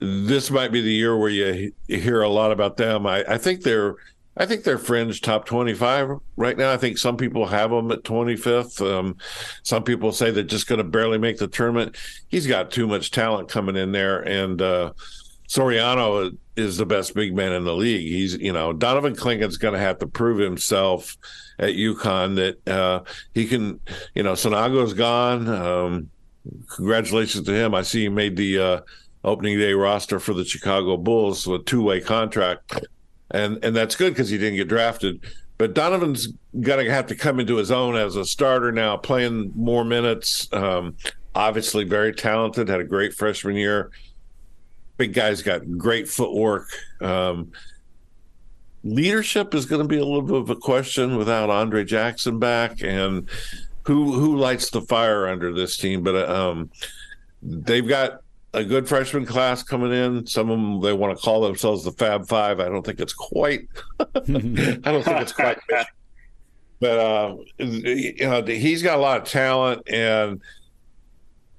this 0.00 0.50
might 0.50 0.72
be 0.72 0.80
the 0.80 0.92
year 0.92 1.16
where 1.16 1.30
you, 1.30 1.72
hear 1.86 2.22
a 2.22 2.28
lot 2.28 2.52
about 2.52 2.76
them. 2.76 3.06
I, 3.06 3.24
I 3.28 3.38
think 3.38 3.62
they're 3.62 3.96
I 4.38 4.46
think 4.46 4.62
they're 4.62 4.78
fringe 4.78 5.20
top 5.20 5.46
25 5.46 6.20
right 6.36 6.56
now. 6.56 6.72
I 6.72 6.76
think 6.76 6.96
some 6.96 7.16
people 7.16 7.44
have 7.46 7.70
them 7.70 7.90
at 7.90 8.04
25th. 8.04 8.80
Um, 8.80 9.16
some 9.64 9.82
people 9.82 10.12
say 10.12 10.30
they're 10.30 10.44
just 10.44 10.68
going 10.68 10.78
to 10.78 10.84
barely 10.84 11.18
make 11.18 11.38
the 11.38 11.48
tournament. 11.48 11.96
He's 12.28 12.46
got 12.46 12.70
too 12.70 12.86
much 12.86 13.10
talent 13.10 13.48
coming 13.48 13.74
in 13.74 13.90
there. 13.90 14.20
And 14.20 14.62
uh, 14.62 14.92
Soriano 15.48 16.36
is 16.56 16.76
the 16.76 16.86
best 16.86 17.16
big 17.16 17.34
man 17.34 17.52
in 17.52 17.64
the 17.64 17.74
league. 17.74 18.06
He's, 18.06 18.34
you 18.34 18.52
know, 18.52 18.72
Donovan 18.72 19.16
Clingan's 19.16 19.56
going 19.56 19.74
to 19.74 19.80
have 19.80 19.98
to 19.98 20.06
prove 20.06 20.38
himself 20.38 21.16
at 21.58 21.74
UConn 21.74 22.36
that 22.36 22.68
uh, 22.72 23.02
he 23.34 23.44
can, 23.44 23.80
you 24.14 24.22
know, 24.22 24.34
Sanogo's 24.34 24.94
gone. 24.94 25.48
Um, 25.48 26.10
congratulations 26.68 27.44
to 27.44 27.52
him. 27.52 27.74
I 27.74 27.82
see 27.82 28.02
he 28.02 28.08
made 28.08 28.36
the 28.36 28.58
uh, 28.58 28.80
opening 29.28 29.58
day 29.58 29.72
roster 29.72 30.18
for 30.18 30.34
the 30.34 30.44
Chicago 30.44 30.96
Bulls 30.96 31.46
with 31.46 31.64
two 31.66 31.82
way 31.82 32.00
contract, 32.00 32.80
and 33.30 33.62
and 33.64 33.76
that's 33.76 33.94
good 33.94 34.10
because 34.10 34.30
he 34.30 34.38
didn't 34.38 34.56
get 34.56 34.68
drafted. 34.68 35.20
But 35.58 35.74
Donovan's 35.74 36.28
to 36.62 36.90
have 36.90 37.06
to 37.08 37.16
come 37.16 37.40
into 37.40 37.56
his 37.56 37.70
own 37.72 37.96
as 37.96 38.14
a 38.14 38.24
starter 38.24 38.70
now, 38.70 38.96
playing 38.96 39.52
more 39.56 39.84
minutes. 39.84 40.48
Um, 40.52 40.96
obviously, 41.34 41.84
very 41.84 42.14
talented. 42.14 42.68
Had 42.68 42.80
a 42.80 42.84
great 42.84 43.12
freshman 43.12 43.56
year. 43.56 43.90
Big 44.96 45.12
guy's 45.12 45.42
got 45.42 45.76
great 45.76 46.08
footwork. 46.08 46.68
Um, 47.00 47.52
leadership 48.84 49.54
is 49.54 49.66
going 49.66 49.82
to 49.82 49.88
be 49.88 49.98
a 49.98 50.04
little 50.04 50.22
bit 50.22 50.36
of 50.36 50.50
a 50.50 50.56
question 50.56 51.16
without 51.16 51.50
Andre 51.50 51.84
Jackson 51.84 52.38
back, 52.38 52.82
and 52.82 53.28
who 53.82 54.12
who 54.12 54.36
lights 54.36 54.70
the 54.70 54.82
fire 54.82 55.26
under 55.26 55.52
this 55.52 55.76
team. 55.76 56.02
But 56.02 56.28
um, 56.30 56.70
they've 57.42 57.86
got 57.86 58.22
a 58.54 58.64
good 58.64 58.88
freshman 58.88 59.26
class 59.26 59.62
coming 59.62 59.92
in. 59.92 60.26
Some 60.26 60.50
of 60.50 60.58
them 60.58 60.80
they 60.80 60.92
want 60.92 61.16
to 61.16 61.22
call 61.22 61.42
themselves 61.42 61.84
the 61.84 61.92
Fab 61.92 62.26
Five. 62.26 62.60
I 62.60 62.68
don't 62.68 62.84
think 62.84 63.00
it's 63.00 63.12
quite. 63.12 63.68
I 64.00 64.04
don't 64.14 65.04
think 65.04 65.20
it's 65.20 65.32
quite. 65.32 65.58
but 66.80 66.98
uh, 66.98 67.36
you 67.58 68.14
know, 68.20 68.42
he's 68.42 68.82
got 68.82 68.98
a 68.98 69.02
lot 69.02 69.20
of 69.20 69.28
talent, 69.28 69.88
and 69.90 70.40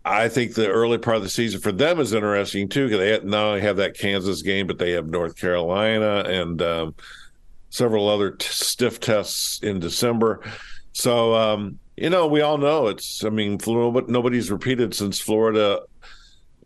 I 0.04 0.30
think 0.30 0.56
the 0.56 0.68
early 0.68 0.98
part 0.98 1.18
of 1.18 1.24
the 1.24 1.30
season 1.30 1.62
for 1.62 1.72
them 1.72 2.00
is 2.00 2.14
interesting 2.14 2.70
too 2.70 2.88
because 2.88 3.00
they 3.00 3.28
not 3.28 3.46
only 3.46 3.62
have 3.62 3.78
that 3.78 3.98
Kansas 3.98 4.42
game, 4.42 4.66
but 4.66 4.80
they 4.80 4.92
have 4.92 5.08
North 5.08 5.38
Carolina 5.38 6.24
and 6.26 6.62
um, 6.62 6.96
several 7.70 8.10
other 8.10 8.32
t- 8.32 8.48
stiff 8.50 9.00
tests 9.00 9.60
in 9.62 9.80
December. 9.80 10.42
So 10.94 11.36
um, 11.36 11.78
you 11.96 12.10
know, 12.10 12.26
we 12.26 12.42
all 12.42 12.58
know 12.58 12.88
it's. 12.88 13.24
I 13.24 13.30
mean, 13.30 13.60
nobody's 13.68 14.50
repeated 14.50 14.96
since 14.96 15.20
Florida 15.20 15.82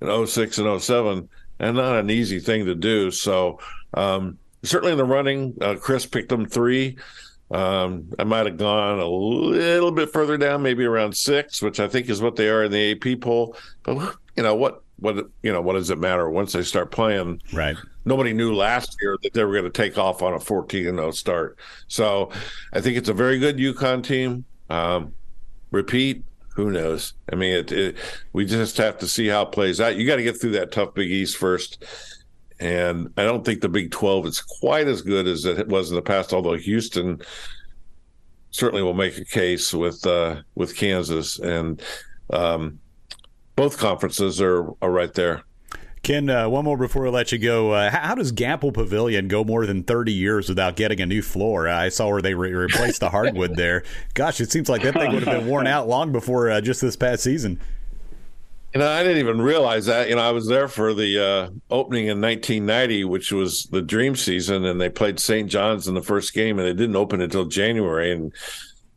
in 0.04 0.28
06 0.28 0.58
and 0.58 0.82
07, 0.82 1.30
and 1.60 1.78
not 1.78 1.98
an 1.98 2.10
easy 2.10 2.40
thing 2.40 2.66
to 2.66 2.76
do. 2.76 3.12
So, 3.12 3.60
um, 3.94 4.38
certainly 4.64 4.92
in 4.92 4.98
the 4.98 5.06
running, 5.06 5.56
uh, 5.62 5.76
Chris 5.76 6.06
picked 6.06 6.30
them 6.30 6.46
three. 6.46 6.98
Um, 7.52 8.10
I 8.18 8.24
might 8.24 8.46
have 8.48 8.58
gone 8.58 9.00
a 9.00 9.08
little 9.08 9.92
bit 9.92 10.12
further 10.12 10.38
down, 10.38 10.64
maybe 10.64 10.86
around 10.86 11.16
six, 11.16 11.62
which 11.62 11.80
I 11.80 11.88
think 11.88 12.10
is 12.10 12.22
what 12.22 12.36
they 12.36 12.50
are 12.50 12.64
in 12.64 12.72
the 12.72 12.92
AP 12.94 13.22
poll. 13.22 13.56
But 13.84 14.16
you 14.36 14.44
know 14.44 14.56
what? 14.56 14.82
What 14.98 15.30
you 15.44 15.52
know? 15.52 15.62
What 15.62 15.74
does 15.74 15.90
it 15.90 16.00
matter 16.00 16.30
once 16.30 16.54
they 16.54 16.64
start 16.64 16.92
playing? 16.92 17.42
Right. 17.52 17.76
Nobody 18.06 18.34
knew 18.34 18.56
last 18.56 18.96
year 19.02 19.18
that 19.22 19.34
they 19.34 19.44
were 19.44 19.52
going 19.52 19.66
to 19.66 19.70
take 19.70 19.98
off 19.98 20.22
on 20.22 20.34
a 20.34 20.40
14 20.40 20.84
0 20.84 21.12
start. 21.12 21.58
So 21.88 22.32
I 22.72 22.82
think 22.82 22.98
it's 22.98 23.10
a 23.10 23.14
very 23.14 23.38
good 23.38 23.58
UConn 23.58 24.04
team. 24.04 24.46
Um, 24.70 25.14
repeat, 25.72 26.24
who 26.56 26.72
knows? 26.72 27.14
I 27.32 27.36
mean, 27.36 27.56
it, 27.56 27.72
it, 27.72 27.96
we 28.32 28.46
just 28.46 28.78
have 28.78 28.98
to 29.00 29.08
see 29.08 29.28
how 29.28 29.44
it 29.44 29.52
plays 29.52 29.82
out. 29.82 29.96
You 29.96 30.06
got 30.06 30.18
to 30.18 30.24
get 30.24 30.40
through 30.40 30.52
that 30.52 30.72
tough 30.72 30.94
Big 30.94 31.12
East 31.12 31.38
first. 31.38 31.84
And 32.60 33.12
I 33.18 33.24
don't 33.24 33.44
think 33.44 33.62
the 33.62 33.70
Big 33.70 33.92
12 33.92 34.28
is 34.28 34.42
quite 34.42 34.88
as 34.88 35.02
good 35.02 35.28
as 35.28 35.46
it 35.46 35.68
was 35.68 35.90
in 35.90 35.96
the 35.96 36.02
past, 36.02 36.32
although 36.32 36.54
Houston 36.54 37.22
certainly 38.52 38.84
will 38.84 38.94
make 38.94 39.18
a 39.18 39.26
case 39.26 39.74
with 39.74 40.06
uh, 40.06 40.42
with 40.56 40.78
Kansas. 40.78 41.40
And 41.40 41.82
um, 42.30 42.80
both 43.56 43.78
conferences 43.78 44.40
are, 44.40 44.70
are 44.82 44.92
right 44.92 45.14
there. 45.14 45.44
Ken, 46.04 46.30
uh, 46.30 46.50
one 46.50 46.66
more 46.66 46.76
before 46.76 47.08
I 47.08 47.10
let 47.12 47.32
you 47.32 47.38
go. 47.38 47.72
Uh, 47.72 47.90
how 47.90 48.14
does 48.14 48.34
Gampel 48.34 48.74
Pavilion 48.74 49.30
go 49.30 49.46
more 49.46 49.66
than 49.66 49.84
30 49.84 50.12
years 50.12 50.50
without 50.50 50.76
getting 50.76 51.00
a 51.00 51.06
new 51.06 51.22
floor? 51.22 51.70
I 51.70 51.88
saw 51.88 52.10
where 52.10 52.22
they 52.22 52.34
re- 52.34 52.52
replaced 52.52 53.00
the 53.00 53.10
hardwood 53.10 53.56
there. 53.56 53.84
Gosh, 54.14 54.42
it 54.42 54.52
seems 54.52 54.68
like 54.68 54.84
that 54.84 54.96
thing 54.96 55.14
would 55.14 55.24
have 55.24 55.40
been 55.40 55.48
worn 55.48 55.66
out 55.66 55.88
long 55.88 56.12
before 56.12 56.50
uh, 56.52 56.60
just 56.60 56.82
this 56.82 56.98
past 56.98 57.24
season. 57.24 57.58
You 58.74 58.82
know, 58.82 58.90
I 58.90 59.02
didn't 59.02 59.20
even 59.20 59.42
realize 59.42 59.86
that. 59.86 60.10
You 60.10 60.18
know, 60.18 60.22
I 60.22 60.32
was 60.32 60.46
there 60.46 60.68
for 60.68 60.94
the 60.94 61.20
uh, 61.20 61.50
opening 61.70 62.08
in 62.08 62.20
1990, 62.20 63.06
which 63.06 63.32
was 63.32 63.66
the 63.68 63.82
dream 63.82 64.18
season, 64.18 64.66
and 64.66 64.82
they 64.82 64.90
played 64.90 65.22
St. 65.22 65.50
John's 65.50 65.88
in 65.88 65.94
the 65.94 66.02
first 66.02 66.34
game, 66.34 66.60
and 66.60 66.68
it 66.68 66.74
didn't 66.74 66.98
open 66.98 67.22
until 67.22 67.46
January. 67.46 68.12
And 68.12 68.34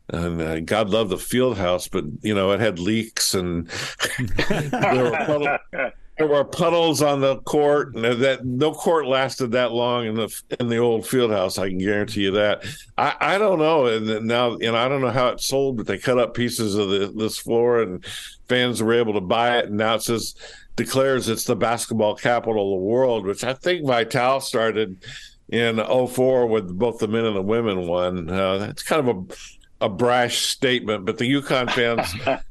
and 0.09 0.41
uh, 0.41 0.59
God 0.61 0.89
love 0.89 1.07
the 1.07 1.17
field 1.17 1.57
house, 1.57 1.87
but 1.87 2.03
you 2.21 2.35
know 2.35 2.51
it 2.51 2.59
had 2.59 2.79
leaks 2.79 3.33
and 3.33 3.67
there 4.49 5.11
were 5.11 5.91
there 6.17 6.27
were 6.27 6.43
puddles 6.43 7.01
on 7.01 7.21
the 7.21 7.37
court, 7.41 7.95
and 7.95 8.21
that 8.21 8.43
no 8.43 8.73
court 8.73 9.05
lasted 9.05 9.51
that 9.51 9.71
long 9.71 10.07
in 10.07 10.15
the 10.15 10.41
in 10.59 10.67
the 10.67 10.77
old 10.77 11.05
field 11.05 11.31
house. 11.31 11.57
I 11.57 11.69
can 11.69 11.77
guarantee 11.77 12.21
you 12.21 12.31
that. 12.31 12.65
I, 12.97 13.15
I 13.19 13.37
don't 13.37 13.59
know, 13.59 13.85
and 13.85 14.25
now 14.25 14.57
you 14.57 14.71
know 14.71 14.75
I 14.75 14.87
don't 14.87 15.01
know 15.01 15.11
how 15.11 15.27
it 15.29 15.41
sold, 15.41 15.77
but 15.77 15.85
they 15.85 15.97
cut 15.97 16.17
up 16.17 16.33
pieces 16.33 16.75
of 16.75 16.89
the, 16.89 17.13
this 17.15 17.37
floor, 17.37 17.81
and 17.81 18.03
fans 18.47 18.81
were 18.81 18.93
able 18.93 19.13
to 19.13 19.21
buy 19.21 19.59
it, 19.59 19.65
and 19.65 19.77
now 19.77 19.95
it 19.95 20.03
says 20.03 20.35
declares 20.75 21.27
it's 21.29 21.45
the 21.45 21.55
basketball 21.55 22.15
capital 22.15 22.73
of 22.73 22.79
the 22.79 22.85
world, 22.85 23.25
which 23.25 23.43
I 23.43 23.53
think 23.53 23.85
Vital 23.85 24.39
started 24.41 25.03
in 25.49 25.77
04 25.77 26.45
with 26.47 26.77
both 26.77 26.99
the 26.99 27.07
men 27.07 27.25
and 27.25 27.35
the 27.35 27.41
women 27.41 27.87
won. 27.87 28.29
Uh, 28.29 28.57
that's 28.59 28.83
kind 28.83 29.07
of 29.07 29.17
a 29.17 29.35
a 29.79 29.89
brash 29.89 30.39
statement, 30.39 31.05
but 31.05 31.17
the 31.17 31.31
UConn 31.31 31.69
fans 31.71 32.13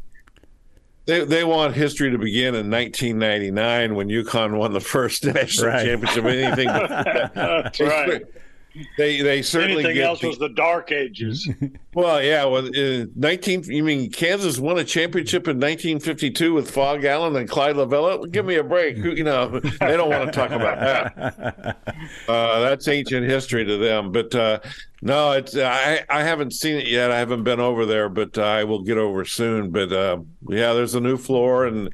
They 1.07 1.25
they 1.25 1.45
want 1.45 1.75
history 1.75 2.11
to 2.11 2.19
begin 2.19 2.55
in 2.55 2.71
1999 2.71 3.95
when 3.95 4.09
UConn 4.09 4.57
won 4.57 4.73
the 4.73 4.81
first 4.81 5.25
national 5.35 5.69
right. 5.69 5.87
championship. 5.87 6.25
Anything, 6.25 6.67
That's 6.67 7.81
right. 7.81 8.23
They 8.99 9.21
they 9.23 9.43
certainly 9.43 9.85
anything 9.85 10.03
else 10.03 10.21
the, 10.21 10.29
was 10.29 10.39
the 10.39 10.49
dark 10.49 10.93
ages. 10.93 11.49
Well, 11.97 12.23
yeah, 12.23 12.45
well, 12.45 12.67
in 12.67 13.11
19. 13.17 13.63
You 13.65 13.83
mean 13.83 14.11
Kansas 14.11 14.59
won 14.59 14.77
a 14.77 14.85
championship 14.85 15.49
in 15.49 15.57
1952 15.57 16.53
with 16.53 16.71
Phog 16.71 17.07
Allen 17.07 17.37
and 17.37 17.49
Clyde 17.49 17.77
Lovellette? 17.77 18.31
Give 18.31 18.45
me 18.45 18.57
a 18.57 18.63
break. 18.63 18.99
You 18.99 19.25
know, 19.25 19.61
they 19.61 19.97
don't 19.97 20.11
want 20.11 20.31
to 20.31 20.31
talk 20.31 20.51
about 20.51 20.79
that. 20.79 21.77
Uh, 22.29 22.61
that's 22.61 22.87
ancient 22.89 23.27
history 23.27 23.65
to 23.65 23.79
them. 23.79 24.13
But 24.13 24.35
uh, 24.35 24.59
no, 25.01 25.33
it's 25.33 25.57
I 25.57 26.05
I 26.11 26.23
haven't 26.23 26.53
seen 26.53 26.77
it 26.77 26.87
yet. 26.87 27.11
I 27.11 27.19
haven't 27.19 27.45
been 27.45 27.61
over 27.61 27.87
there, 27.87 28.11
but 28.11 28.37
I 28.37 28.65
will 28.65 28.83
get 28.83 28.99
over 28.99 29.25
soon. 29.25 29.71
But 29.71 29.93
uh, 29.93 30.19
yeah, 30.49 30.75
there's 30.75 30.95
a 30.95 31.01
new 31.01 31.17
floor 31.17 31.67
and 31.67 31.89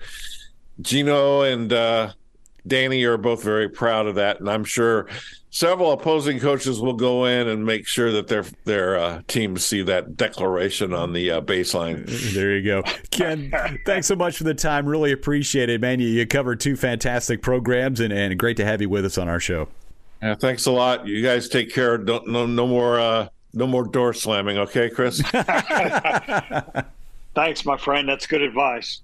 Gino 0.81 1.43
and 1.43 1.73
uh, 1.73 2.13
Danny 2.67 3.01
you 3.01 3.13
are 3.13 3.19
both 3.19 3.43
very 3.43 3.69
proud 3.69 4.07
of 4.07 4.17
that, 4.17 4.41
and 4.41 4.49
I'm 4.49 4.65
sure 4.65 5.09
several 5.51 5.93
opposing 5.93 6.41
coaches 6.41 6.81
will 6.81 6.95
go 6.95 7.27
in 7.27 7.49
and 7.49 7.65
make 7.65 7.87
sure 7.87 8.13
that 8.13 8.29
their 8.29 8.45
their 8.65 8.99
uh, 8.99 9.23
teams 9.29 9.65
see 9.65 9.83
that 9.83 10.17
declaration 10.17 10.93
on 10.93 11.13
the 11.13 11.31
uh, 11.31 11.41
baseline. 11.41 12.09
There 12.33 12.57
you 12.57 12.65
go, 12.65 12.83
Ken. 13.11 13.53
thanks 13.85 14.07
so 14.07 14.17
much 14.17 14.39
for 14.39 14.45
the 14.45 14.55
time. 14.55 14.87
Really 14.87 15.13
appreciate 15.13 15.69
it, 15.69 15.81
man. 15.81 16.01
You, 16.01 16.09
you 16.09 16.27
covered 16.27 16.61
two 16.61 16.77
fantastic 16.77 17.43
programs, 17.43 18.01
and, 18.01 18.13
and 18.13 18.39
great 18.39 18.57
to 18.57 18.65
have 18.65 18.81
you 18.81 18.89
with 18.89 19.05
us 19.05 19.19
on 19.19 19.29
our 19.29 19.41
show. 19.41 19.69
Yeah, 20.23 20.37
thanks 20.37 20.67
a 20.67 20.73
lot. 20.73 21.07
You 21.07 21.23
guys 21.23 21.49
take 21.49 21.73
care. 21.73 21.99
Don't 21.99 22.29
no 22.29 22.47
no 22.47 22.67
more 22.67 22.99
uh, 22.99 23.29
no 23.53 23.67
more 23.67 23.85
door 23.85 24.15
slamming, 24.15 24.57
okay, 24.59 24.89
Chris? 24.89 25.21
thanks, 27.35 27.65
my 27.65 27.77
friend. 27.77 28.09
That's 28.09 28.27
good 28.27 28.43
advice. 28.43 29.03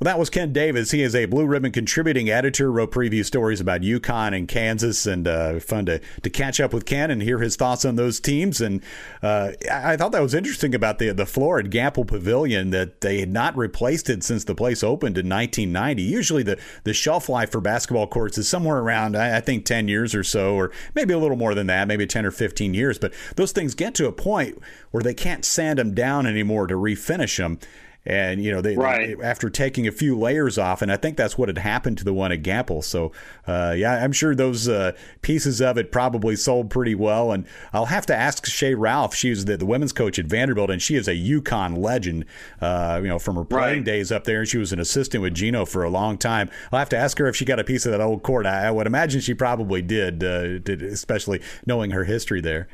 Well, 0.00 0.06
that 0.06 0.18
was 0.18 0.30
Ken 0.30 0.50
Davis. 0.50 0.92
He 0.92 1.02
is 1.02 1.14
a 1.14 1.26
Blue 1.26 1.44
Ribbon 1.44 1.72
contributing 1.72 2.30
editor, 2.30 2.72
wrote 2.72 2.90
preview 2.90 3.22
stories 3.22 3.60
about 3.60 3.82
UConn 3.82 4.34
and 4.34 4.48
Kansas, 4.48 5.04
and 5.04 5.28
uh, 5.28 5.60
fun 5.60 5.84
to, 5.84 6.00
to 6.22 6.30
catch 6.30 6.58
up 6.58 6.72
with 6.72 6.86
Ken 6.86 7.10
and 7.10 7.22
hear 7.22 7.38
his 7.40 7.54
thoughts 7.54 7.84
on 7.84 7.96
those 7.96 8.18
teams. 8.18 8.62
And 8.62 8.82
uh, 9.22 9.50
I 9.70 9.98
thought 9.98 10.12
that 10.12 10.22
was 10.22 10.32
interesting 10.32 10.74
about 10.74 11.00
the 11.00 11.10
the 11.10 11.26
floor 11.26 11.58
at 11.58 11.66
Gampel 11.66 12.06
Pavilion 12.06 12.70
that 12.70 13.02
they 13.02 13.20
had 13.20 13.30
not 13.30 13.54
replaced 13.58 14.08
it 14.08 14.24
since 14.24 14.44
the 14.44 14.54
place 14.54 14.82
opened 14.82 15.18
in 15.18 15.28
1990. 15.28 16.02
Usually, 16.02 16.42
the, 16.42 16.58
the 16.84 16.94
shelf 16.94 17.28
life 17.28 17.52
for 17.52 17.60
basketball 17.60 18.06
courts 18.06 18.38
is 18.38 18.48
somewhere 18.48 18.78
around, 18.78 19.18
I 19.18 19.42
think, 19.42 19.66
10 19.66 19.86
years 19.86 20.14
or 20.14 20.24
so, 20.24 20.54
or 20.54 20.72
maybe 20.94 21.12
a 21.12 21.18
little 21.18 21.36
more 21.36 21.54
than 21.54 21.66
that, 21.66 21.88
maybe 21.88 22.06
10 22.06 22.24
or 22.24 22.30
15 22.30 22.72
years. 22.72 22.98
But 22.98 23.12
those 23.36 23.52
things 23.52 23.74
get 23.74 23.94
to 23.96 24.06
a 24.06 24.12
point 24.12 24.62
where 24.92 25.02
they 25.02 25.12
can't 25.12 25.44
sand 25.44 25.78
them 25.78 25.92
down 25.92 26.26
anymore 26.26 26.66
to 26.68 26.74
refinish 26.74 27.36
them 27.36 27.58
and 28.06 28.42
you 28.42 28.50
know 28.50 28.60
they, 28.60 28.76
right. 28.76 29.18
they, 29.18 29.24
after 29.24 29.50
taking 29.50 29.86
a 29.86 29.92
few 29.92 30.18
layers 30.18 30.56
off 30.56 30.80
and 30.80 30.90
i 30.90 30.96
think 30.96 31.16
that's 31.16 31.36
what 31.36 31.48
had 31.48 31.58
happened 31.58 31.98
to 31.98 32.04
the 32.04 32.14
one 32.14 32.32
at 32.32 32.42
Gampel 32.42 32.82
so 32.82 33.12
uh, 33.46 33.74
yeah 33.76 34.02
i'm 34.02 34.12
sure 34.12 34.34
those 34.34 34.68
uh, 34.68 34.92
pieces 35.22 35.60
of 35.60 35.76
it 35.76 35.92
probably 35.92 36.36
sold 36.36 36.70
pretty 36.70 36.94
well. 36.94 37.32
And 37.32 37.46
i'll 37.72 37.86
have 37.86 38.06
to 38.06 38.16
ask 38.16 38.46
Shea 38.46 38.74
Ralph. 38.74 39.14
She's 39.14 39.44
the, 39.44 39.56
the 39.56 39.66
women's 39.66 39.92
coach 39.92 40.18
at 40.18 40.26
vanderbilt 40.26 40.70
and 40.70 40.80
she 40.80 40.96
is 40.96 41.08
a 41.08 41.14
UConn 41.14 41.78
legend 41.78 42.24
uh, 42.60 43.00
you 43.02 43.08
know 43.08 43.18
from 43.18 43.36
her 43.36 43.44
playing 43.44 43.78
right. 43.78 43.84
days 43.84 44.10
up 44.10 44.24
there. 44.24 44.40
And 44.40 44.48
she 44.48 44.58
was 44.58 44.72
an 44.72 44.80
assistant 44.80 45.22
with 45.22 45.34
gino 45.34 45.64
for 45.64 45.84
a 45.84 45.90
long 45.90 46.18
time. 46.18 46.50
I'll 46.72 46.78
have 46.78 46.88
to 46.90 46.96
ask 46.98 47.18
her 47.18 47.26
if 47.26 47.36
she 47.36 47.44
got 47.44 47.58
a 47.58 47.64
piece 47.64 47.86
of 47.86 47.92
that 47.92 48.00
old 48.00 48.22
court. 48.22 48.46
I, 48.46 48.66
I 48.66 48.70
would 48.70 48.86
imagine 48.86 49.20
she 49.20 49.34
probably 49.34 49.82
did, 49.82 50.24
uh, 50.24 50.58
did 50.58 50.82
especially 50.82 51.40
knowing 51.66 51.90
her 51.90 52.04
history 52.04 52.40
there 52.40 52.68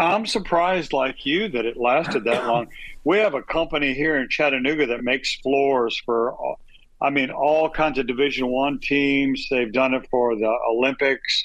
I'm 0.00 0.24
surprised, 0.26 0.92
like 0.92 1.26
you, 1.26 1.48
that 1.48 1.66
it 1.66 1.76
lasted 1.76 2.24
that 2.24 2.46
long. 2.46 2.68
We 3.04 3.18
have 3.18 3.34
a 3.34 3.42
company 3.42 3.92
here 3.92 4.16
in 4.16 4.28
Chattanooga 4.28 4.86
that 4.86 5.04
makes 5.04 5.36
floors 5.36 6.00
for, 6.04 6.56
I 7.02 7.10
mean, 7.10 7.30
all 7.30 7.68
kinds 7.68 7.98
of 7.98 8.06
Division 8.06 8.48
One 8.48 8.78
teams. 8.78 9.46
They've 9.50 9.72
done 9.72 9.92
it 9.94 10.08
for 10.10 10.36
the 10.36 10.52
Olympics. 10.70 11.44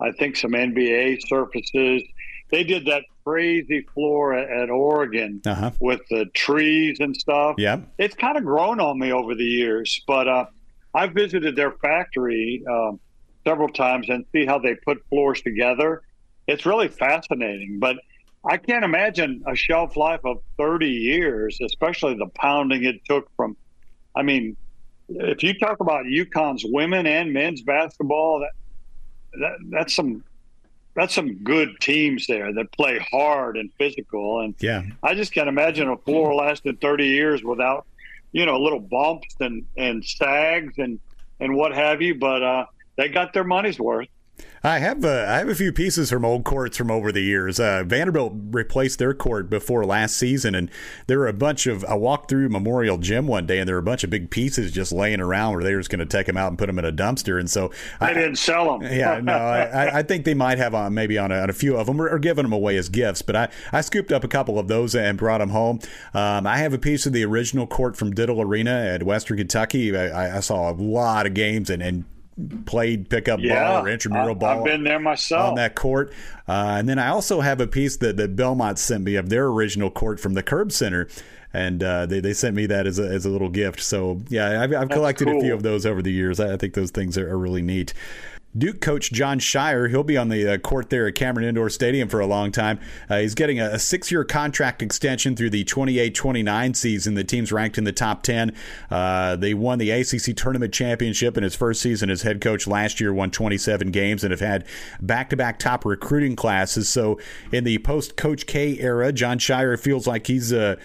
I 0.00 0.12
think 0.12 0.36
some 0.36 0.52
NBA 0.52 1.26
surfaces. 1.26 2.02
They 2.50 2.62
did 2.62 2.86
that 2.86 3.04
crazy 3.24 3.86
floor 3.94 4.34
at, 4.34 4.70
Oregon 4.70 5.40
uh-huh. 5.44 5.72
with 5.80 6.00
the 6.10 6.26
trees 6.34 6.98
and 7.00 7.16
stuff. 7.16 7.56
Yeah, 7.58 7.80
it's 7.98 8.14
kind 8.14 8.36
of 8.36 8.44
grown 8.44 8.80
on 8.80 8.98
me 8.98 9.12
over 9.12 9.34
the 9.34 9.44
years, 9.44 10.02
but 10.06 10.28
uh, 10.28 10.46
I've 10.94 11.12
visited 11.12 11.56
their 11.56 11.72
factory 11.72 12.62
uh, 12.70 12.92
several 13.44 13.68
times 13.68 14.08
and 14.08 14.24
see 14.32 14.46
how 14.46 14.58
they 14.58 14.74
put 14.76 14.98
floors 15.10 15.42
together 15.42 16.02
it's 16.48 16.66
really 16.66 16.88
fascinating. 16.88 17.78
But 17.78 17.98
I 18.44 18.56
can't 18.56 18.84
imagine 18.84 19.44
a 19.46 19.54
shelf 19.54 19.96
life 19.96 20.20
of 20.24 20.38
30 20.56 20.88
years, 20.88 21.58
especially 21.62 22.14
the 22.14 22.26
pounding 22.26 22.84
it 22.84 23.04
took 23.04 23.28
from. 23.36 23.56
I 24.16 24.22
mean, 24.22 24.56
if 25.08 25.42
you 25.42 25.56
talk 25.56 25.80
about 25.80 26.06
UConn's 26.06 26.64
women 26.66 27.06
and 27.06 27.32
men's 27.32 27.62
basketball, 27.62 28.40
that, 28.40 29.40
that 29.40 29.56
that's 29.70 29.94
some 29.94 30.24
that's 30.94 31.14
some 31.14 31.34
good 31.44 31.78
teams 31.80 32.26
there 32.26 32.52
that 32.52 32.72
play 32.72 32.98
hard 33.12 33.56
and 33.56 33.70
physical. 33.78 34.40
And 34.40 34.56
yeah, 34.58 34.82
I 35.02 35.14
just 35.14 35.32
can't 35.32 35.48
imagine 35.48 35.88
a 35.88 35.96
floor 35.98 36.34
lasting 36.34 36.78
30 36.78 37.06
years 37.06 37.44
without 37.44 37.86
you 38.32 38.46
know, 38.46 38.58
little 38.58 38.80
bumps 38.80 39.34
and 39.40 39.64
and 39.76 40.04
sags 40.04 40.74
and 40.78 41.00
and 41.40 41.54
what 41.54 41.74
have 41.74 42.02
you. 42.02 42.14
But 42.14 42.42
uh, 42.42 42.66
they 42.96 43.08
got 43.08 43.32
their 43.32 43.44
money's 43.44 43.78
worth. 43.78 44.08
I 44.62 44.80
have 44.80 45.04
uh, 45.04 45.26
I 45.28 45.38
have 45.38 45.48
a 45.48 45.54
few 45.54 45.72
pieces 45.72 46.10
from 46.10 46.24
old 46.24 46.44
courts 46.44 46.76
from 46.76 46.90
over 46.90 47.12
the 47.12 47.20
years. 47.20 47.60
Uh, 47.60 47.84
Vanderbilt 47.86 48.32
replaced 48.50 48.98
their 48.98 49.14
court 49.14 49.48
before 49.48 49.84
last 49.84 50.16
season, 50.16 50.54
and 50.54 50.70
there 51.06 51.18
were 51.18 51.28
a 51.28 51.32
bunch 51.32 51.66
of. 51.66 51.84
I 51.84 51.94
walked 51.94 52.28
through 52.28 52.48
Memorial 52.48 52.98
Gym 52.98 53.26
one 53.26 53.46
day, 53.46 53.58
and 53.58 53.68
there 53.68 53.76
were 53.76 53.80
a 53.80 53.84
bunch 53.84 54.02
of 54.02 54.10
big 54.10 54.30
pieces 54.30 54.72
just 54.72 54.90
laying 54.90 55.20
around 55.20 55.54
where 55.54 55.62
they 55.62 55.74
were 55.74 55.80
just 55.80 55.90
going 55.90 56.00
to 56.00 56.06
take 56.06 56.26
them 56.26 56.36
out 56.36 56.48
and 56.48 56.58
put 56.58 56.66
them 56.66 56.78
in 56.78 56.84
a 56.84 56.92
dumpster. 56.92 57.38
And 57.38 57.48
so 57.48 57.70
I, 58.00 58.12
didn't 58.12 58.36
sell 58.36 58.78
them. 58.78 58.92
yeah, 58.92 59.20
no, 59.20 59.32
I, 59.32 59.98
I, 59.98 60.02
think 60.02 60.24
they 60.24 60.34
might 60.34 60.58
have 60.58 60.74
on 60.74 60.92
maybe 60.92 61.18
on 61.18 61.30
a, 61.30 61.38
on 61.38 61.50
a 61.50 61.52
few 61.54 61.76
of 61.76 61.86
them 61.86 62.00
or, 62.00 62.08
or 62.08 62.18
giving 62.18 62.44
them 62.44 62.52
away 62.52 62.76
as 62.76 62.88
gifts. 62.88 63.22
But 63.22 63.36
I, 63.36 63.48
I 63.72 63.80
scooped 63.80 64.10
up 64.10 64.24
a 64.24 64.28
couple 64.28 64.58
of 64.58 64.66
those 64.66 64.94
and 64.94 65.16
brought 65.16 65.38
them 65.38 65.50
home. 65.50 65.78
Um, 66.14 66.46
I 66.46 66.58
have 66.58 66.72
a 66.72 66.78
piece 66.78 67.06
of 67.06 67.12
the 67.12 67.24
original 67.24 67.66
court 67.66 67.96
from 67.96 68.12
Diddle 68.12 68.42
Arena 68.42 68.70
at 68.70 69.04
Western 69.04 69.36
Kentucky. 69.36 69.96
I, 69.96 70.38
I 70.38 70.40
saw 70.40 70.70
a 70.70 70.72
lot 70.72 71.26
of 71.26 71.34
games 71.34 71.70
and, 71.70 71.82
and 71.82 72.04
played 72.66 73.08
pickup 73.10 73.40
yeah, 73.40 73.72
ball 73.72 73.84
or 73.84 73.88
intramural 73.88 74.36
I, 74.36 74.38
ball. 74.38 74.58
I've 74.58 74.64
been 74.64 74.84
there 74.84 75.00
myself 75.00 75.50
on 75.50 75.54
that 75.56 75.74
court. 75.74 76.12
Uh, 76.46 76.76
and 76.78 76.88
then 76.88 76.98
I 76.98 77.08
also 77.08 77.40
have 77.40 77.60
a 77.60 77.66
piece 77.66 77.96
that, 77.98 78.16
that 78.16 78.36
Belmont 78.36 78.78
sent 78.78 79.04
me 79.04 79.16
of 79.16 79.28
their 79.28 79.46
original 79.46 79.90
court 79.90 80.20
from 80.20 80.34
the 80.34 80.42
Curb 80.42 80.72
Center. 80.72 81.08
And 81.52 81.82
uh, 81.82 82.04
they, 82.06 82.20
they 82.20 82.34
sent 82.34 82.54
me 82.54 82.66
that 82.66 82.86
as 82.86 82.98
a, 82.98 83.08
as 83.08 83.24
a 83.24 83.30
little 83.30 83.48
gift. 83.48 83.80
So, 83.80 84.20
yeah, 84.28 84.62
I've, 84.62 84.74
I've 84.74 84.90
collected 84.90 85.28
cool. 85.28 85.38
a 85.38 85.40
few 85.40 85.54
of 85.54 85.62
those 85.62 85.86
over 85.86 86.02
the 86.02 86.12
years. 86.12 86.40
I, 86.40 86.52
I 86.52 86.56
think 86.58 86.74
those 86.74 86.90
things 86.90 87.16
are, 87.16 87.28
are 87.28 87.38
really 87.38 87.62
neat. 87.62 87.94
Duke 88.58 88.80
coach 88.80 89.12
Jon 89.12 89.38
Scheyer. 89.38 89.88
he'll 89.88 90.02
be 90.02 90.16
on 90.16 90.28
the 90.28 90.54
uh, 90.54 90.58
court 90.58 90.90
there 90.90 91.06
at 91.06 91.14
Cameron 91.14 91.46
Indoor 91.46 91.70
Stadium 91.70 92.08
for 92.08 92.18
a 92.18 92.26
long 92.26 92.50
time. 92.50 92.80
Uh, 93.08 93.18
he's 93.18 93.34
getting 93.34 93.60
a, 93.60 93.66
a 93.66 93.78
six 93.78 94.10
year 94.10 94.24
contract 94.24 94.82
extension 94.82 95.36
through 95.36 95.50
the 95.50 95.64
28 95.64 96.14
29 96.14 96.74
season. 96.74 97.14
The 97.14 97.24
team's 97.24 97.52
ranked 97.52 97.78
in 97.78 97.84
the 97.84 97.92
top 97.92 98.22
10. 98.22 98.54
Uh, 98.90 99.36
they 99.36 99.54
won 99.54 99.78
the 99.78 99.90
ACC 99.90 100.36
Tournament 100.36 100.74
Championship 100.74 101.36
in 101.36 101.44
his 101.44 101.54
first 101.54 101.80
season 101.80 102.10
as 102.10 102.22
head 102.22 102.40
coach 102.40 102.66
last 102.66 103.00
year, 103.00 103.12
won 103.12 103.30
27 103.30 103.90
games, 103.90 104.24
and 104.24 104.30
have 104.32 104.40
had 104.40 104.64
back 105.00 105.30
to 105.30 105.36
back 105.36 105.58
top 105.58 105.84
recruiting 105.84 106.34
classes. 106.34 106.88
So, 106.88 107.20
in 107.52 107.64
the 107.64 107.78
post 107.78 108.16
Coach 108.16 108.46
K 108.46 108.78
era, 108.80 109.12
Jon 109.12 109.38
Scheyer 109.38 109.78
feels 109.78 110.06
like 110.06 110.26
he's 110.26 110.52
a, 110.52 110.78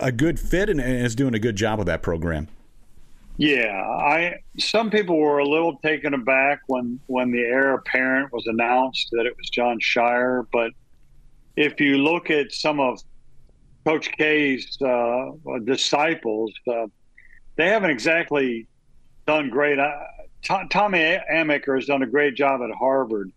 a 0.00 0.12
good 0.12 0.40
fit 0.40 0.70
and, 0.70 0.80
and 0.80 1.04
is 1.04 1.14
doing 1.14 1.34
a 1.34 1.38
good 1.38 1.56
job 1.56 1.80
of 1.80 1.86
that 1.86 2.02
program. 2.02 2.48
Yeah, 3.40 3.80
I 3.80 4.40
some 4.58 4.90
people 4.90 5.16
were 5.16 5.38
a 5.38 5.46
little 5.46 5.78
taken 5.78 6.12
aback 6.12 6.58
when 6.66 6.98
when 7.06 7.30
the 7.30 7.38
heir 7.38 7.74
apparent 7.74 8.32
was 8.32 8.44
announced 8.48 9.10
that 9.12 9.26
it 9.26 9.36
was 9.36 9.48
Jon 9.48 9.78
Scheyer, 9.78 10.44
but 10.52 10.72
if 11.54 11.80
you 11.80 11.98
look 11.98 12.30
at 12.30 12.50
some 12.52 12.80
of 12.80 13.00
Coach 13.84 14.10
K's 14.10 14.76
uh, 14.82 15.30
disciples, 15.64 16.52
uh, 16.66 16.88
they 17.54 17.68
haven't 17.68 17.90
exactly 17.90 18.66
done 19.24 19.50
great. 19.50 19.78
Tommy 20.42 20.98
Amaker 21.32 21.76
has 21.76 21.86
done 21.86 22.02
a 22.02 22.06
great 22.06 22.34
job 22.34 22.60
at 22.60 22.74
Harvard, 22.76 23.30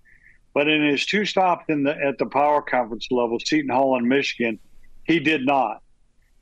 but 0.56 0.68
in 0.68 0.84
his 0.84 1.06
two 1.06 1.26
stops 1.26 1.66
in 1.70 1.84
the 1.84 1.96
at 1.96 2.18
the 2.18 2.26
power 2.26 2.64
conference 2.64 3.08
level, 3.12 3.40
Seton 3.40 3.70
Hall 3.70 3.96
and 3.96 4.10
Michigan, 4.10 4.58
he 5.04 5.20
did 5.20 5.46
not. 5.46 5.84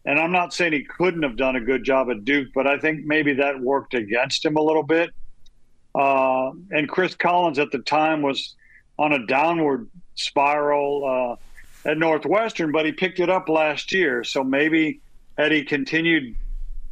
And 0.06 0.20
I'm 0.20 0.32
not 0.32 0.54
saying 0.54 0.74
he 0.74 0.84
couldn't 0.84 1.24
have 1.24 1.36
done 1.36 1.56
a 1.56 1.62
good 1.62 1.84
job 1.84 2.10
at 2.10 2.26
Duke, 2.26 2.50
but 2.54 2.66
I 2.68 2.80
think 2.80 3.06
maybe 3.06 3.34
that 3.34 3.60
worked 3.60 3.93
against 3.93 4.45
him 4.45 4.56
a 4.56 4.62
little 4.62 4.84
bit. 4.84 5.12
Uh, 5.93 6.52
and 6.72 6.88
Chris 6.88 7.16
Collins 7.16 7.60
at 7.60 7.72
the 7.72 7.80
time 7.80 8.22
was 8.22 8.56
on 8.97 9.14
a 9.14 9.26
downward 9.26 9.89
spiral 10.16 11.38
uh, 11.86 11.89
at 11.89 11.97
Northwestern, 11.97 12.72
but 12.72 12.86
he 12.86 12.91
picked 12.91 13.20
it 13.20 13.30
up 13.30 13.50
last 13.50 13.91
year. 13.91 14.24
So 14.24 14.43
maybe 14.43 15.02
had 15.38 15.52
he 15.52 15.64
continued 15.64 16.36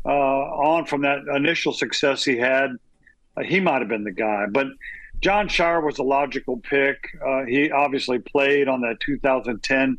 uh, 0.06 0.10
on 0.10 0.86
from 0.86 1.02
that 1.02 1.20
initial 1.36 1.74
success 1.74 2.24
he 2.24 2.38
had, 2.38 2.72
uh, 3.36 3.44
he 3.44 3.60
might 3.60 3.80
have 3.80 3.90
been 3.90 4.04
the 4.04 4.12
guy. 4.12 4.46
But 4.50 4.68
Jon 5.20 5.48
Scheyer 5.48 5.84
was 5.84 5.98
a 5.98 6.04
logical 6.04 6.58
pick. 6.58 6.98
Uh, 7.26 7.44
he 7.44 7.72
obviously 7.72 8.20
played 8.20 8.68
on 8.68 8.82
that 8.82 9.00
2010 9.02 9.98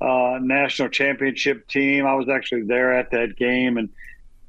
uh, 0.00 0.38
national 0.40 0.88
championship 0.88 1.68
team. 1.68 2.06
I 2.06 2.14
was 2.14 2.28
actually 2.28 2.62
there 2.62 2.96
at 2.96 3.10
that 3.10 3.36
game 3.36 3.76
and 3.76 3.88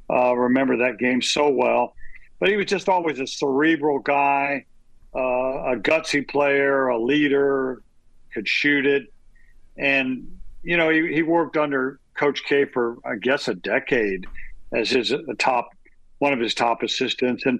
uh, 0.09 0.35
remember 0.35 0.77
that 0.77 0.97
game 0.97 1.21
so 1.21 1.49
well. 1.49 1.95
But 2.39 2.49
he 2.49 2.57
was 2.57 2.65
just 2.65 2.89
always 2.89 3.19
a 3.19 3.27
cerebral 3.27 3.99
guy, 3.99 4.65
uh, 5.15 5.19
a 5.19 5.75
gutsy 5.75 6.27
player, 6.27 6.87
a 6.87 6.99
leader, 6.99 7.81
could 8.33 8.47
shoot 8.47 8.85
it. 8.85 9.13
And, 9.77 10.39
you 10.63 10.77
know, 10.77 10.89
he, 10.89 11.13
he 11.13 11.21
worked 11.21 11.57
under 11.57 11.99
Coach 12.15 12.43
K 12.43 12.65
for, 12.65 12.97
I 13.05 13.15
guess, 13.15 13.47
a 13.47 13.53
decade 13.53 14.25
as 14.73 14.89
his 14.89 15.13
top, 15.37 15.69
one 16.19 16.33
of 16.33 16.39
his 16.39 16.53
top 16.53 16.81
assistants. 16.81 17.45
And 17.45 17.59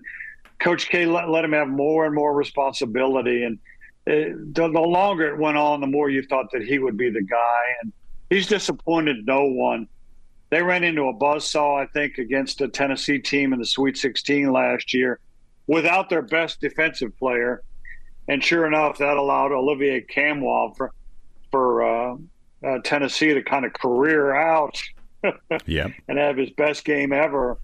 Coach 0.59 0.89
K 0.89 1.05
let, 1.05 1.29
let 1.29 1.45
him 1.45 1.53
have 1.53 1.67
more 1.67 2.05
and 2.05 2.15
more 2.15 2.33
responsibility. 2.33 3.43
And 3.43 3.59
it, 4.05 4.53
the, 4.55 4.71
the, 4.71 4.79
longer 4.79 5.27
it 5.27 5.37
went 5.37 5.57
on, 5.57 5.81
the 5.81 5.87
more 5.87 6.09
you 6.09 6.23
thought 6.23 6.51
that 6.51 6.63
he 6.63 6.79
would 6.79 6.97
be 6.97 7.09
the 7.09 7.21
guy. 7.21 7.63
And 7.81 7.93
he's 8.29 8.47
disappointed 8.47 9.25
no 9.25 9.45
one. 9.45 9.87
They 10.49 10.61
ran 10.61 10.83
into 10.83 11.03
a 11.03 11.13
buzzsaw, 11.13 11.81
I 11.81 11.85
think, 11.87 12.17
against 12.17 12.61
a 12.61 12.67
Tennessee 12.67 13.19
team 13.19 13.53
in 13.53 13.59
the 13.59 13.65
Sweet 13.65 13.97
16 13.97 14.51
last 14.51 14.93
year 14.93 15.19
without 15.67 16.09
their 16.09 16.21
best 16.21 16.59
defensive 16.59 17.17
player. 17.17 17.63
And 18.27 18.43
sure 18.43 18.65
enough, 18.65 18.97
that 18.97 19.17
allowed 19.17 19.51
Olivier 19.51 20.01
Nkamhoua 20.01 20.75
for, 20.75 20.91
for 21.51 21.83
uh, 21.83 22.17
uh, 22.65 22.79
Tennessee 22.83 23.33
to 23.33 23.41
kind 23.41 23.65
of 23.65 23.73
career 23.73 24.35
out 24.35 24.81
yeah. 25.65 25.87
and 26.07 26.17
have 26.17 26.37
his 26.37 26.49
best 26.51 26.83
game 26.83 27.13
ever, 27.13 27.57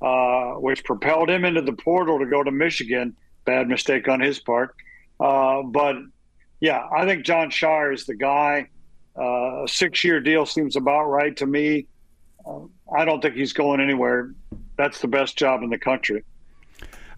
uh, 0.00 0.52
which 0.52 0.84
propelled 0.84 1.28
him 1.28 1.44
into 1.44 1.60
the 1.60 1.72
portal 1.72 2.18
to 2.18 2.26
go 2.26 2.42
to 2.42 2.50
Michigan. 2.50 3.16
Bad 3.44 3.68
mistake 3.68 4.08
on 4.08 4.20
his 4.20 4.38
part. 4.40 4.74
Uh, 5.20 5.62
but 5.62 5.96
yeah, 6.60 6.86
I 6.94 7.04
think 7.04 7.24
Jon 7.24 7.50
Scheyer 7.50 7.92
is 7.92 8.06
the 8.06 8.14
guy. 8.14 8.68
Uh, 9.18 9.64
a 9.64 9.68
six-year 9.68 10.20
deal 10.20 10.44
seems 10.44 10.76
about 10.76 11.04
right 11.04 11.36
to 11.36 11.46
me. 11.46 11.86
Uh, 12.46 12.60
I 12.94 13.04
don't 13.04 13.20
think 13.20 13.34
he's 13.34 13.52
going 13.52 13.80
anywhere. 13.80 14.34
That's 14.76 15.00
the 15.00 15.08
best 15.08 15.36
job 15.36 15.62
in 15.62 15.70
the 15.70 15.78
country. 15.78 16.24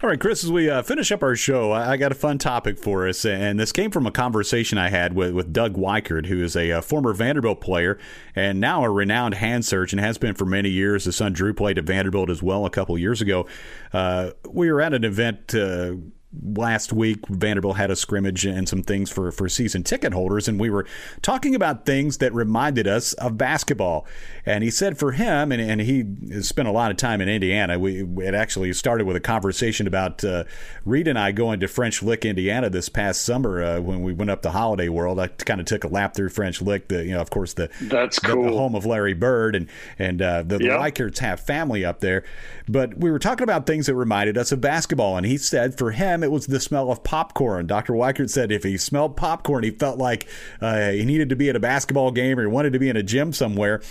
All 0.03 0.11
right, 0.11 0.19
Chris, 0.19 0.43
as 0.43 0.51
we 0.51 0.69
uh, 0.69 0.83
finish 0.83 1.11
up 1.11 1.23
our 1.23 1.35
show, 1.35 1.71
I 1.71 1.97
got 1.97 2.11
a 2.11 2.15
fun 2.15 2.37
topic 2.37 2.77
for 2.77 3.07
us. 3.07 3.25
And 3.25 3.59
this 3.59 3.71
came 3.71 3.89
from 3.89 4.05
a 4.05 4.11
conversation 4.11 4.77
I 4.77 4.89
had 4.89 5.13
with, 5.13 5.33
with 5.33 5.51
Doug 5.51 5.73
Weichert, 5.73 6.27
who 6.27 6.43
is 6.43 6.55
a, 6.55 6.69
a, 6.69 6.77
uh, 6.77 6.81
former 6.81 7.13
Vanderbilt 7.13 7.61
player 7.61 7.97
and 8.35 8.59
now 8.59 8.83
a 8.83 8.91
renowned 8.91 9.33
hand 9.33 9.65
surgeon, 9.65 9.97
has 9.97 10.19
been 10.19 10.35
for 10.35 10.45
many 10.45 10.69
years. 10.69 11.05
His 11.05 11.15
son 11.15 11.33
Drew 11.33 11.51
played 11.51 11.79
at 11.79 11.85
Vanderbilt 11.85 12.29
as 12.29 12.43
well 12.43 12.63
a 12.67 12.69
couple 12.69 12.95
years 12.95 13.21
ago. 13.21 13.47
Uh, 13.91 14.31
we 14.47 14.71
were 14.71 14.81
at 14.81 14.93
an 14.93 15.03
event 15.03 15.55
uh, 15.55 15.95
last 16.43 16.93
week 16.93 17.27
Vanderbilt 17.27 17.77
had 17.77 17.91
a 17.91 17.95
scrimmage 17.95 18.45
and 18.45 18.67
some 18.67 18.83
things 18.83 19.09
for 19.09 19.31
for 19.31 19.49
season 19.49 19.83
ticket 19.83 20.13
holders 20.13 20.47
and 20.47 20.59
we 20.59 20.69
were 20.69 20.85
talking 21.21 21.55
about 21.55 21.85
things 21.85 22.17
that 22.17 22.33
reminded 22.33 22.87
us 22.87 23.13
of 23.13 23.37
basketball 23.37 24.05
and 24.45 24.63
he 24.63 24.69
said 24.69 24.97
for 24.97 25.13
him 25.13 25.51
and, 25.51 25.61
and 25.61 25.81
he 25.81 26.41
spent 26.41 26.67
a 26.67 26.71
lot 26.71 26.91
of 26.91 26.97
time 26.97 27.21
in 27.21 27.29
Indiana 27.29 27.79
we 27.79 28.03
it 28.23 28.33
actually 28.33 28.71
started 28.73 29.05
with 29.05 29.15
a 29.15 29.19
conversation 29.19 29.87
about 29.87 30.23
uh, 30.23 30.43
Reed 30.85 31.07
and 31.07 31.17
I 31.17 31.31
going 31.31 31.59
to 31.59 31.67
French 31.67 32.03
Lick 32.03 32.25
Indiana 32.25 32.69
this 32.69 32.89
past 32.89 33.21
summer 33.21 33.63
uh, 33.63 33.79
when 33.79 34.03
we 34.03 34.13
went 34.13 34.31
up 34.31 34.41
to 34.43 34.51
Holiday 34.51 34.89
World 34.89 35.19
I 35.19 35.27
kind 35.27 35.59
of 35.59 35.65
took 35.65 35.83
a 35.83 35.87
lap 35.87 36.15
through 36.15 36.29
French 36.29 36.61
Lick 36.61 36.87
the 36.87 37.05
you 37.05 37.11
know 37.11 37.21
of 37.21 37.29
course 37.29 37.53
the 37.53 37.69
that's 37.81 38.19
the, 38.19 38.27
cool. 38.27 38.43
the 38.43 38.51
home 38.51 38.75
of 38.75 38.85
Larry 38.85 39.13
Bird 39.13 39.55
and 39.55 39.67
and 39.97 40.21
uh, 40.21 40.43
the, 40.43 40.59
yep. 40.59 40.77
Have 41.19 41.39
family 41.39 41.85
up 41.85 41.99
there 41.99 42.23
but 42.67 42.97
we 42.97 43.11
were 43.11 43.19
talking 43.19 43.43
about 43.43 43.65
things 43.65 43.85
that 43.85 43.95
reminded 43.95 44.37
us 44.37 44.51
of 44.51 44.61
basketball 44.61 45.17
and 45.17 45.25
he 45.25 45.37
said 45.37 45.77
for 45.77 45.91
him 45.91 46.23
it 46.27 46.31
was 46.31 46.47
the 46.47 46.59
smell 46.59 46.91
of 46.91 47.03
popcorn. 47.03 47.67
Dr. 47.67 47.93
Weichert 47.93 48.29
said 48.29 48.51
if 48.51 48.63
he 48.63 48.77
smelled 48.77 49.15
popcorn, 49.15 49.63
he 49.63 49.71
felt 49.71 49.97
like 49.97 50.27
uh, 50.61 50.91
he 50.91 51.05
needed 51.05 51.29
to 51.29 51.37
be 51.37 51.49
at 51.49 51.55
a 51.55 51.59
basketball 51.59 52.11
game 52.11 52.37
or 52.37 52.41
he 52.41 52.47
wanted 52.47 52.73
to 52.73 52.79
be 52.79 52.89
in 52.89 52.97
a 52.97 53.03
gym 53.03 53.31
somewhere. 53.31 53.81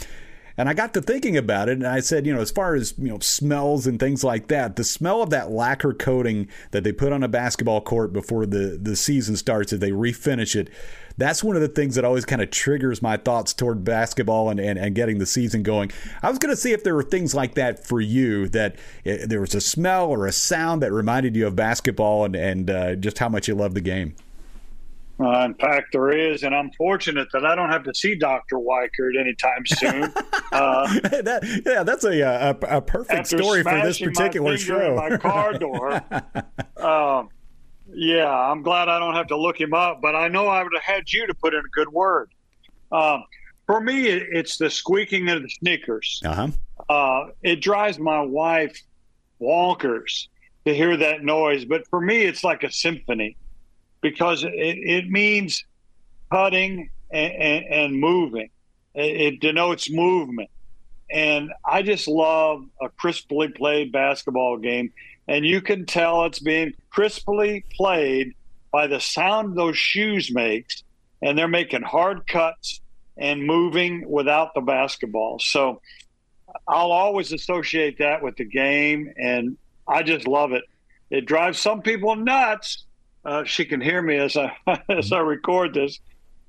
And 0.59 0.69
I 0.69 0.75
got 0.75 0.95
to 0.95 1.03
thinking 1.03 1.37
about 1.37 1.69
it, 1.69 1.73
and 1.73 1.87
I 1.87 2.01
said, 2.01 2.27
you 2.27 2.35
know, 2.35 2.41
as 2.41 2.51
far 2.51 2.75
as 2.75 2.95
you 2.99 3.09
know, 3.09 3.19
smells 3.19 3.87
and 3.87 4.01
things 4.01 4.25
like 4.25 4.49
that, 4.49 4.77
the 4.77 4.85
smell 4.85 5.23
of 5.23 5.31
that 5.31 5.51
lacquer 5.51 5.93
coating 5.93 6.49
that 6.71 6.83
they 6.83 6.93
put 6.93 7.13
on 7.13 7.23
a 7.23 7.29
basketball 7.29 7.83
court 7.83 8.13
before 8.13 8.47
the 8.47 8.79
the 8.81 8.97
season 8.97 9.37
starts, 9.37 9.73
if 9.73 9.81
they 9.81 9.91
refinish 9.91 10.57
it, 10.57 10.71
that's 11.19 11.43
one 11.43 11.57
of 11.57 11.63
the 11.63 11.69
things 11.69 11.95
that 11.95 12.05
always 12.05 12.25
kind 12.25 12.43
of 12.43 12.51
triggers 12.51 13.01
my 13.01 13.17
thoughts 13.17 13.53
toward 13.55 13.85
basketball 13.85 14.51
and, 14.51 14.61
and, 14.61 14.79
and 14.79 14.95
getting 14.95 15.19
the 15.19 15.27
season 15.27 15.63
going. 15.63 15.91
I 16.23 16.31
was 16.31 16.39
going 16.39 16.55
to 16.55 16.61
see 16.61 16.73
if 16.73 16.85
there 16.85 16.95
were 16.95 17.03
things 17.03 17.35
like 17.35 17.55
that 17.55 17.87
for 17.87 18.01
you 18.01 18.49
that 18.49 18.77
uh, 19.07 19.27
there 19.27 19.41
was 19.41 19.55
a 19.55 19.61
smell 19.61 20.11
or 20.11 20.27
a 20.27 20.33
sound 20.33 20.83
that 20.83 20.93
reminded 20.93 21.37
you 21.37 21.47
of 21.47 21.57
basketball 21.57 22.25
and, 22.25 22.37
and 22.37 22.71
uh, 22.71 22.95
just 22.97 23.19
how 23.19 23.29
much 23.29 23.49
you 23.49 23.55
love 23.55 23.75
the 23.75 23.81
game. 23.81 24.15
Uh, 25.19 25.47
in 25.47 25.55
fact, 25.55 25.89
there 25.93 26.11
is, 26.11 26.43
and 26.43 26.55
I'm 26.55 26.71
fortunate 26.73 27.29
that 27.33 27.47
I 27.47 27.55
don't 27.55 27.71
have 27.71 27.85
to 27.85 27.95
see 27.95 28.17
Doctor 28.17 28.57
Weichert 28.57 29.19
anytime 29.19 29.65
soon. 29.67 30.13
Uh, 30.53 30.87
that, 31.01 31.63
yeah, 31.67 31.83
that's 31.83 32.05
a, 32.05 32.21
a, 32.21 32.51
a 32.79 32.81
perfect 32.81 33.27
story 33.27 33.63
for 33.63 33.79
this 33.83 33.99
particular 33.99 34.57
show. 34.57 34.95
my 34.95 35.15
car 35.19 35.53
door. 35.53 35.93
um, 36.79 37.29
yeah, 37.97 38.31
I'm 38.31 38.63
glad 38.63 38.89
I 38.89 38.99
don't 38.99 39.15
have 39.15 39.29
to 39.29 39.37
look 39.37 39.59
him 39.59 39.73
up, 39.73 40.03
but 40.03 40.15
I 40.15 40.29
know 40.29 40.49
I 40.49 40.63
would 40.63 40.73
have 40.75 40.83
had 40.83 41.11
you 41.11 41.27
to 41.27 41.35
put 41.35 41.55
in 41.55 41.61
a 41.61 41.69
good 41.71 41.89
word. 41.89 42.31
Um, 42.93 43.25
for 43.67 43.81
me, 43.81 44.07
it's 44.07 44.59
the 44.59 44.69
squeaking 44.69 45.29
of 45.31 45.43
the 45.43 45.49
sneakers. 45.49 46.21
Uh-huh. 46.25 46.49
Uh, 46.89 47.31
it 47.43 47.57
drives 47.57 47.99
my 47.99 48.21
wife 48.21 48.79
wonkers 49.41 50.29
to 50.67 50.75
hear 50.75 50.97
that 50.99 51.25
noise. 51.25 51.65
But 51.65 51.89
for 51.89 52.01
me, 52.01 52.23
it's 52.23 52.45
like 52.45 52.65
a 52.65 52.71
symphony 52.71 53.37
because 54.03 54.45
it, 54.45 54.51
it 54.53 55.09
means 55.09 55.65
cutting 56.31 56.91
and, 57.11 57.33
and, 57.33 57.65
and 57.65 58.01
moving. 58.01 58.51
It, 58.95 59.21
it 59.21 59.41
denotes 59.41 59.91
movement. 59.91 60.51
And 61.11 61.51
I 61.65 61.83
just 61.83 62.09
love 62.09 62.67
a 62.83 62.89
crisply 62.91 63.49
played 63.49 63.91
basketball 63.91 64.59
game. 64.59 64.93
And 65.29 65.45
you 65.45 65.61
can 65.61 65.87
tell 65.87 66.25
it's 66.25 66.39
being 66.39 66.75
crisply 66.91 67.65
played 67.77 68.35
by 68.73 68.87
the 68.87 69.01
sound 69.01 69.57
those 69.57 69.77
shoes 69.77 70.33
makes. 70.33 70.83
And 71.23 71.37
they're 71.37 71.49
making 71.49 71.83
hard 71.83 72.27
cuts 72.27 72.81
and 73.17 73.47
moving 73.47 74.09
without 74.09 74.55
the 74.55 74.61
basketball. 74.61 75.39
So 75.39 75.81
I'll 76.69 76.93
always 76.93 77.33
associate 77.33 77.99
that 77.99 78.23
with 78.23 78.37
the 78.37 78.45
game. 78.45 79.13
And 79.17 79.57
I 79.89 80.03
just 80.03 80.27
love 80.27 80.53
it. 80.53 80.65
It 81.11 81.27
drives 81.27 81.59
some 81.59 81.83
people 81.83 82.17
nuts. 82.17 82.85
Uh, 83.25 83.45
she 83.45 83.65
can 83.65 83.81
hear 83.81 84.01
me 84.01 84.17
as 84.17 84.37
I 84.37 84.57
as 84.89 85.11
I 85.13 85.19
record 85.19 85.75
this, 85.75 85.99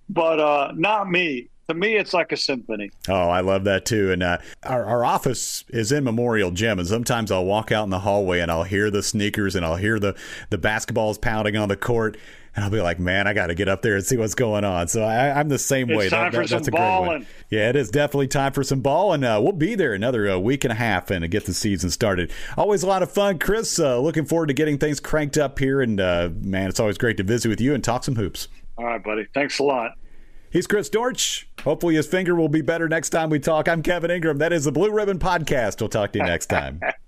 but 0.09 0.39
uh, 0.39 0.73
not 0.75 1.09
me 1.09 1.49
to 1.68 1.74
me, 1.74 1.95
it's 1.95 2.13
like 2.13 2.32
a 2.32 2.38
symphony. 2.38 2.91
Oh, 3.09 3.30
I 3.30 3.41
love 3.41 3.65
that 3.65 3.86
too. 3.86 4.11
And 4.11 4.24
uh, 4.24 4.38
our, 4.63 4.86
our 4.86 5.05
office 5.05 5.65
is 5.70 5.91
in 5.91 6.03
Memorial 6.03 6.51
Gym, 6.51 6.80
and 6.80 6.88
sometimes 6.88 7.32
I'll 7.32 7.45
walk 7.45 7.72
out 7.72 7.84
in 7.84 7.89
the 7.89 7.99
hallway 7.99 8.39
and 8.39 8.49
I'll 8.49 8.63
hear 8.63 8.89
the 8.89 9.03
sneakers 9.03 9.55
and 9.55 9.65
I'll 9.65 9.76
hear 9.76 9.99
the 9.99 10.15
the 10.49 10.57
basketballs 10.57 11.20
pounding 11.22 11.57
on 11.57 11.68
the 11.68 11.76
court, 11.76 12.18
and 12.55 12.63
I'll 12.63 12.72
be 12.72 12.82
like, 12.82 12.99
"Man, 12.99 13.28
I 13.28 13.34
got 13.34 13.47
to 13.47 13.55
get 13.55 13.68
up 13.68 13.82
there 13.82 13.95
and 13.95 14.05
see 14.05 14.15
what's 14.15 14.34
going 14.34 14.63
on." 14.63 14.88
So 14.88 15.03
I, 15.03 15.39
am 15.39 15.49
the 15.49 15.59
same 15.59 15.89
it's 15.89 15.97
way. 15.97 16.09
Time 16.09 16.32
that, 16.32 16.41
for 16.41 16.47
that, 16.47 16.65
some 16.65 16.72
balling. 16.72 17.26
Yeah, 17.49 17.70
it 17.70 17.76
is 17.76 17.91
definitely 17.91 18.30
time 18.30 18.53
for 18.53 18.63
some 18.63 18.80
ball, 18.80 19.11
and 19.11 19.26
uh, 19.26 19.39
we'll 19.41 19.51
be 19.51 19.76
there 19.76 19.93
another 19.93 20.30
uh, 20.30 20.38
week 20.38 20.63
and 20.63 20.72
a 20.72 20.76
half 20.76 21.11
and 21.11 21.30
get 21.30 21.45
the 21.45 21.53
season 21.53 21.89
started. 21.89 22.32
Always 22.57 22.84
a 22.84 22.88
lot 22.88 23.03
of 23.03 23.11
fun, 23.11 23.39
Chris. 23.39 23.78
Uh, 23.78 23.99
looking 23.99 24.26
forward 24.26 24.47
to 24.47 24.53
getting 24.53 24.78
things 24.78 24.99
cranked 24.99 25.38
up 25.38 25.59
here, 25.59 25.82
and 25.82 25.99
uh, 25.99 26.30
man, 26.39 26.70
it's 26.70 26.80
always 26.80 26.97
great 26.97 27.18
to 27.18 27.24
visit 27.24 27.49
with 27.49 27.59
you 27.59 27.74
and 27.74 27.84
talk 27.84 28.05
some 28.05 28.15
hoops. 28.15 28.47
All 28.78 28.86
right, 28.86 29.03
buddy. 29.03 29.28
Thanks 29.34 29.59
a 29.59 29.63
lot. 29.63 29.91
He's 30.58 30.66
Chris 30.66 30.89
Dortch. 30.89 31.47
Hopefully 31.64 31.93
his 31.93 32.08
finger 32.08 32.34
will 32.34 32.49
be 32.49 32.64
better 32.64 32.89
next 32.89 33.12
time 33.12 33.30
we 33.30 33.38
talk. 33.38 33.70
I'm 33.70 33.84
Kevin 33.84 34.10
Ingram. 34.10 34.39
That 34.39 34.51
is 34.51 34.66
the 34.66 34.72
Blue 34.72 34.91
Ribbon 34.91 35.20
Podcast. 35.20 35.80
We'll 35.80 35.89
talk 35.89 36.14
to 36.14 36.18
you 36.18 36.26
next 36.26 36.47
time. 36.47 36.82